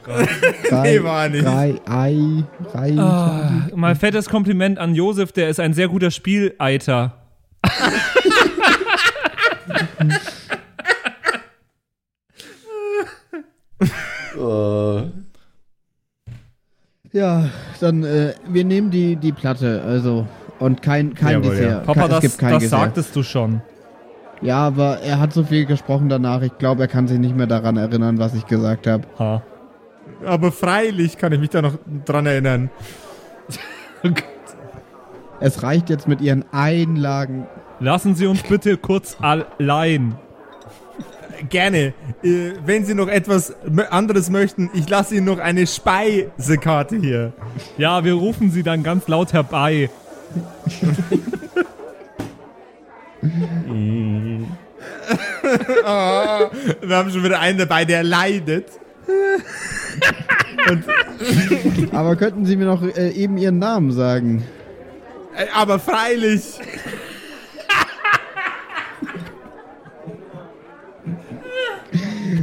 Rei, 0.06 0.82
Nee, 0.84 1.04
war 1.04 1.30
nicht. 1.30 1.46
Rei, 1.46 1.76
Ei, 1.86 2.44
Rei. 2.74 2.96
Ah, 2.98 3.68
mal 3.76 3.96
fettes 3.96 4.30
Kompliment 4.30 4.78
an 4.80 4.96
Josef, 4.96 5.32
der 5.32 5.50
ist 5.50 5.60
ein 5.60 5.74
sehr 5.74 5.88
guter 5.88 6.12
Spieleiter. 6.12 7.14
äh, 14.38 15.02
Ja, 17.14 17.50
dann, 17.80 18.04
äh, 18.04 18.34
wir 18.50 18.66
nehmen 18.66 18.92
die, 18.92 19.16
die 19.16 19.32
Platte, 19.32 19.82
also. 19.86 20.28
Und 20.60 20.82
kein, 20.82 21.14
kein 21.14 21.42
Jawohl, 21.44 21.56
Dessert. 21.56 21.72
ja. 21.72 21.80
Papa, 21.80 22.02
Kein- 22.02 22.10
das, 22.10 22.18
es 22.18 22.22
gibt 22.32 22.38
kein 22.40 22.54
das 22.54 22.64
Dessert. 22.64 22.80
sagtest 22.80 23.16
du 23.16 23.24
schon. 23.24 23.62
Ja, 24.42 24.58
aber 24.58 25.00
er 25.00 25.20
hat 25.20 25.34
so 25.34 25.44
viel 25.44 25.66
gesprochen 25.66 26.10
danach. 26.10 26.42
Ich 26.42 26.58
glaube, 26.58 26.84
er 26.84 26.88
kann 26.88 27.08
sich 27.08 27.20
nicht 27.20 27.36
mehr 27.36 27.48
daran 27.48 27.78
erinnern, 27.78 28.20
was 28.20 28.34
ich 28.34 28.46
gesagt 28.46 28.88
habe. 28.88 29.04
Ha. 29.18 29.42
Aber 30.26 30.52
freilich 30.52 31.18
kann 31.18 31.32
ich 31.34 31.40
mich 31.40 31.50
da 31.50 31.62
noch 31.62 31.78
dran 32.06 32.26
erinnern. 32.26 32.70
Es 35.42 35.64
reicht 35.64 35.90
jetzt 35.90 36.08
mit 36.08 36.22
ihren 36.22 36.46
Einlagen. 36.54 37.46
Lassen 37.82 38.16
Sie 38.16 38.26
uns 38.26 38.42
bitte 38.44 38.78
kurz 38.78 39.18
allein. 39.20 40.16
Gerne. 41.50 41.94
Äh, 42.24 42.54
wenn 42.66 42.86
Sie 42.86 42.94
noch 42.94 43.10
etwas 43.10 43.54
anderes 43.90 44.30
möchten, 44.30 44.70
ich 44.74 44.88
lasse 44.90 45.16
Ihnen 45.16 45.26
noch 45.26 45.40
eine 45.40 45.68
Speisekarte 45.68 46.96
hier. 46.96 47.34
Ja, 47.78 48.06
wir 48.06 48.14
rufen 48.14 48.50
Sie 48.50 48.64
dann 48.64 48.84
ganz 48.84 49.08
laut 49.08 49.34
herbei. 49.34 49.90
Ah, 55.84 56.50
wir 56.82 56.96
haben 56.96 57.10
schon 57.12 57.24
wieder 57.24 57.40
einen 57.40 57.58
dabei, 57.58 57.86
der 57.86 58.04
leidet. 58.04 58.68
Aber 61.92 62.16
könnten 62.16 62.46
Sie 62.46 62.56
mir 62.56 62.66
noch 62.66 62.82
äh, 62.84 63.10
eben 63.10 63.38
Ihren 63.38 63.60
Namen 63.60 63.92
sagen? 63.92 64.44
Äh, 65.36 65.46
Aber 65.54 65.80
freilich. 65.80 66.60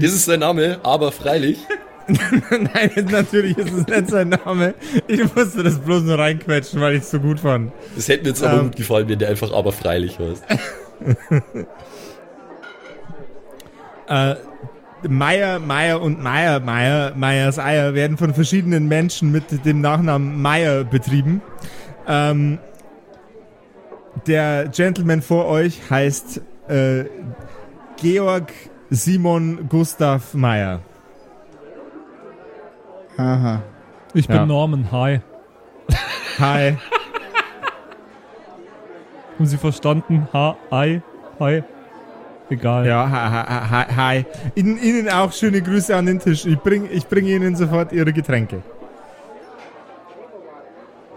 das 0.01 0.13
ist 0.13 0.25
sein 0.25 0.41
Name, 0.41 0.81
aber 0.83 1.13
freilich. 1.13 1.59
Nein, 2.51 2.91
natürlich 3.11 3.57
ist 3.59 3.73
es 3.73 3.87
nicht 3.87 4.09
sein 4.11 4.31
Name. 4.31 4.75
Ich 5.07 5.23
musste 5.35 5.63
das 5.63 5.79
bloß 5.79 6.03
nur 6.03 6.19
reinquetschen, 6.19 6.81
weil 6.81 6.95
ich 6.95 7.03
es 7.03 7.11
so 7.11 7.21
gut 7.21 7.41
fand. 7.41 7.73
Das 7.95 8.09
hätte 8.09 8.25
mir 8.25 8.31
jetzt 8.31 8.43
aber 8.43 8.59
Ähm. 8.59 8.65
gut 8.65 8.77
gefallen, 8.77 9.09
wenn 9.09 9.19
der 9.19 9.29
einfach 9.29 9.53
aber 9.53 9.73
freilich 9.73 10.19
heißt. 10.19 10.45
Äh, 14.09 14.35
Meier, 15.09 15.59
Meier 15.59 16.01
und 16.03 16.23
Meier, 16.23 16.61
Meier, 16.61 17.13
Meyers 17.17 17.59
Eier 17.59 17.95
werden 17.95 18.17
von 18.19 18.35
verschiedenen 18.35 18.87
Menschen 18.89 19.33
mit 19.33 19.65
dem 19.65 19.81
Nachnamen 19.81 20.41
Meier 20.43 20.85
betrieben. 20.85 21.41
Ähm, 22.07 22.59
der 24.27 24.69
Gentleman 24.69 25.23
vor 25.23 25.47
euch 25.47 25.81
heißt 25.91 26.41
äh, 26.69 27.05
Georg 28.01 28.53
Simon 28.91 29.69
Gustav 29.69 30.35
Meier. 30.35 30.81
Haha. 33.19 33.63
Ich 34.15 34.27
bin 34.27 34.37
Ja. 34.37 34.47
Norman, 34.47 34.91
hi. 34.93 35.21
Hi. 36.39 36.77
Haben 39.39 39.47
Sie 39.47 39.57
verstanden? 39.59 40.29
Ha, 40.33 40.57
hi, 40.71 41.01
hi. 41.41 41.63
Egal. 42.51 42.87
Ja, 42.87 43.09
hi, 43.11 43.31
hi, 43.31 43.45
hi, 43.71 43.85
hi. 43.97 44.25
Ihnen, 44.55 44.79
Ihnen 44.79 45.09
auch 45.09 45.33
schöne 45.33 45.63
Grüße 45.63 45.97
an 45.97 46.07
den 46.07 46.19
Tisch. 46.19 46.45
Ich 46.45 46.59
bringe 46.59 46.89
ich 46.89 47.07
bring 47.07 47.27
Ihnen 47.27 47.57
sofort 47.57 47.93
Ihre 47.93 48.13
Getränke. 48.13 48.63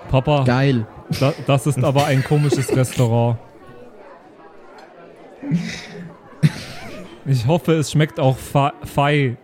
Papa, 0.10 0.44
Geil. 0.46 0.86
Da, 1.20 1.34
das 1.46 1.68
ist 1.68 1.84
aber 1.84 2.06
ein 2.06 2.24
komisches 2.24 2.74
Restaurant. 2.76 3.38
Ich 7.26 7.46
hoffe, 7.48 7.74
es 7.74 7.92
schmeckt 7.92 8.20
auch 8.20 8.38
fe- 8.38 8.74
fein. 8.86 9.38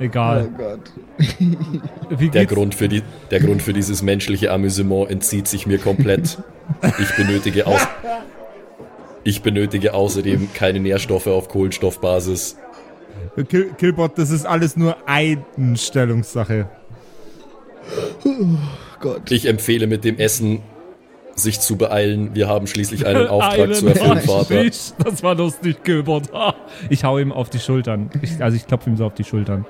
Egal. 0.00 0.48
Gott. 0.56 0.92
Wie 2.10 2.30
Der? 2.30 2.46
Grund, 2.46 2.74
für 2.74 2.88
die, 2.88 3.02
der 3.30 3.40
Grund 3.40 3.62
für 3.62 3.72
dieses 3.72 4.02
menschliche 4.02 4.52
Amüsement 4.52 5.10
entzieht 5.10 5.48
sich 5.48 5.66
mir 5.66 5.78
komplett. 5.78 6.38
Ich 7.00 7.16
benötige, 7.16 7.66
aus, 7.66 7.80
ich 9.24 9.42
benötige 9.42 9.94
außerdem 9.94 10.52
keine 10.52 10.80
Nährstoffe 10.80 11.26
auf 11.26 11.48
Kohlenstoffbasis. 11.48 12.56
Kill, 13.48 13.72
Killbot, 13.76 14.18
das 14.18 14.30
ist 14.30 14.46
alles 14.46 14.76
nur 14.76 14.96
Einstellungssache. 15.06 16.68
Gott. 19.00 19.30
Ich 19.30 19.46
empfehle 19.46 19.86
mit 19.86 20.04
dem 20.04 20.18
Essen 20.18 20.60
sich 21.34 21.60
zu 21.60 21.76
beeilen. 21.76 22.34
Wir 22.34 22.48
haben 22.48 22.66
schließlich 22.66 23.06
einen 23.06 23.28
Auftrag 23.28 23.60
Einen 23.60 23.74
zu 23.74 23.86
erfüllen, 23.86 24.20
Vater. 24.20 24.64
Das 25.04 25.22
war 25.22 25.34
lustig, 25.34 25.82
Gilbert. 25.84 26.30
Ich 26.90 27.04
hau 27.04 27.18
ihm 27.18 27.32
auf 27.32 27.48
die 27.48 27.60
Schultern. 27.60 28.10
Ich, 28.22 28.42
also 28.42 28.56
ich 28.56 28.66
klopfe 28.66 28.90
ihm 28.90 28.96
so 28.96 29.06
auf 29.06 29.14
die 29.14 29.24
Schultern. 29.24 29.64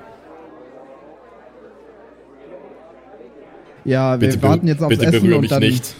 Ja, 3.85 4.19
wir 4.19 4.29
Bitte, 4.29 4.41
warten 4.43 4.67
jetzt 4.67 4.81
aufs 4.81 4.89
bitte 4.89 5.05
Essen 5.07 5.21
berühre 5.21 5.35
und 5.35 5.41
mich 5.41 5.49
dann. 5.49 5.59
nicht. 5.61 5.95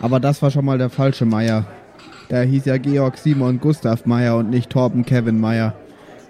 Aber 0.00 0.20
das 0.20 0.42
war 0.42 0.50
schon 0.50 0.64
mal 0.64 0.78
der 0.78 0.90
falsche 0.90 1.24
Meier. 1.24 1.64
Der 2.30 2.42
hieß 2.42 2.64
ja 2.66 2.76
Georg 2.76 3.16
Simon 3.16 3.60
Gustav 3.60 4.04
Meier 4.04 4.36
und 4.36 4.50
nicht 4.50 4.70
Torben 4.70 5.04
Kevin 5.04 5.40
Meier. 5.40 5.74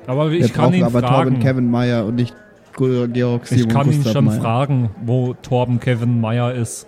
Aber 0.06 0.30
Wir 0.30 0.44
ich 0.44 0.52
kann 0.52 0.66
brauchen 0.66 0.74
ihn 0.74 0.84
aber 0.84 1.00
Torben 1.00 1.32
fragen. 1.34 1.40
Kevin 1.40 1.70
Meier 1.70 2.04
und 2.04 2.16
nicht 2.16 2.34
Georg 2.76 3.46
Simon 3.46 3.66
Ich 3.66 3.68
kann 3.68 3.86
ihn 3.90 3.94
Gustav 3.96 4.12
schon 4.12 4.24
Meier. 4.26 4.40
fragen, 4.40 4.90
wo 5.04 5.34
Torben 5.34 5.80
Kevin 5.80 6.20
Meyer 6.20 6.54
ist. 6.54 6.86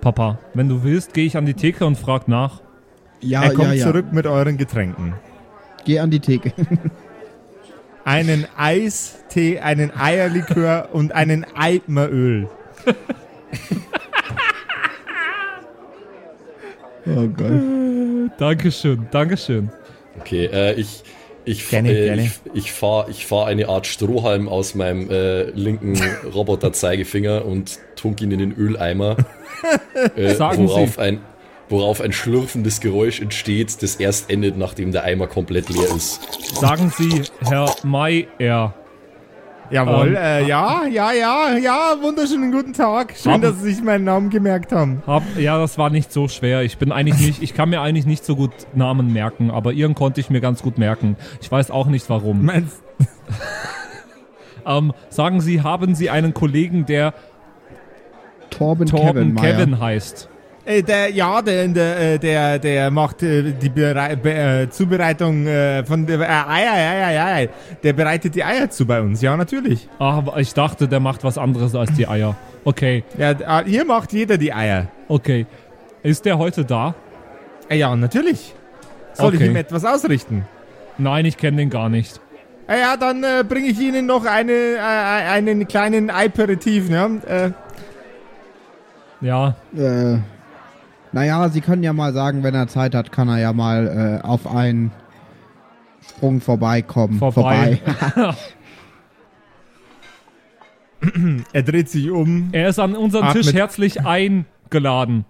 Papa, 0.00 0.38
wenn 0.54 0.68
du 0.68 0.84
willst, 0.84 1.14
gehe 1.14 1.24
ich 1.26 1.36
an 1.36 1.46
die 1.46 1.54
Theke 1.54 1.84
und 1.86 1.96
frag 1.96 2.28
nach. 2.28 2.60
Ja, 3.20 3.42
er 3.42 3.54
kommt 3.54 3.68
ja, 3.68 3.74
ja. 3.74 3.86
zurück 3.86 4.12
mit 4.12 4.26
euren 4.26 4.56
Getränken. 4.58 5.14
Geh 5.84 5.98
an 5.98 6.10
die 6.10 6.20
Theke. 6.20 6.52
Einen 8.06 8.46
Eistee, 8.56 9.58
einen 9.58 9.90
Eierlikör 9.90 10.90
und 10.92 11.10
einen 11.10 11.44
Eimeröl. 11.56 12.48
oh 17.06 17.26
Gott. 17.36 18.30
Dankeschön, 18.38 19.08
Dankeschön. 19.10 19.70
Okay, 20.20 20.44
äh, 20.46 20.74
ich, 20.74 21.02
ich, 21.44 21.68
Gerne, 21.68 21.90
äh, 21.90 22.04
gerne. 22.06 22.22
ich, 22.22 22.40
ich 22.54 22.72
fahre 22.72 23.10
ich 23.10 23.26
fahr 23.26 23.48
eine 23.48 23.68
Art 23.68 23.88
Strohhalm 23.88 24.48
aus 24.48 24.76
meinem 24.76 25.10
äh, 25.10 25.50
linken 25.50 26.00
Roboter-Zeigefinger 26.32 27.44
und 27.44 27.80
tunk 27.96 28.20
ihn 28.22 28.30
in 28.30 28.38
den 28.38 28.52
Öleimer, 28.52 29.16
äh, 30.16 30.32
Sagen 30.34 30.68
worauf, 30.68 30.94
Sie. 30.94 31.00
ein, 31.00 31.20
worauf 31.68 32.00
ein 32.00 32.12
schlürfendes 32.12 32.80
Geräusch 32.80 33.20
entsteht, 33.20 33.82
das 33.82 33.96
erst 33.96 34.30
endet, 34.30 34.56
nachdem 34.56 34.92
der 34.92 35.04
Eimer 35.04 35.26
komplett 35.26 35.68
leer 35.68 35.88
ist. 35.94 36.20
Sagen 36.60 36.92
Sie, 36.96 37.22
Herr 37.48 37.74
Meyer. 37.82 38.74
Jawohl, 39.68 40.10
Ähm, 40.10 40.14
äh, 40.14 40.46
ja, 40.46 40.84
ja, 40.86 41.10
ja, 41.12 41.56
ja, 41.56 41.96
wunderschönen 42.00 42.52
guten 42.52 42.72
Tag. 42.72 43.14
Schön, 43.20 43.32
Haben- 43.32 43.42
dass 43.42 43.60
Sie 43.60 43.72
sich 43.74 43.82
meinen 43.82 44.04
Namen 44.04 44.30
gemerkt 44.30 44.70
haben. 44.70 45.02
Hab, 45.08 45.24
ja, 45.36 45.58
das 45.58 45.76
war 45.76 45.90
nicht 45.90 46.12
so 46.12 46.28
schwer. 46.28 46.62
Ich 46.62 46.78
bin 46.78 46.92
eigentlich 46.92 47.18
nicht, 47.26 47.42
ich 47.42 47.52
kann 47.52 47.70
mir 47.70 47.80
eigentlich 47.80 48.06
nicht 48.06 48.24
so 48.24 48.36
gut 48.36 48.52
Namen 48.74 49.12
merken, 49.12 49.50
aber 49.50 49.72
Ihren 49.72 49.96
konnte 49.96 50.20
ich 50.20 50.30
mir 50.30 50.40
ganz 50.40 50.62
gut 50.62 50.78
merken. 50.78 51.16
Ich 51.40 51.50
weiß 51.50 51.72
auch 51.72 51.88
nicht 51.88 52.08
warum. 52.08 52.44
Meinst, 52.44 52.80
Ähm, 54.68 54.92
sagen 55.10 55.40
Sie, 55.40 55.62
haben 55.62 55.94
Sie 55.94 56.10
einen 56.10 56.34
Kollegen, 56.34 56.86
der 56.86 57.14
Torben, 58.50 58.86
Torben 58.86 59.34
Kevin. 59.36 59.36
Kevin 59.36 59.80
heißt? 59.80 60.28
Äh, 60.66 60.82
der, 60.82 61.10
ja, 61.10 61.40
der, 61.40 61.68
der, 61.68 61.98
äh, 62.14 62.18
der, 62.18 62.58
der 62.58 62.90
macht 62.90 63.22
äh, 63.22 63.52
die 63.52 63.68
Berei 63.68 64.16
Be 64.16 64.32
äh, 64.34 64.68
Zubereitung 64.70 65.46
äh, 65.46 65.84
von 65.84 66.04
der 66.06 66.20
äh, 66.20 66.24
Eier, 66.24 66.72
Eier, 66.72 67.06
Eier, 67.06 67.24
Eier. 67.26 67.48
Der 67.82 67.92
bereitet 67.92 68.34
die 68.34 68.44
Eier 68.44 68.68
zu 68.68 68.84
bei 68.86 69.00
uns, 69.00 69.22
ja, 69.22 69.36
natürlich. 69.36 69.88
Ach, 69.98 70.16
aber 70.18 70.36
ich 70.38 70.52
dachte, 70.52 70.86
der 70.88 71.00
macht 71.00 71.24
was 71.24 71.38
anderes 71.38 71.74
als 71.74 71.92
die 71.94 72.06
Eier. 72.06 72.34
Okay, 72.64 73.04
Ja, 73.16 73.30
äh, 73.60 73.64
hier 73.64 73.84
macht 73.84 74.12
jeder 74.12 74.36
die 74.38 74.52
Eier. 74.52 74.88
okay. 75.08 75.46
Ist 76.02 76.24
der 76.24 76.38
heute 76.38 76.64
da? 76.64 76.94
Ja, 77.70 77.96
natürlich. 77.96 78.54
Soll 79.14 79.34
ich 79.34 79.40
Okay. 79.40 79.50
ihm 79.50 79.56
etwas 79.56 79.84
ausrichten? 79.84 80.46
Nein, 80.98 81.24
ich 81.24 81.36
kenne 81.36 81.56
den 81.56 81.70
gar 81.70 81.88
nicht. 81.88 82.20
Äh, 82.68 82.80
ja, 82.80 82.96
dann 82.96 83.24
äh, 83.24 83.44
bringe 83.48 83.68
ich 83.68 83.78
Ihnen 83.80 84.06
noch 84.06 84.24
eine, 84.24 84.52
äh, 84.52 84.78
einen 84.78 85.66
kleinen 85.66 86.10
Aperitif, 86.10 86.88
ne? 86.88 87.20
Äh, 87.26 87.50
Ja, 89.24 89.54
Äh, 89.76 90.18
naja, 91.16 91.48
Sie 91.48 91.62
können 91.62 91.82
ja 91.82 91.94
mal 91.94 92.12
sagen, 92.12 92.42
wenn 92.42 92.54
er 92.54 92.68
Zeit 92.68 92.94
hat, 92.94 93.10
kann 93.10 93.26
er 93.30 93.38
ja 93.38 93.54
mal 93.54 94.20
äh, 94.22 94.26
auf 94.26 94.46
einen 94.46 94.90
Sprung 96.06 96.42
vorbeikommen. 96.42 97.18
Vorbei. 97.18 97.80
er 101.54 101.62
dreht 101.62 101.88
sich 101.88 102.10
um, 102.10 102.50
er 102.52 102.68
ist 102.68 102.78
an 102.78 102.94
unseren. 102.94 103.32
Tisch 103.32 103.54
herzlich 103.54 104.04
eingeladen. 104.04 105.24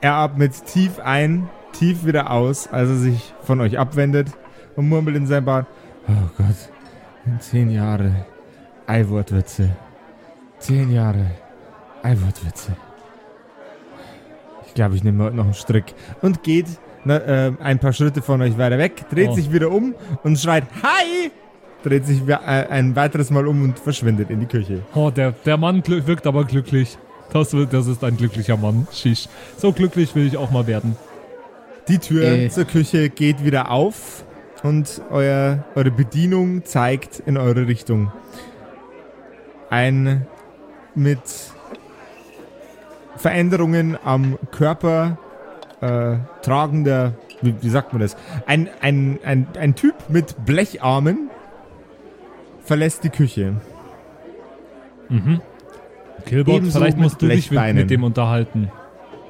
er 0.00 0.14
atmet 0.14 0.66
tief 0.66 1.00
ein, 1.00 1.50
tief 1.72 2.06
wieder 2.06 2.30
aus, 2.30 2.68
als 2.68 2.90
er 2.90 2.96
sich 2.98 3.34
von 3.42 3.60
euch 3.60 3.76
abwendet 3.76 4.28
und 4.76 4.88
murmelt 4.88 5.16
in 5.16 5.26
sein 5.26 5.44
Bart. 5.44 5.66
Oh 6.06 6.30
Gott, 6.38 6.70
in 7.26 7.40
zehn 7.40 7.70
Jahre 7.70 8.24
Eiwortwitze. 8.86 9.70
Zehn 10.60 10.92
Jahre 10.92 11.32
Eiwortwitze. 12.04 12.76
Ich 14.72 14.74
glaube, 14.74 14.96
ich 14.96 15.04
nehme 15.04 15.24
heute 15.24 15.36
noch 15.36 15.44
einen 15.44 15.52
Strick. 15.52 15.84
Und 16.22 16.42
geht 16.42 16.64
na, 17.04 17.18
äh, 17.18 17.52
ein 17.62 17.78
paar 17.78 17.92
Schritte 17.92 18.22
von 18.22 18.40
euch 18.40 18.56
weiter 18.56 18.78
weg, 18.78 19.04
dreht 19.10 19.28
Oh. 19.28 19.34
sich 19.34 19.52
wieder 19.52 19.70
um 19.70 19.94
und 20.22 20.38
schreit 20.38 20.64
Hi! 20.82 21.30
Dreht 21.82 22.06
sich 22.06 22.26
äh, 22.26 22.32
ein 22.36 22.96
weiteres 22.96 23.30
Mal 23.30 23.46
um 23.46 23.62
und 23.64 23.78
verschwindet 23.78 24.30
in 24.30 24.40
die 24.40 24.46
Küche. 24.46 24.80
Oh, 24.94 25.10
der, 25.10 25.32
der 25.32 25.58
Mann 25.58 25.82
wirkt 25.86 26.26
aber 26.26 26.44
glücklich. 26.46 26.96
Das, 27.34 27.54
das 27.70 27.86
ist 27.86 28.02
ein 28.02 28.16
glücklicher 28.16 28.56
Mann. 28.56 28.86
Shish. 28.92 29.28
So 29.58 29.72
glücklich 29.72 30.14
will 30.14 30.26
ich 30.26 30.38
auch 30.38 30.50
mal 30.50 30.66
werden. 30.66 30.96
Die 31.88 31.98
Tür 31.98 32.22
Äh. 32.24 32.48
zur 32.48 32.64
Küche 32.64 33.10
geht 33.10 33.44
wieder 33.44 33.70
auf 33.70 34.24
und 34.62 35.02
euer, 35.10 35.64
eure 35.74 35.90
Bedienung 35.90 36.64
zeigt 36.64 37.20
in 37.26 37.36
eure 37.36 37.66
Richtung. 37.66 38.10
Ein 39.68 40.26
mit 40.94 41.18
Veränderungen 43.16 43.96
am 44.02 44.38
Körper 44.50 45.18
äh, 45.80 46.16
tragender, 46.42 47.14
wie, 47.40 47.54
wie 47.60 47.68
sagt 47.68 47.92
man 47.92 48.00
das? 48.00 48.16
Ein, 48.46 48.68
ein, 48.80 49.18
ein, 49.24 49.46
ein 49.58 49.74
Typ 49.74 49.94
mit 50.08 50.44
Blecharmen 50.44 51.30
verlässt 52.62 53.04
die 53.04 53.10
Küche. 53.10 53.56
Kilbert, 56.24 56.56
Ebenso 56.56 56.78
vielleicht 56.78 56.96
mit 56.96 57.04
musst 57.04 57.22
du 57.22 57.28
dich 57.28 57.50
mit, 57.50 57.74
mit 57.74 57.90
dem 57.90 58.04
unterhalten. 58.04 58.70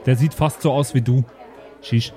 Der 0.07 0.17
sieht 0.17 0.35
fast 0.35 0.63
so 0.63 0.73
aus 0.73 0.95
wie 0.95 1.01
du. 1.01 1.25
Shish. 1.81 2.13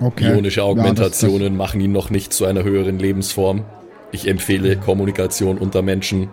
Okay. 0.00 0.32
Ionische 0.32 0.60
Ja, 0.60 0.66
Augmentationen 0.66 1.56
machen 1.56 1.80
ihn 1.80 1.92
noch 1.92 2.10
nicht 2.10 2.32
zu 2.32 2.44
einer 2.44 2.62
höheren 2.62 2.98
Lebensform. 2.98 3.64
Ich 4.12 4.28
empfehle 4.28 4.76
Kommunikation 4.76 5.58
unter 5.58 5.82
Menschen. 5.82 6.28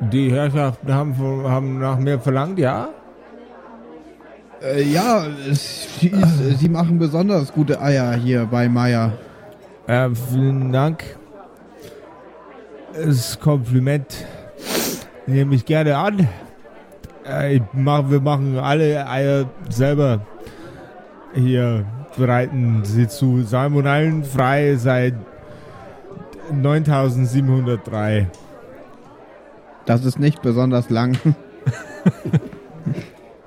Die 0.00 0.32
Herrschaften 0.32 0.92
haben, 0.94 1.14
haben 1.44 1.78
nach 1.78 1.98
mir 1.98 2.18
verlangt, 2.18 2.58
ja? 2.58 2.88
Äh, 4.62 4.82
ja, 4.82 5.26
sie, 5.52 6.12
sie 6.58 6.68
machen 6.68 6.98
besonders 6.98 7.52
gute 7.52 7.80
Eier 7.80 8.14
hier 8.14 8.46
bei 8.46 8.68
Meier. 8.68 9.12
Äh, 9.86 10.10
vielen 10.30 10.72
Dank. 10.72 11.04
Das 12.94 13.38
Kompliment 13.38 14.26
nehme 15.26 15.54
ich 15.54 15.64
gerne 15.64 15.96
an. 15.96 16.28
Äh, 17.24 17.60
mach, 17.72 18.10
wir 18.10 18.20
machen 18.20 18.58
alle 18.58 19.08
Eier 19.08 19.48
selber. 19.68 20.20
Hier 21.34 21.84
bereiten 22.16 22.80
sie 22.84 23.06
zu 23.06 23.42
salmonellenfrei 23.42 24.74
seit 24.76 25.14
9703. 26.52 28.26
Das 29.90 30.04
ist 30.04 30.20
nicht 30.20 30.40
besonders 30.40 30.88
lang. 30.88 31.18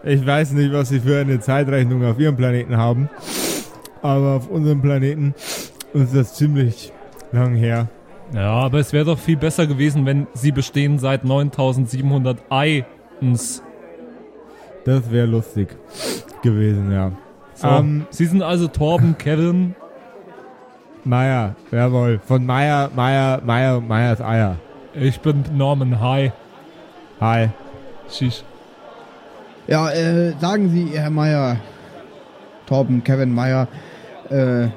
Ich 0.06 0.26
weiß 0.26 0.52
nicht, 0.52 0.74
was 0.74 0.90
sie 0.90 1.00
für 1.00 1.22
eine 1.22 1.40
Zeitrechnung 1.40 2.04
auf 2.06 2.20
ihrem 2.20 2.36
Planeten 2.36 2.76
haben, 2.76 3.10
aber 4.02 4.36
auf 4.36 4.50
unserem 4.50 4.82
Planeten 4.82 5.34
ist 5.94 6.14
das 6.14 6.34
ziemlich 6.34 6.92
lang 7.32 7.56
her. 7.56 7.88
Ja, 8.34 8.52
aber 8.52 8.80
es 8.80 8.92
wäre 8.92 9.06
doch 9.06 9.18
viel 9.18 9.38
besser 9.38 9.66
gewesen, 9.66 10.06
wenn 10.06 10.28
sie 10.34 10.52
bestehen 10.52 11.00
seit 11.00 11.24
9700 11.24 12.38
Eins. 12.50 13.64
Das 14.84 15.10
wäre 15.10 15.28
lustig 15.28 15.70
gewesen, 16.42 16.92
ja. 16.92 17.14
So, 17.54 17.68
Ähm, 17.70 18.06
sie 18.10 18.26
sind 18.26 18.44
also 18.44 18.68
Torben, 18.68 19.18
Kevin. 19.18 19.74
Meier, 21.06 21.56
jawohl. 21.72 22.20
Von 22.28 22.46
Meier, 22.46 22.90
Meier, 22.94 23.40
Meier 23.46 23.80
Meiers 23.80 24.20
Eier. 24.20 24.58
Ich 24.96 25.20
bin 25.20 25.44
Norman. 25.54 26.00
Hi. 26.00 26.32
Hi. 27.20 27.50
Shish. 28.10 28.44
Ja, 29.68 29.90
äh, 29.90 30.34
sagen 30.40 30.70
Sie, 30.70 30.98
Herr 30.98 31.10
Meier, 31.10 31.58
Torben, 32.68 33.04
Kevin 33.04 33.34
Meier, 33.34 33.68
äh, 34.30 34.66
äh, 34.66 34.70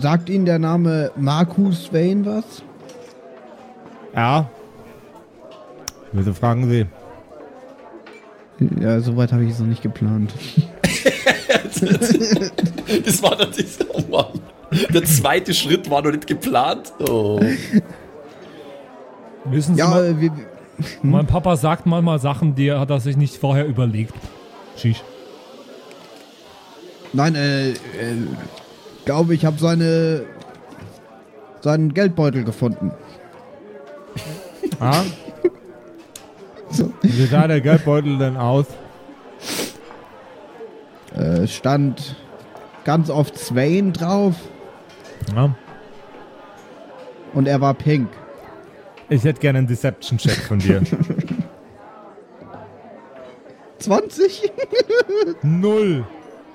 sagt 0.00 0.28
Ihnen 0.28 0.44
der 0.44 0.58
Name 0.58 1.10
Marcus 1.16 1.92
Wayne 1.92 2.26
was? 2.26 2.62
Ja. 4.14 4.48
Wieso 6.12 6.34
fragen 6.34 6.68
Sie? 6.68 6.86
Ja, 8.80 9.00
soweit 9.00 9.32
habe 9.32 9.44
ich 9.44 9.52
es 9.52 9.58
noch 9.58 9.66
nicht 9.66 9.82
geplant. 9.82 10.32
Das 13.04 13.22
war 13.22 13.36
dieser, 13.46 13.84
oh 13.92 14.02
Mann. 14.10 14.40
Der 14.92 15.04
zweite 15.04 15.54
Schritt 15.54 15.88
war 15.90 16.02
noch 16.02 16.10
nicht 16.10 16.26
geplant. 16.26 16.92
Oh. 17.00 17.40
Wissen 19.44 19.74
Sie 19.74 19.80
Ja, 19.80 19.88
mal, 19.88 20.20
wir, 20.20 20.32
mein 21.02 21.26
Papa 21.26 21.56
sagt 21.56 21.86
manchmal 21.86 22.18
Sachen, 22.18 22.54
die 22.54 22.72
hat 22.72 22.90
er 22.90 23.00
sich 23.00 23.16
nicht 23.16 23.36
vorher 23.36 23.66
überlegt. 23.66 24.14
Shish. 24.76 25.02
nein, 27.12 27.34
äh, 27.34 27.70
äh 27.70 27.76
glaube 29.04 29.34
ich 29.34 29.44
habe 29.44 29.58
seine 29.58 30.22
seinen 31.60 31.92
Geldbeutel 31.92 32.44
gefunden. 32.44 32.92
Ah? 34.78 35.02
So. 36.72 36.92
Wie 37.02 37.26
sah 37.26 37.48
der 37.48 37.60
Geldbeutel 37.60 38.16
denn 38.16 38.36
aus? 38.36 38.66
Äh, 41.16 41.48
stand 41.48 42.14
ganz 42.84 43.10
oft 43.10 43.36
Swain 43.36 43.92
drauf 43.92 44.36
Ja. 45.34 45.52
und 47.34 47.48
er 47.48 47.60
war 47.60 47.74
pink. 47.74 48.08
Ich 49.10 49.24
hätte 49.24 49.40
gerne 49.40 49.58
einen 49.58 49.66
Deception-Check 49.66 50.36
von 50.36 50.58
dir. 50.60 50.80
20? 53.78 54.52
Null. 55.42 56.04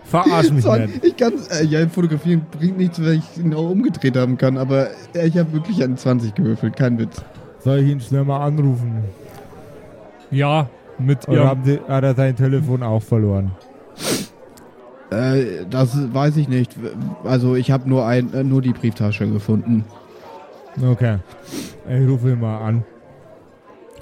Verarsch 0.05 0.51
mich 0.51 0.63
nicht. 0.65 1.03
Ich 1.03 1.17
kann, 1.17 1.33
äh, 1.49 1.65
ja, 1.65 1.87
fotografieren 1.89 2.45
bringt 2.51 2.77
nichts, 2.77 3.01
weil 3.01 3.15
ich 3.15 3.37
ihn 3.43 3.53
auch 3.55 3.69
umgedreht 3.69 4.15
haben 4.15 4.37
kann, 4.37 4.57
aber 4.57 4.89
äh, 5.15 5.27
ich 5.27 5.37
habe 5.37 5.51
wirklich 5.51 5.83
eine 5.83 5.95
20 5.95 6.35
gewürfelt, 6.35 6.75
kein 6.75 6.99
Witz. 6.99 7.23
Soll 7.59 7.79
ich 7.79 7.89
ihn 7.89 7.99
schnell 7.99 8.23
mal 8.23 8.45
anrufen? 8.45 9.03
Ja, 10.29 10.69
mit 10.99 11.27
Oder 11.27 11.37
ihrem 11.37 11.47
haben 11.47 11.63
Sie, 11.65 11.79
hat 11.87 12.03
er 12.03 12.13
sein 12.13 12.35
Telefon 12.35 12.83
auch 12.83 13.01
verloren? 13.01 13.51
Äh, 15.09 15.65
das 15.69 16.13
weiß 16.13 16.37
ich 16.37 16.47
nicht. 16.47 16.75
Also 17.23 17.55
ich 17.55 17.71
habe 17.71 17.89
nur 17.89 18.05
ein, 18.05 18.31
äh, 18.33 18.43
nur 18.43 18.61
die 18.61 18.73
Brieftasche 18.73 19.27
gefunden. 19.27 19.85
Okay. 20.81 21.17
Ich 21.87 22.07
rufe 22.07 22.31
ihn 22.31 22.39
mal 22.39 22.57
an. 22.59 22.83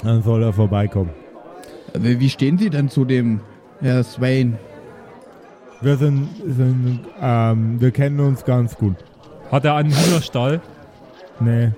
Dann 0.03 0.21
soll 0.21 0.43
er 0.43 0.53
vorbeikommen. 0.53 1.11
Wie 1.93 2.29
stehen 2.29 2.57
Sie 2.57 2.69
denn 2.69 2.89
zu 2.89 3.05
dem 3.05 3.41
Herr 3.79 4.03
Swain? 4.03 4.57
Wir 5.81 5.97
sind, 5.97 6.29
sind 6.45 7.01
ähm, 7.21 7.79
wir 7.79 7.91
kennen 7.91 8.19
uns 8.19 8.45
ganz 8.45 8.75
gut. 8.75 8.95
Hat 9.51 9.65
er 9.65 9.75
einen 9.75 9.91
Hühnerstall? 9.91 10.61
Nee. 11.39 11.71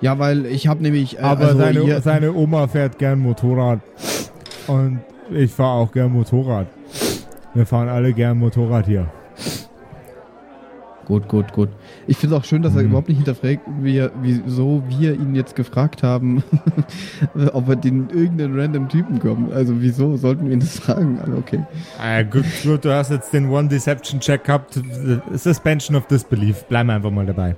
Ja, 0.00 0.18
weil 0.18 0.46
ich 0.46 0.66
habe 0.68 0.82
nämlich. 0.82 1.18
Äh, 1.18 1.22
Aber 1.22 1.46
also 1.46 1.58
seine, 1.58 2.00
seine 2.00 2.32
Oma 2.32 2.68
fährt 2.68 2.98
gern 2.98 3.18
Motorrad. 3.18 3.80
Und 4.66 5.00
ich 5.30 5.50
fahre 5.50 5.80
auch 5.80 5.92
gern 5.92 6.12
Motorrad. 6.12 6.66
Wir 7.52 7.66
fahren 7.66 7.88
alle 7.88 8.12
gern 8.12 8.38
Motorrad 8.38 8.86
hier. 8.86 9.06
Gut, 11.06 11.28
gut, 11.28 11.52
gut. 11.52 11.68
Ich 12.06 12.18
finde 12.18 12.36
es 12.36 12.40
auch 12.42 12.44
schön, 12.44 12.60
dass 12.62 12.74
er 12.76 12.82
Mhm. 12.82 12.88
überhaupt 12.88 13.08
nicht 13.08 13.16
hinterfragt, 13.16 13.60
wie 13.80 14.06
wieso 14.20 14.82
wir 14.88 15.14
ihn 15.14 15.34
jetzt 15.34 15.56
gefragt 15.56 16.02
haben, 16.02 16.42
ob 17.52 17.66
wir 17.68 17.76
den 17.76 18.10
irgendeinen 18.10 18.58
random 18.58 18.88
Typen 18.88 19.18
kommen. 19.20 19.52
Also 19.52 19.80
wieso 19.80 20.16
sollten 20.16 20.46
wir 20.46 20.52
ihn 20.52 20.60
das 20.60 20.78
fragen? 20.78 21.18
Aber 21.22 21.38
okay. 21.38 21.64
Äh, 22.02 22.24
gut, 22.24 22.44
gut, 22.62 22.84
du 22.84 22.92
hast 22.94 23.10
jetzt 23.10 23.32
den 23.32 23.48
One 23.48 23.68
Deception 23.68 24.20
Check 24.20 24.44
gehabt. 24.44 24.78
Suspension 25.32 25.96
of 25.96 26.06
Disbelief. 26.06 26.64
Bleiben 26.64 26.88
wir 26.90 26.94
einfach 26.96 27.10
mal 27.10 27.24
dabei. 27.26 27.56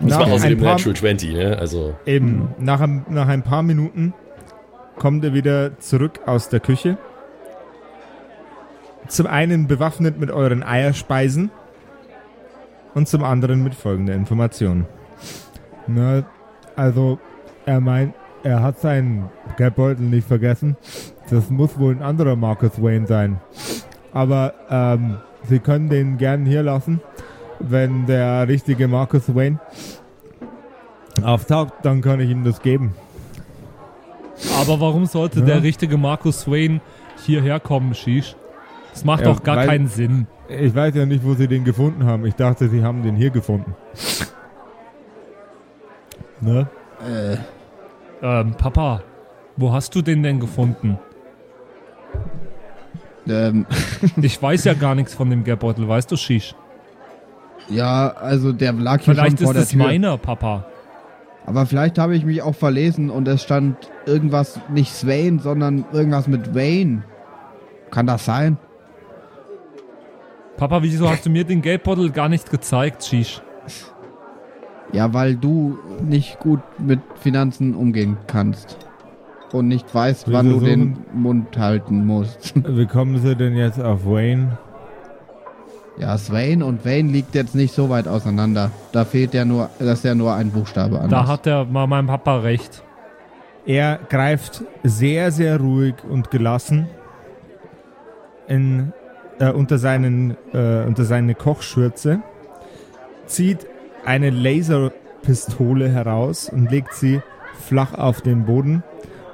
Das 0.00 0.10
Nach 0.10 0.20
war 0.20 0.32
außerdem 0.34 0.58
paar- 0.60 0.72
Natural 0.76 0.96
20, 0.96 1.32
ne? 1.34 1.58
Also, 1.58 1.94
Eben, 2.06 2.48
nach, 2.58 2.80
ein, 2.80 3.04
nach 3.10 3.26
ein 3.28 3.42
paar 3.42 3.62
Minuten 3.62 4.14
kommt 4.96 5.24
er 5.24 5.34
wieder 5.34 5.78
zurück 5.80 6.20
aus 6.24 6.48
der 6.48 6.60
Küche. 6.60 6.96
Zum 9.08 9.26
einen 9.26 9.66
bewaffnet 9.66 10.18
mit 10.20 10.30
euren 10.30 10.62
Eierspeisen 10.62 11.50
und 12.94 13.08
zum 13.08 13.22
anderen 13.24 13.62
mit 13.62 13.74
folgender 13.74 14.14
Information. 14.14 14.86
Na, 15.86 16.22
also, 16.76 17.18
er 17.66 17.80
meint, 17.80 18.14
er 18.42 18.62
hat 18.62 18.78
seinen 18.80 19.28
Geldbeutel 19.56 20.04
nicht 20.04 20.26
vergessen. 20.28 20.76
Das 21.30 21.50
muss 21.50 21.78
wohl 21.78 21.94
ein 21.94 22.02
anderer 22.02 22.36
Marcus 22.36 22.80
Wayne 22.82 23.06
sein. 23.06 23.40
Aber 24.12 24.54
ähm, 24.70 25.18
Sie 25.48 25.58
können 25.60 25.88
den 25.88 26.18
gern 26.18 26.44
hier 26.46 26.62
lassen, 26.62 27.00
wenn 27.60 28.06
der 28.06 28.48
richtige 28.48 28.88
Marcus 28.88 29.34
Wayne 29.34 29.58
auftaucht, 31.22 31.72
dann 31.82 32.00
kann 32.00 32.20
ich 32.20 32.30
ihm 32.30 32.44
das 32.44 32.60
geben. 32.62 32.94
Aber 34.60 34.80
warum 34.80 35.06
sollte 35.06 35.40
Ja. 35.40 35.46
der 35.46 35.62
richtige 35.62 35.96
Markus 35.96 36.40
Swain 36.42 36.80
hierher 37.24 37.58
kommen, 37.60 37.94
Shish? 37.94 38.36
Das 38.98 39.04
macht 39.04 39.20
Ja, 39.24 39.32
doch 39.32 39.44
gar 39.44 39.56
weil- 39.58 39.68
keinen 39.68 39.86
Sinn. 39.86 40.26
Ich 40.48 40.74
weiß 40.74 40.92
ja 40.96 41.06
nicht, 41.06 41.22
wo 41.24 41.34
sie 41.34 41.46
den 41.46 41.62
gefunden 41.62 42.04
haben. 42.04 42.26
Ich 42.26 42.34
dachte, 42.34 42.68
sie 42.68 42.82
haben 42.82 43.04
den 43.04 43.14
hier 43.14 43.30
gefunden. 43.30 43.76
Ne? 46.40 46.66
Äh, 47.06 47.36
Ähm, 48.20 48.54
Papa, 48.54 49.02
wo 49.56 49.72
hast 49.72 49.94
du 49.94 50.02
den 50.02 50.24
denn 50.24 50.40
gefunden? 50.40 50.98
ähm, 53.28 53.66
Ich 54.20 54.42
weiß 54.42 54.64
ja 54.64 54.74
gar 54.74 54.96
nichts 54.96 55.14
von 55.14 55.30
dem 55.30 55.44
Geldbeutel, 55.44 55.86
weißt 55.86 56.10
du, 56.10 56.16
Shish? 56.16 56.56
ja, 57.68 58.08
also 58.08 58.52
der 58.52 58.72
lag 58.72 59.00
hier 59.02 59.14
Vielleicht 59.14 59.38
schon 59.38 59.46
vor 59.46 59.50
ist 59.52 59.54
der 59.54 59.62
es 59.62 59.68
Tür. 59.68 59.84
meiner, 59.84 60.18
Papa. 60.18 60.64
Aber 61.46 61.66
vielleicht 61.66 61.98
habe 61.98 62.16
ich 62.16 62.24
mich 62.24 62.42
auch 62.42 62.54
verlesen 62.56 63.10
und 63.10 63.28
es 63.28 63.44
stand 63.44 63.76
irgendwas, 64.06 64.58
nicht 64.68 64.92
Swain, 64.92 65.38
sondern 65.38 65.84
irgendwas 65.92 66.26
mit 66.26 66.52
Wayne. 66.56 67.04
Kann 67.92 68.06
das 68.08 68.24
sein? 68.24 68.58
Papa, 70.58 70.82
wieso 70.82 71.08
hast 71.08 71.24
du 71.24 71.30
mir 71.30 71.44
den 71.44 71.62
Geldbeutel 71.62 72.10
gar 72.10 72.28
nicht 72.28 72.50
gezeigt, 72.50 73.04
Shish? 73.04 73.40
Ja, 74.92 75.14
weil 75.14 75.36
du 75.36 75.78
nicht 76.02 76.40
gut 76.40 76.60
mit 76.78 77.00
Finanzen 77.20 77.74
umgehen 77.74 78.16
kannst. 78.26 78.76
Und 79.52 79.68
nicht 79.68 79.94
weißt, 79.94 80.30
wann 80.32 80.50
du 80.50 80.60
den 80.60 80.98
Mund 81.14 81.56
halten 81.56 82.04
musst. 82.04 82.52
Wie 82.68 82.86
kommen 82.86 83.18
sie 83.18 83.36
denn 83.36 83.56
jetzt 83.56 83.80
auf 83.80 84.04
Wayne? 84.04 84.58
Ja, 85.96 86.18
Swain 86.18 86.62
und 86.62 86.84
Wayne 86.84 87.10
liegt 87.10 87.34
jetzt 87.34 87.54
nicht 87.54 87.72
so 87.74 87.88
weit 87.88 88.08
auseinander. 88.08 88.70
Da 88.92 89.04
fehlt 89.04 89.34
ja 89.34 89.44
nur, 89.44 89.70
das 89.78 89.98
ist 89.98 90.04
ja 90.04 90.14
nur 90.14 90.34
ein 90.34 90.50
Buchstabe 90.50 91.00
anders. 91.00 91.10
Da 91.10 91.26
hat 91.26 91.46
der 91.46 91.64
mal 91.64 91.86
mein 91.86 92.06
Papa 92.06 92.38
recht. 92.40 92.82
Er 93.64 93.98
greift 94.08 94.62
sehr, 94.82 95.30
sehr 95.30 95.58
ruhig 95.58 95.94
und 96.08 96.30
gelassen 96.30 96.88
in, 98.48 98.92
äh, 99.38 99.50
unter, 99.50 99.78
seinen, 99.78 100.36
äh, 100.52 100.84
unter 100.86 101.04
seine 101.04 101.34
Kochschürze, 101.34 102.22
zieht 103.26 103.66
eine 104.04 104.30
Laserpistole 104.30 105.88
heraus 105.88 106.48
und 106.48 106.70
legt 106.70 106.94
sie 106.94 107.20
flach 107.58 107.94
auf 107.94 108.20
den 108.20 108.46
Boden 108.46 108.82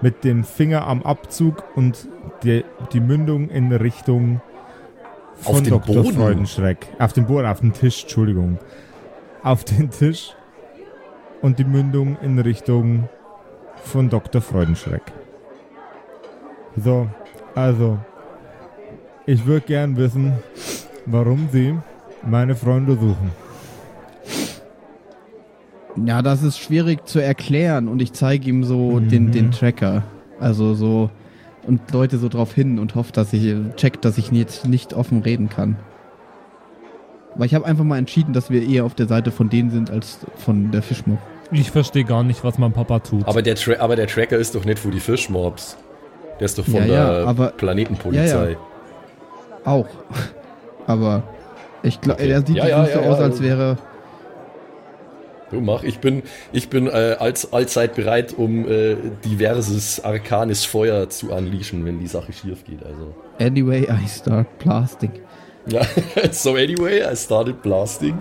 mit 0.00 0.24
dem 0.24 0.44
Finger 0.44 0.86
am 0.86 1.02
Abzug 1.02 1.64
und 1.76 2.08
die, 2.42 2.64
die 2.92 3.00
Mündung 3.00 3.48
in 3.48 3.72
Richtung 3.72 4.40
von 5.36 5.54
Auf 5.54 5.62
den 5.62 5.70
Dr. 5.70 5.94
Boden? 5.94 6.14
Freudenschreck. 6.14 6.86
Auf 6.98 7.12
den 7.12 7.26
Boden, 7.26 7.46
auf 7.46 7.60
den 7.60 7.72
Tisch, 7.72 8.02
Entschuldigung. 8.02 8.58
Auf 9.42 9.64
den 9.64 9.90
Tisch 9.90 10.34
und 11.42 11.58
die 11.58 11.64
Mündung 11.64 12.16
in 12.22 12.38
Richtung 12.38 13.08
von 13.76 14.08
Dr. 14.08 14.40
Freudenschreck. 14.40 15.02
So, 16.76 17.08
also, 17.54 17.98
ich 19.26 19.44
würde 19.46 19.66
gern 19.66 19.96
wissen, 19.96 20.32
warum 21.06 21.48
Sie 21.52 21.74
meine 22.26 22.54
Freunde 22.56 22.92
suchen. 22.94 23.30
Ja, 26.06 26.22
das 26.22 26.42
ist 26.42 26.58
schwierig 26.58 27.06
zu 27.06 27.20
erklären 27.20 27.86
und 27.88 28.02
ich 28.02 28.12
zeige 28.12 28.48
ihm 28.48 28.64
so 28.64 28.98
Mhm. 29.00 29.08
den, 29.08 29.30
den 29.32 29.50
Tracker. 29.52 30.02
Also 30.40 30.74
so 30.74 31.10
und 31.66 31.80
Leute 31.92 32.18
so 32.18 32.28
drauf 32.28 32.52
hin 32.52 32.78
und 32.78 32.94
hoffe, 32.94 33.12
dass 33.12 33.32
ich 33.32 33.54
checkt, 33.76 34.04
dass 34.04 34.18
ich 34.18 34.30
jetzt 34.32 34.66
nicht 34.66 34.92
offen 34.92 35.22
reden 35.22 35.48
kann. 35.48 35.76
Weil 37.36 37.46
ich 37.46 37.54
habe 37.54 37.64
einfach 37.64 37.84
mal 37.84 37.96
entschieden, 37.98 38.32
dass 38.32 38.50
wir 38.50 38.62
eher 38.68 38.84
auf 38.84 38.94
der 38.94 39.06
Seite 39.06 39.30
von 39.30 39.48
denen 39.48 39.70
sind 39.70 39.90
als 39.90 40.18
von 40.36 40.70
der 40.72 40.82
Fischmob. 40.82 41.18
Ich 41.52 41.70
verstehe 41.70 42.04
gar 42.04 42.22
nicht, 42.22 42.42
was 42.44 42.58
mein 42.58 42.72
Papa 42.72 42.98
tut. 42.98 43.26
aber 43.26 43.40
der, 43.42 43.54
Tra 43.54 43.74
aber 43.78 43.96
der 43.96 44.06
Tracker 44.08 44.36
ist 44.36 44.54
doch 44.54 44.64
nicht 44.64 44.78
für 44.78 44.90
die 44.90 45.00
Fischmobs. 45.00 45.76
Der 46.40 46.46
ist 46.46 46.58
doch 46.58 46.64
von 46.64 46.74
Ja, 46.74 46.84
ja, 46.86 47.18
der 47.18 47.26
aber- 47.28 47.48
Planetenpolizei. 47.52 48.50
Ja, 48.50 48.56
Auch. 49.64 49.86
Aber 50.86 51.22
Ich 51.82 52.00
glaube, 52.00 52.20
Okay. 52.22 52.30
er 52.30 52.38
sieht 52.46 52.56
Ja, 52.56 52.64
nicht 52.64 52.70
ja, 52.72 52.86
so 52.86 53.00
ja, 53.00 53.10
aus, 53.10 53.18
ja. 53.18 53.24
als 53.24 53.42
wäre. 53.42 53.76
Du 55.50 55.60
mach, 55.60 55.82
ich 55.84 55.98
bin, 56.00 56.22
ich 56.52 56.68
bin 56.68 56.86
äh, 56.88 57.16
als, 57.18 57.52
allzeit 57.52 57.94
bereit, 57.94 58.34
um 58.36 58.66
äh, 58.66 58.96
diverses 59.24 60.02
arkanes 60.02 60.64
Feuer 60.64 61.08
zu 61.10 61.30
unleashen, 61.30 61.84
wenn 61.84 62.00
die 62.00 62.06
Sache 62.08 62.32
schief 62.32 62.64
geht. 62.64 62.84
Also. 62.84 63.14
Anyway, 63.38 63.82
I 63.88 64.08
start 64.08 64.46
blasting. 64.58 65.12
Ja, 65.66 65.82
so 66.32 66.54
anyway, 66.56 67.02
I 67.10 67.14
started 67.16 67.62
blasting. 67.62 68.18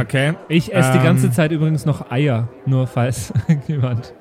Okay. 0.00 0.34
Ich 0.48 0.72
esse 0.74 0.92
die 0.92 0.98
Ähm, 0.98 1.04
ganze 1.04 1.30
Zeit 1.30 1.52
übrigens 1.52 1.84
noch 1.84 2.10
Eier, 2.10 2.48
nur 2.66 2.86
falls 2.86 3.32
jemand 3.68 4.14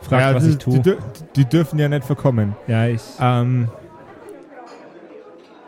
fragt, 0.00 0.22
ja, 0.22 0.34
was 0.34 0.44
die, 0.44 0.50
ich 0.50 0.58
tue. 0.58 0.78
Die, 0.80 0.94
die 1.36 1.44
dürfen 1.46 1.78
ja 1.78 1.88
nicht 1.88 2.04
verkommen. 2.04 2.54
ja, 2.66 2.86
ich. 2.86 3.02
Ähm, 3.20 3.68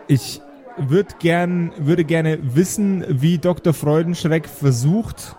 ich 0.09 0.41
würd 0.77 1.19
gern, 1.21 1.73
würde 1.79 2.05
gerne 2.05 2.39
wissen, 2.55 3.05
wie 3.09 3.39
Dr. 3.39 3.75
Freudenschreck 3.75 4.49
versucht, 4.49 5.37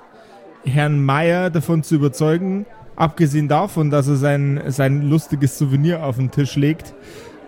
Herrn 0.64 1.04
Meier 1.04 1.50
davon 1.50 1.84
zu 1.84 1.96
überzeugen, 1.96 2.66
abgesehen 2.96 3.48
davon, 3.48 3.90
dass 3.90 4.08
er 4.08 4.16
sein, 4.16 4.62
sein 4.68 5.10
lustiges 5.10 5.58
Souvenir 5.58 6.04
auf 6.04 6.18
den 6.18 6.32
Tisch 6.32 6.56
legt, 6.56 6.94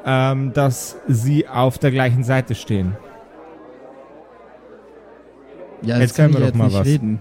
ähm, 0.06 0.54
dass 0.54 0.98
sie 1.08 1.48
auf 1.48 1.78
der 1.78 1.92
gleichen 1.92 2.24
Seite 2.24 2.56
stehen. 2.56 2.96
Ja, 5.82 6.00
Erzähl 6.00 6.26
kann 6.26 6.32
mir 6.32 6.38
ich 6.38 6.40
doch 6.40 6.48
jetzt 6.48 6.58
mal 6.58 6.74
was. 6.74 6.86
reden. 6.86 7.20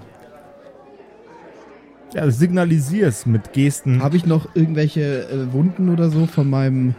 Ja, 2.14 2.30
signalisier's 2.30 3.24
mit 3.24 3.52
Gesten. 3.52 4.02
Habe 4.02 4.16
ich 4.16 4.26
noch 4.26 4.48
irgendwelche 4.54 5.28
äh, 5.28 5.52
Wunden 5.52 5.88
oder 5.90 6.10
so 6.10 6.26
von 6.26 6.50
meinem 6.50 6.94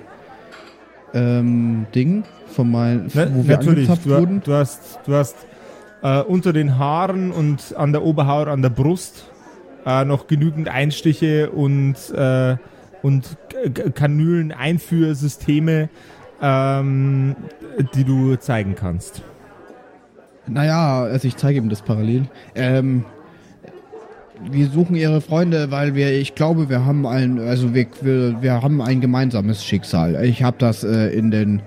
ähm, 1.13 1.85
Ding? 1.93 2.23
Von 2.53 2.71
meinem, 2.71 3.07
Na, 3.13 3.27
wo 3.33 3.47
wir 3.47 3.57
natürlich, 3.57 3.87
du, 3.87 4.09
wurden? 4.09 4.41
du 4.43 4.53
hast, 4.53 4.99
du 5.05 5.13
hast 5.13 5.35
äh, 6.03 6.21
unter 6.21 6.53
den 6.53 6.77
Haaren 6.77 7.31
und 7.31 7.75
an 7.77 7.91
der 7.91 8.03
Oberhaut, 8.03 8.47
an 8.47 8.61
der 8.61 8.69
Brust 8.69 9.25
äh, 9.85 10.03
noch 10.05 10.27
genügend 10.27 10.67
Einstiche 10.69 11.49
und, 11.51 11.95
äh, 12.13 12.55
und 13.01 13.37
K- 13.49 13.69
K- 13.69 13.89
Kanülen-Einführsysteme, 13.91 15.89
ähm, 16.41 17.35
die 17.95 18.03
du 18.03 18.35
zeigen 18.35 18.75
kannst. 18.75 19.21
Naja, 20.47 21.03
also 21.03 21.27
ich 21.27 21.37
zeige 21.37 21.59
ihm 21.59 21.69
das 21.69 21.81
parallel. 21.83 22.25
Ähm, 22.55 23.05
wir 24.49 24.67
suchen 24.67 24.95
ihre 24.95 25.21
Freunde, 25.21 25.69
weil 25.69 25.93
wir, 25.93 26.11
ich 26.19 26.33
glaube, 26.33 26.67
wir 26.67 26.83
haben 26.83 27.05
ein, 27.05 27.39
also 27.39 27.75
wir, 27.75 27.85
wir, 28.01 28.41
wir 28.41 28.61
haben 28.63 28.81
ein 28.81 28.99
gemeinsames 28.99 29.63
Schicksal. 29.63 30.23
Ich 30.25 30.41
habe 30.41 30.57
das 30.59 30.83
äh, 30.83 31.09
in 31.09 31.29
den 31.29 31.61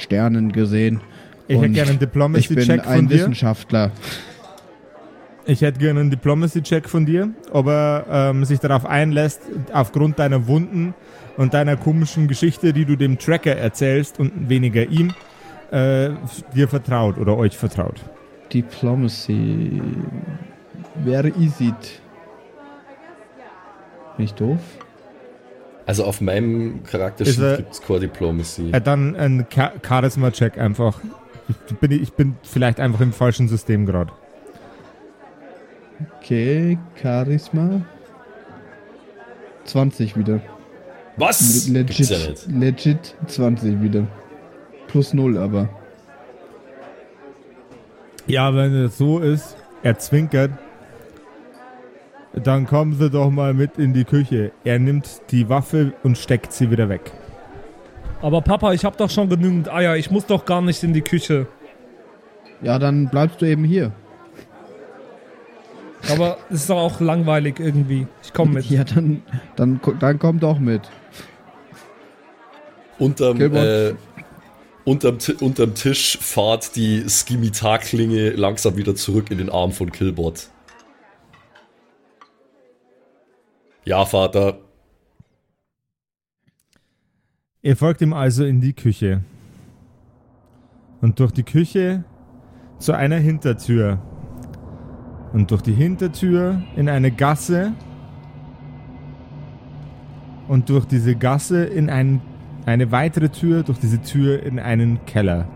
Sternen 0.00 0.52
gesehen. 0.52 1.00
Ich 1.48 1.56
hätte 1.56 1.70
gerne 1.70 1.90
einen 1.90 1.94
Ich 1.94 1.98
bin 1.98 2.08
Diplomacy-Check 2.08 2.84
von 2.84 2.92
ein 2.92 3.08
dir. 3.08 3.14
Wissenschaftler. 3.18 3.90
Ich 5.46 5.62
hätte 5.62 5.80
gerne 5.80 6.00
einen 6.00 6.10
Diplomacy-Check 6.10 6.88
von 6.88 7.06
dir, 7.06 7.30
ob 7.50 7.66
er 7.66 8.06
ähm, 8.10 8.44
sich 8.44 8.60
darauf 8.60 8.86
einlässt, 8.86 9.40
aufgrund 9.72 10.18
deiner 10.18 10.46
Wunden 10.46 10.94
und 11.36 11.54
deiner 11.54 11.76
komischen 11.76 12.28
Geschichte, 12.28 12.72
die 12.72 12.84
du 12.84 12.96
dem 12.96 13.18
Tracker 13.18 13.56
erzählst 13.56 14.20
und 14.20 14.48
weniger 14.48 14.86
ihm, 14.86 15.12
äh, 15.72 16.10
dir 16.54 16.68
vertraut 16.68 17.18
oder 17.18 17.36
euch 17.36 17.56
vertraut. 17.56 18.00
Diplomacy. 18.52 19.80
Wer 21.04 21.24
is 21.24 21.60
it? 21.60 22.00
Bin 24.16 24.24
ich 24.26 24.34
doof? 24.34 24.58
Also 25.90 26.04
auf 26.04 26.20
meinem 26.20 26.82
er- 26.84 26.88
Charaktersheet 26.88 27.56
gibt 27.56 27.72
es 27.72 27.82
Core 27.82 27.98
Diplomacy. 27.98 28.70
Äh, 28.70 28.80
dann 28.80 29.16
ein 29.16 29.46
Cha- 29.50 29.72
Charisma-Check 29.84 30.56
einfach. 30.56 31.00
Ich 31.68 31.76
bin, 31.78 31.90
ich 31.90 32.12
bin 32.12 32.36
vielleicht 32.44 32.78
einfach 32.78 33.00
im 33.00 33.12
falschen 33.12 33.48
System 33.48 33.86
gerade. 33.86 34.12
Okay, 36.20 36.78
Charisma. 36.94 37.80
20 39.64 40.16
wieder. 40.16 40.40
Was? 41.16 41.66
Legit, 41.66 41.96
Gibt's 41.96 42.46
ja 42.46 42.56
legit 42.56 43.16
20 43.26 43.82
wieder. 43.82 44.06
Plus 44.86 45.12
0 45.12 45.38
aber. 45.38 45.70
Ja, 48.28 48.54
wenn 48.54 48.72
es 48.84 48.96
so 48.96 49.18
ist, 49.18 49.56
er 49.82 49.98
zwinkert, 49.98 50.52
dann 52.32 52.66
kommen 52.66 52.94
Sie 52.94 53.10
doch 53.10 53.30
mal 53.30 53.54
mit 53.54 53.76
in 53.78 53.92
die 53.92 54.04
Küche. 54.04 54.52
Er 54.64 54.78
nimmt 54.78 55.22
die 55.30 55.48
Waffe 55.48 55.92
und 56.02 56.16
steckt 56.16 56.52
sie 56.52 56.70
wieder 56.70 56.88
weg. 56.88 57.12
Aber 58.22 58.40
Papa, 58.40 58.72
ich 58.72 58.84
habe 58.84 58.96
doch 58.96 59.10
schon 59.10 59.28
genügend 59.28 59.72
Eier. 59.72 59.96
Ich 59.96 60.10
muss 60.10 60.26
doch 60.26 60.44
gar 60.44 60.60
nicht 60.60 60.82
in 60.82 60.92
die 60.92 61.00
Küche. 61.00 61.46
Ja, 62.62 62.78
dann 62.78 63.08
bleibst 63.08 63.40
du 63.40 63.46
eben 63.46 63.64
hier. 63.64 63.92
Aber 66.08 66.38
es 66.48 66.62
ist 66.62 66.70
doch 66.70 66.78
auch 66.78 67.00
langweilig 67.00 67.58
irgendwie. 67.58 68.06
Ich 68.22 68.32
komme 68.32 68.54
mit. 68.54 68.64
Ja, 68.70 68.84
dann, 68.84 69.22
dann, 69.56 69.80
dann 69.98 70.18
komm 70.18 70.38
doch 70.40 70.58
mit. 70.58 70.82
Unterm, 72.98 73.40
äh, 73.40 73.94
unterm, 74.84 75.18
unterm 75.40 75.74
Tisch 75.74 76.18
fahrt 76.20 76.76
die 76.76 77.08
Skimitar-Klinge 77.08 78.30
langsam 78.30 78.76
wieder 78.76 78.94
zurück 78.94 79.30
in 79.30 79.38
den 79.38 79.50
Arm 79.50 79.72
von 79.72 79.90
Killbot. 79.90 80.48
Ja, 83.90 84.04
Vater. 84.04 84.58
Ihr 87.60 87.76
folgt 87.76 88.00
ihm 88.02 88.12
also 88.12 88.44
in 88.44 88.60
die 88.60 88.72
Küche. 88.72 89.24
Und 91.00 91.18
durch 91.18 91.32
die 91.32 91.42
Küche 91.42 92.04
zu 92.78 92.92
einer 92.92 93.16
Hintertür. 93.16 93.98
Und 95.32 95.50
durch 95.50 95.62
die 95.62 95.72
Hintertür 95.72 96.62
in 96.76 96.88
eine 96.88 97.10
Gasse. 97.10 97.72
Und 100.46 100.68
durch 100.68 100.84
diese 100.84 101.16
Gasse 101.16 101.64
in 101.64 101.90
ein, 101.90 102.22
eine 102.66 102.92
weitere 102.92 103.28
Tür, 103.28 103.64
durch 103.64 103.80
diese 103.80 104.00
Tür 104.00 104.40
in 104.40 104.60
einen 104.60 105.04
Keller. 105.04 105.48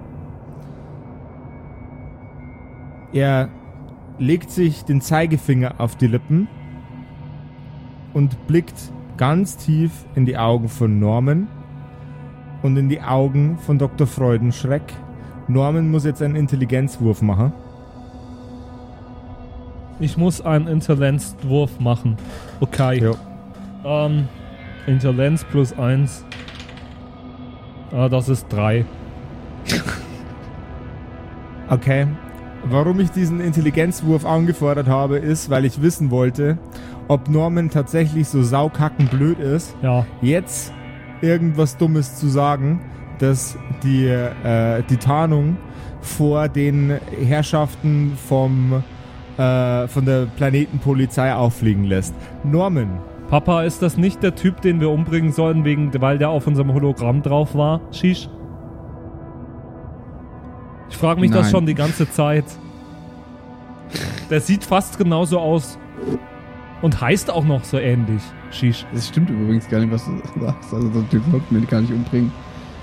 Er 3.12 3.48
legt 4.18 4.50
sich 4.50 4.82
den 4.82 5.00
Zeigefinger 5.00 5.76
auf 5.78 5.94
die 5.94 6.08
Lippen 6.08 6.48
und 8.14 8.46
blickt 8.46 8.74
ganz 9.16 9.56
tief 9.56 9.90
in 10.14 10.24
die 10.24 10.38
Augen 10.38 10.68
von 10.68 10.98
Norman 10.98 11.48
und 12.62 12.76
in 12.76 12.88
die 12.88 13.02
Augen 13.02 13.58
von 13.58 13.78
Dr. 13.78 14.06
Freudenschreck. 14.06 14.82
Norman 15.48 15.90
muss 15.90 16.04
jetzt 16.04 16.22
einen 16.22 16.36
Intelligenzwurf 16.36 17.20
machen. 17.20 17.52
Ich 20.00 20.16
muss 20.16 20.40
einen 20.40 20.66
Intelligenzwurf 20.66 21.78
machen. 21.78 22.16
Okay. 22.60 23.02
Ja. 23.02 23.12
Ähm, 23.84 24.28
Intelligenz 24.86 25.44
plus 25.44 25.76
1. 25.78 26.24
Ah, 27.92 28.08
das 28.08 28.28
ist 28.28 28.48
3. 28.48 28.84
Okay. 31.66 32.06
Warum 32.66 33.00
ich 33.00 33.10
diesen 33.10 33.40
Intelligenzwurf 33.40 34.26
angefordert 34.26 34.86
habe, 34.86 35.16
ist, 35.18 35.48
weil 35.48 35.64
ich 35.64 35.80
wissen 35.80 36.10
wollte, 36.10 36.58
ob 37.08 37.28
Norman 37.28 37.70
tatsächlich 37.70 38.28
so 38.28 38.42
saukackenblöd 38.42 39.38
ist, 39.38 39.76
Ja. 39.82 40.06
jetzt 40.22 40.72
irgendwas 41.20 41.76
Dummes 41.76 42.16
zu 42.16 42.28
sagen, 42.28 42.80
dass 43.18 43.56
die, 43.82 44.06
äh, 44.06 44.82
die 44.88 44.96
Tarnung 44.96 45.56
vor 46.00 46.48
den 46.48 46.98
Herrschaften 47.26 48.12
vom, 48.28 48.82
äh, 49.38 49.86
von 49.88 50.04
der 50.04 50.26
Planetenpolizei 50.36 51.34
auffliegen 51.34 51.84
lässt. 51.84 52.14
Norman, 52.42 52.98
Papa, 53.30 53.62
ist 53.62 53.80
das 53.82 53.96
nicht 53.96 54.22
der 54.22 54.34
Typ, 54.34 54.60
den 54.60 54.80
wir 54.80 54.90
umbringen 54.90 55.32
sollen, 55.32 55.64
wegen, 55.64 55.90
weil 56.00 56.18
der 56.18 56.28
auf 56.30 56.46
unserem 56.46 56.72
Hologramm 56.74 57.22
drauf 57.22 57.54
war? 57.54 57.80
Shish? 57.90 58.28
Ich 60.90 60.96
frage 60.96 61.20
mich 61.20 61.30
das 61.30 61.42
Nein. 61.44 61.50
schon 61.50 61.66
die 61.66 61.74
ganze 61.74 62.08
Zeit. 62.10 62.44
Der 64.30 64.40
sieht 64.40 64.64
fast 64.64 64.98
genauso 64.98 65.38
aus. 65.38 65.78
Und 66.84 67.00
heißt 67.00 67.30
auch 67.30 67.46
noch 67.46 67.64
so 67.64 67.78
ähnlich. 67.78 68.20
Shish. 68.50 68.84
Das 68.92 69.08
stimmt 69.08 69.30
übrigens 69.30 69.70
gar 69.70 69.80
nicht, 69.80 69.90
was 69.90 70.04
du 70.04 70.20
sagst. 70.38 70.70
Also 70.70 70.90
so 70.92 70.98
einen 70.98 71.08
Typ 71.08 71.22
sollten 71.30 71.58
wir 71.58 71.66
gar 71.66 71.80
nicht 71.80 71.90
umbringen. 71.90 72.30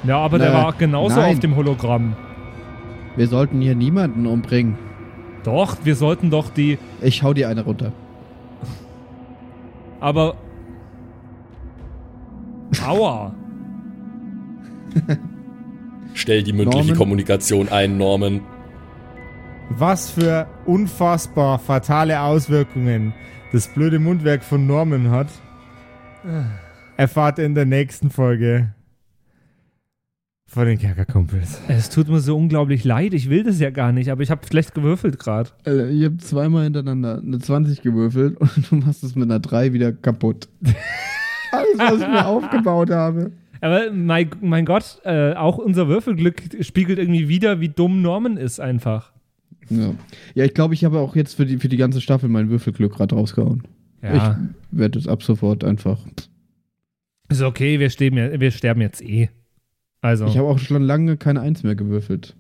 Ja, 0.04 0.18
aber 0.18 0.40
der 0.40 0.50
Nö. 0.50 0.56
war 0.56 0.74
genauso 0.74 1.18
Nein. 1.18 1.34
auf 1.36 1.40
dem 1.40 1.56
Hologramm. 1.56 2.16
Wir 3.16 3.28
sollten 3.28 3.62
hier 3.62 3.76
niemanden 3.76 4.26
umbringen. 4.26 4.76
Doch, 5.44 5.78
wir 5.84 5.96
sollten 5.96 6.32
doch 6.32 6.50
die. 6.50 6.80
Ich 7.00 7.22
hau 7.22 7.36
dir 7.36 7.48
eine 7.48 7.64
runter. 7.64 7.92
Aber. 10.00 10.34
Aua. 12.84 13.36
Stell 16.16 16.42
die 16.42 16.54
mündliche 16.54 16.86
Norman? 16.86 16.98
Kommunikation 16.98 17.70
ein, 17.70 18.00
Norman. 18.00 18.42
was 19.70 20.10
für 20.10 20.48
unfassbar 20.66 21.60
fatale 21.60 22.20
Auswirkungen 22.22 23.14
das 23.52 23.68
blöde 23.68 24.00
Mundwerk 24.00 24.44
von 24.44 24.66
Norman 24.66 25.12
hat, 25.12 25.28
erfahrt 26.98 27.40
ihr 27.40 27.46
in 27.46 27.56
der 27.56 27.66
nächsten 27.66 28.10
Folge 28.10 28.74
Von 30.48 30.66
den 30.66 30.78
Kerkerkumpels. 30.78 31.62
Es 31.68 31.90
tut 31.90 32.08
mir 32.08 32.20
so 32.20 32.38
unglaublich 32.38 32.84
leid. 32.84 33.14
Ich 33.14 33.30
will 33.30 33.44
das 33.44 33.60
ja 33.60 33.70
gar 33.70 33.92
nicht, 33.92 34.10
aber 34.10 34.22
ich 34.22 34.32
habe 34.32 34.46
schlecht 34.46 34.74
gewürfelt 34.74 35.20
gerade. 35.20 35.50
Alter, 35.66 35.90
ich 35.90 36.04
habe 36.06 36.18
zweimal 36.18 36.66
hintereinander 36.66 37.22
eine 37.26 37.40
20 37.40 37.82
gewürfelt 37.82 38.38
und 38.38 38.52
du 38.72 38.76
machst 38.76 39.04
es 39.04 39.16
mit 39.16 39.30
einer 39.30 39.40
3 39.40 39.74
wieder 39.74 39.92
kaputt. 39.92 40.48
Alles, 41.52 41.78
was 41.78 42.02
ich 42.02 42.08
mir 42.08 42.26
aufgebaut 42.26 42.90
habe. 42.90 43.32
Aber 43.60 43.92
mein, 43.92 44.30
mein 44.42 44.66
Gott, 44.66 45.00
äh, 45.04 45.34
auch 45.34 45.58
unser 45.58 45.88
Würfelglück 45.88 46.42
spiegelt 46.62 46.98
irgendwie 46.98 47.28
wieder, 47.28 47.60
wie 47.60 47.70
dumm 47.70 48.02
Norman 48.02 48.38
ist 48.38 48.60
einfach. 48.60 49.12
Ja, 49.70 49.94
ja 50.36 50.46
ich 50.46 50.54
glaube, 50.54 50.74
ich 50.74 50.84
habe 50.86 51.00
auch 51.00 51.16
jetzt 51.16 51.36
für 51.36 51.46
die, 51.46 51.58
für 51.58 51.70
die 51.70 51.78
ganze 51.78 52.02
Staffel 52.02 52.30
mein 52.30 52.50
Würfelglück 52.50 52.94
gerade 52.94 53.16
rausgehauen. 53.16 53.64
Ja, 54.02 54.38
Ich 54.72 54.78
werde 54.78 54.98
es 55.00 55.08
ab 55.08 55.22
sofort 55.24 55.64
einfach. 55.64 56.00
ist 57.30 57.42
okay, 57.42 57.80
wir, 57.80 57.90
sterben 57.90 58.18
ja- 58.18 58.40
wir 58.40 58.52
sterben 58.52 58.82
jetzt 58.82 59.02
eh. 59.02 59.30
Also, 60.02 60.26
Ich 60.26 60.38
habe 60.38 60.48
auch 60.48 60.58
schon 60.60 60.82
lange 60.82 61.18
keine 61.18 61.42
Eins 61.42 61.62
mehr 61.64 61.76
gewürfelt. 61.76 62.36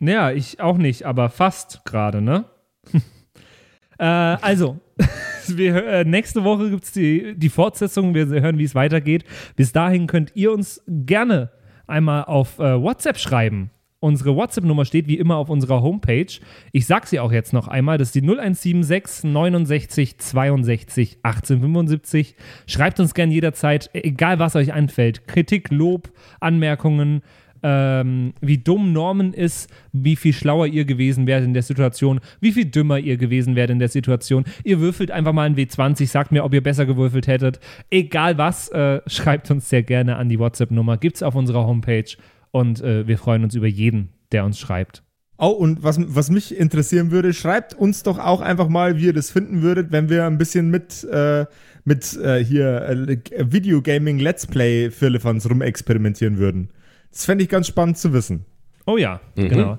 ja, 0.00 0.30
ich 0.30 0.60
auch 0.60 0.76
nicht, 0.76 1.04
aber 1.04 1.30
fast 1.30 1.84
gerade, 1.86 2.20
ne? 2.20 2.44
äh, 3.98 4.04
also, 4.04 4.78
wir, 5.48 5.84
äh, 5.86 6.04
nächste 6.04 6.44
Woche 6.44 6.70
gibt 6.70 6.84
es 6.84 6.92
die, 6.92 7.34
die 7.36 7.48
Fortsetzung. 7.48 8.14
Wir 8.14 8.26
hören, 8.26 8.58
wie 8.58 8.64
es 8.64 8.74
weitergeht. 8.74 9.24
Bis 9.56 9.72
dahin 9.72 10.06
könnt 10.06 10.32
ihr 10.34 10.52
uns 10.52 10.82
gerne 10.86 11.50
einmal 11.86 12.24
auf 12.24 12.58
äh, 12.58 12.80
WhatsApp 12.80 13.18
schreiben. 13.18 13.70
Unsere 14.00 14.36
WhatsApp-Nummer 14.36 14.84
steht 14.84 15.08
wie 15.08 15.18
immer 15.18 15.36
auf 15.36 15.50
unserer 15.50 15.82
Homepage. 15.82 16.32
Ich 16.70 16.86
sag 16.86 17.08
sie 17.08 17.18
auch 17.18 17.32
jetzt 17.32 17.52
noch 17.52 17.66
einmal. 17.66 17.98
Das 17.98 18.08
ist 18.08 18.14
die 18.14 18.22
0176 18.22 19.24
69 19.24 20.18
62 20.18 21.18
1875. 21.24 22.36
Schreibt 22.68 23.00
uns 23.00 23.12
gerne 23.12 23.32
jederzeit, 23.32 23.90
egal 23.94 24.38
was 24.38 24.54
euch 24.54 24.72
einfällt. 24.72 25.26
Kritik, 25.26 25.72
Lob, 25.72 26.12
Anmerkungen, 26.38 27.22
ähm, 27.64 28.34
wie 28.40 28.58
dumm 28.58 28.92
Norman 28.92 29.32
ist, 29.32 29.68
wie 29.92 30.14
viel 30.14 30.32
schlauer 30.32 30.68
ihr 30.68 30.84
gewesen 30.84 31.26
wärt 31.26 31.42
in 31.42 31.52
der 31.52 31.64
Situation, 31.64 32.20
wie 32.40 32.52
viel 32.52 32.66
dümmer 32.66 33.00
ihr 33.00 33.16
gewesen 33.16 33.56
wärt 33.56 33.70
in 33.70 33.80
der 33.80 33.88
Situation. 33.88 34.44
Ihr 34.62 34.78
würfelt 34.78 35.10
einfach 35.10 35.32
mal 35.32 35.42
ein 35.42 35.56
W20, 35.56 36.06
sagt 36.06 36.30
mir, 36.30 36.44
ob 36.44 36.54
ihr 36.54 36.62
besser 36.62 36.86
gewürfelt 36.86 37.26
hättet. 37.26 37.58
Egal 37.90 38.38
was, 38.38 38.68
äh, 38.68 39.00
schreibt 39.08 39.50
uns 39.50 39.68
sehr 39.68 39.82
gerne 39.82 40.16
an 40.16 40.28
die 40.28 40.38
WhatsApp-Nummer. 40.38 40.98
Gibt's 40.98 41.24
auf 41.24 41.34
unserer 41.34 41.66
Homepage 41.66 42.16
und 42.50 42.80
äh, 42.80 43.06
wir 43.06 43.18
freuen 43.18 43.44
uns 43.44 43.54
über 43.54 43.66
jeden, 43.66 44.10
der 44.32 44.44
uns 44.44 44.58
schreibt. 44.58 45.02
Oh, 45.40 45.50
und 45.50 45.84
was, 45.84 45.98
was 46.00 46.30
mich 46.30 46.56
interessieren 46.56 47.12
würde, 47.12 47.32
schreibt 47.32 47.72
uns 47.72 48.02
doch 48.02 48.18
auch 48.18 48.40
einfach 48.40 48.68
mal, 48.68 48.98
wie 48.98 49.06
ihr 49.06 49.12
das 49.12 49.30
finden 49.30 49.62
würdet, 49.62 49.92
wenn 49.92 50.08
wir 50.08 50.26
ein 50.26 50.36
bisschen 50.36 50.68
mit, 50.68 51.04
äh, 51.04 51.46
mit 51.84 52.16
äh, 52.16 52.44
hier 52.44 52.82
äh, 52.88 53.18
Videogaming 53.52 54.18
Let's 54.18 54.48
Play 54.48 54.90
Firlefanz 54.90 55.48
rumexperimentieren 55.48 56.38
würden. 56.38 56.70
Das 57.12 57.24
fände 57.24 57.44
ich 57.44 57.50
ganz 57.50 57.68
spannend 57.68 57.98
zu 57.98 58.12
wissen. 58.12 58.46
Oh 58.84 58.96
ja, 58.96 59.20
genau. 59.36 59.78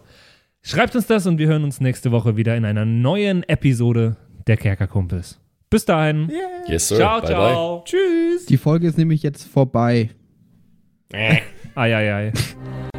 Schreibt 0.62 0.96
uns 0.96 1.08
das 1.08 1.26
und 1.26 1.38
wir 1.40 1.48
hören 1.48 1.64
uns 1.64 1.82
nächste 1.82 2.12
Woche 2.12 2.38
wieder 2.38 2.56
in 2.56 2.64
einer 2.64 2.86
neuen 2.86 3.44
Episode 3.44 4.16
der 4.48 4.56
Kerkerkumpels. 4.56 5.40
Bis 5.70 5.86
dahin. 5.86 6.32
Yes, 6.68 6.88
sir. 6.88 6.98
Ciao, 6.98 7.20
bye, 7.20 7.28
ciao. 7.28 7.84
Tschüss. 7.86 8.46
Die 8.46 8.58
Folge 8.58 8.88
ist 8.88 8.98
nämlich 8.98 9.24
jetzt 9.24 9.44
vorbei. 9.44 10.10
Eieiei. 11.76 12.32
Oh, 12.34 12.99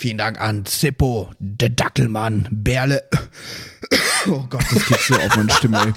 Vielen 0.00 0.16
Dank 0.16 0.40
an 0.40 0.64
Zippo, 0.64 1.28
der 1.40 1.68
Dackelmann, 1.68 2.48
Berle. 2.50 3.02
Oh 4.28 4.46
Gott, 4.48 4.64
das 4.72 4.86
geht 4.86 4.98
so 5.00 5.14
auf 5.14 5.36
meine 5.36 5.50
Stimme, 5.50 5.78
ey. 5.78 5.92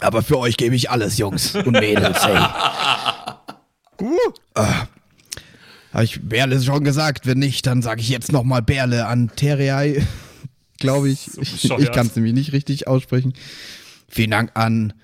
Aber 0.00 0.22
für 0.22 0.38
euch 0.38 0.56
gebe 0.56 0.74
ich 0.74 0.88
alles, 0.88 1.18
Jungs 1.18 1.54
und 1.56 1.72
Mädels, 1.72 2.26
hey. 2.26 2.36
Ah. 4.54 4.86
Habe 5.92 6.04
ich 6.04 6.26
Berle 6.26 6.58
schon 6.62 6.84
gesagt? 6.84 7.26
Wenn 7.26 7.38
nicht, 7.38 7.66
dann 7.66 7.82
sage 7.82 8.00
ich 8.00 8.08
jetzt 8.08 8.32
nochmal 8.32 8.62
Berle 8.62 9.06
an 9.06 9.30
Terrei. 9.36 10.02
Glaube 10.78 11.10
ich. 11.10 11.36
ich 11.36 11.70
ich 11.70 11.92
kann 11.92 12.06
es 12.06 12.16
nämlich 12.16 12.32
nicht 12.32 12.54
richtig 12.54 12.86
aussprechen. 12.86 13.34
Vielen 14.08 14.30
Dank 14.30 14.52
an 14.54 14.94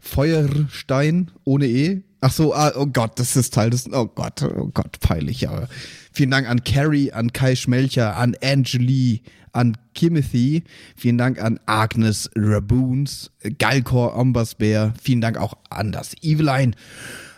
Feuerstein 0.00 1.30
ohne 1.44 1.66
E. 1.66 2.02
Ach 2.20 2.32
so, 2.32 2.54
ah, 2.54 2.72
oh 2.76 2.86
Gott, 2.86 3.18
das 3.18 3.36
ist 3.36 3.54
Teil 3.54 3.70
des. 3.70 3.90
Oh 3.92 4.06
Gott, 4.06 4.42
oh 4.42 4.70
Gott, 4.72 5.00
peinlich, 5.00 5.48
aber. 5.48 5.68
Vielen 6.12 6.30
Dank 6.30 6.48
an 6.48 6.64
Carrie, 6.64 7.12
an 7.12 7.32
Kai 7.32 7.54
Schmelcher, 7.54 8.16
an 8.16 8.36
Angeli, 8.42 9.22
an 9.52 9.76
Kimothy. 9.94 10.64
Vielen 10.96 11.18
Dank 11.18 11.40
an 11.40 11.60
Agnes 11.66 12.28
Raboons, 12.34 13.30
Galkor 13.58 14.16
Ombasbär. 14.16 14.92
Vielen 15.00 15.20
Dank 15.20 15.38
auch 15.38 15.54
an 15.70 15.92
das 15.92 16.14
Eveline, 16.22 16.72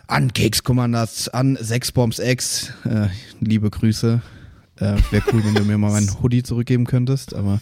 an 0.07 0.33
Keks 0.33 0.63
Commanders, 0.63 1.29
an 1.29 1.57
Sexbombs 1.61 2.19
X. 2.19 2.73
Äh, 2.83 3.07
liebe 3.39 3.69
Grüße. 3.69 4.21
Äh, 4.77 4.95
Wäre 5.11 5.23
cool, 5.31 5.45
wenn 5.45 5.53
du 5.53 5.63
mir 5.63 5.77
mal 5.77 5.91
meinen 5.91 6.09
Hoodie 6.21 6.43
zurückgeben 6.43 6.85
könntest, 6.85 7.35
aber 7.35 7.61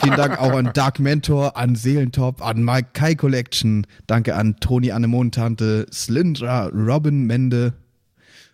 vielen 0.00 0.16
Dank 0.16 0.38
auch 0.38 0.52
an 0.52 0.70
Dark 0.74 0.98
Mentor, 0.98 1.56
an 1.56 1.74
Seelentop, 1.74 2.44
an 2.44 2.62
Mike 2.62 2.90
Kai 2.92 3.14
Collection. 3.14 3.86
Danke 4.06 4.34
an 4.34 4.56
Toni 4.60 4.92
Anemontante, 4.92 5.86
Slyndra, 5.92 6.68
Robin 6.72 7.24
Mende 7.26 7.74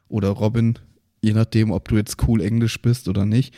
oder 0.09 0.31
Robin, 0.31 0.79
je 1.21 1.33
nachdem, 1.33 1.71
ob 1.71 1.89
du 1.89 1.97
jetzt 1.97 2.17
cool 2.27 2.41
Englisch 2.41 2.81
bist 2.81 3.09
oder 3.09 3.25
nicht. 3.27 3.55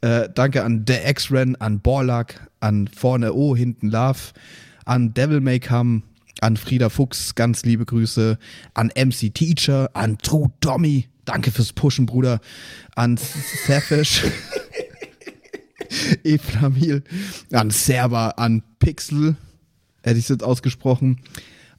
Äh, 0.00 0.28
danke 0.34 0.64
an 0.64 0.84
The 0.86 0.98
X-Ren, 1.06 1.56
an 1.56 1.80
Borlak, 1.80 2.50
an 2.60 2.88
Vorne 2.88 3.32
O, 3.32 3.56
hinten 3.56 3.88
Love, 3.88 4.18
an 4.84 5.14
Devil 5.14 5.40
May 5.40 5.60
Come, 5.60 6.02
an 6.40 6.56
Frieda 6.56 6.88
Fuchs, 6.88 7.34
ganz 7.34 7.64
liebe 7.64 7.84
Grüße, 7.84 8.38
an 8.74 8.90
MC 8.94 9.30
Teacher, 9.30 9.90
an 9.94 10.18
True 10.18 10.50
Tommy, 10.60 11.08
danke 11.24 11.50
fürs 11.50 11.72
Pushen, 11.72 12.06
Bruder, 12.06 12.40
an 12.96 13.16
Safish, 13.16 14.24
Eflamil, 16.24 17.02
an 17.52 17.70
Server, 17.70 18.38
an 18.38 18.62
Pixel, 18.78 19.36
hätte 20.02 20.18
ich 20.18 20.24
es 20.24 20.28
jetzt 20.28 20.44
ausgesprochen, 20.44 21.20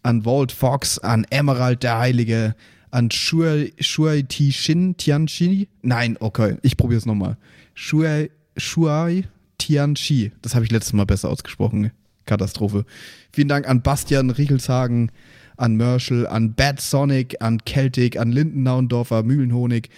an 0.03 0.25
Walt 0.25 0.51
Fox, 0.51 0.99
an 0.99 1.25
Emerald 1.29 1.83
der 1.83 1.97
Heilige, 1.97 2.55
an 2.91 3.11
Shuai 3.11 3.73
Shuai 3.79 4.23
Ti 4.23 4.51
Tianchi. 4.97 5.67
Nein, 5.81 6.17
okay, 6.19 6.57
ich 6.61 6.77
probiere 6.77 6.99
es 6.99 7.05
nochmal. 7.05 7.37
Shuai 7.73 8.29
Shuai 8.55 9.25
Tianchi. 9.57 10.31
Das 10.41 10.55
habe 10.55 10.65
ich 10.65 10.71
letztes 10.71 10.93
Mal 10.93 11.05
besser 11.05 11.29
ausgesprochen. 11.29 11.91
Katastrophe. 12.25 12.85
Vielen 13.31 13.47
Dank 13.49 13.67
an 13.67 13.81
Bastian 13.81 14.29
Riechelshagen, 14.29 15.11
an 15.57 15.75
Merschel, 15.75 16.27
an 16.27 16.53
Bad 16.53 16.81
Sonic, 16.81 17.35
an 17.39 17.59
Celtic, 17.67 18.17
an 18.17 18.31
Lindennaundorfer, 18.31 19.23
Mühlenhonig. 19.23 19.89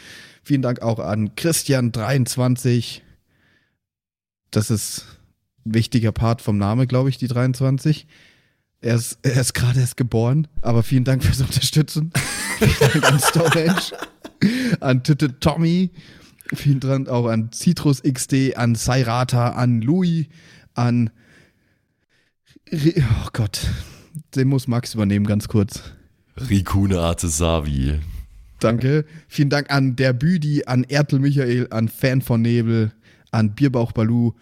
Vielen 0.44 0.62
Dank 0.62 0.82
auch 0.82 1.00
an 1.00 1.30
Christian23. 1.36 3.02
Das 4.52 4.72
ist 4.72 5.06
ein 5.66 5.74
wichtiger 5.74 6.12
Part 6.12 6.42
vom 6.42 6.58
Name, 6.58 6.88
glaube 6.88 7.10
ich, 7.10 7.18
die 7.18 7.28
23. 7.28 8.08
Er 8.80 8.96
ist, 8.96 9.20
er 9.24 9.42
ist 9.42 9.54
gerade 9.54 9.80
erst 9.80 9.98
geboren, 9.98 10.48
aber 10.62 10.84
vielen 10.84 11.04
Dank 11.04 11.24
fürs 11.24 11.42
Unterstützen. 11.42 12.12
vielen 12.60 12.74
Dank 12.80 13.12
an 13.12 13.20
Storage, 13.20 13.96
an 14.80 15.04
Titte 15.04 15.40
Tommy, 15.40 15.92
vielen 16.54 16.80
Dank 16.80 17.10
auch 17.10 17.28
an 17.28 17.52
Citrus 17.52 18.04
XD, 18.04 18.56
an 18.56 18.76
Sairata, 18.76 19.50
an 19.50 19.82
Louis, 19.82 20.28
an. 20.76 21.10
Re 22.72 22.94
oh 22.98 23.30
Gott, 23.34 23.62
den 24.36 24.48
muss 24.48 24.68
Max 24.68 24.94
übernehmen, 24.94 25.26
ganz 25.26 25.48
kurz. 25.48 25.82
Rikune 26.38 27.00
Artesavi. 27.00 28.00
Danke. 28.60 29.06
Vielen 29.28 29.50
Dank 29.50 29.72
an 29.72 29.96
der 29.96 30.14
Büdi, 30.14 30.64
an 30.66 30.84
Ertel 30.84 31.20
Michael, 31.20 31.68
an 31.70 31.88
Fan 31.90 32.22
von 32.22 32.42
Nebel, 32.42 32.92
an 33.32 33.56
Bierbauch 33.56 33.92
Balu 33.92 34.34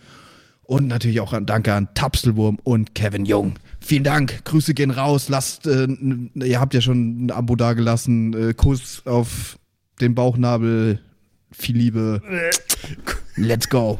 und 0.63 0.87
natürlich 0.87 1.19
auch 1.19 1.33
an 1.33 1.45
Danke 1.45 1.73
an 1.73 1.89
Tapselwurm 1.93 2.57
und 2.63 2.95
Kevin 2.95 3.25
Jung. 3.25 3.55
Vielen 3.79 4.03
Dank. 4.03 4.43
Grüße 4.45 4.73
gehen 4.73 4.91
raus. 4.91 5.29
Lasst, 5.29 5.67
äh, 5.67 5.87
ihr 6.35 6.59
habt 6.59 6.73
ja 6.73 6.81
schon 6.81 7.25
ein 7.25 7.31
Abo 7.31 7.55
dagelassen. 7.55 8.49
Äh, 8.49 8.53
Kuss 8.53 9.03
auf 9.05 9.59
den 10.01 10.15
Bauchnabel. 10.15 10.99
Viel 11.51 11.77
Liebe. 11.77 12.21
Let's 13.35 13.69
go. 13.69 13.99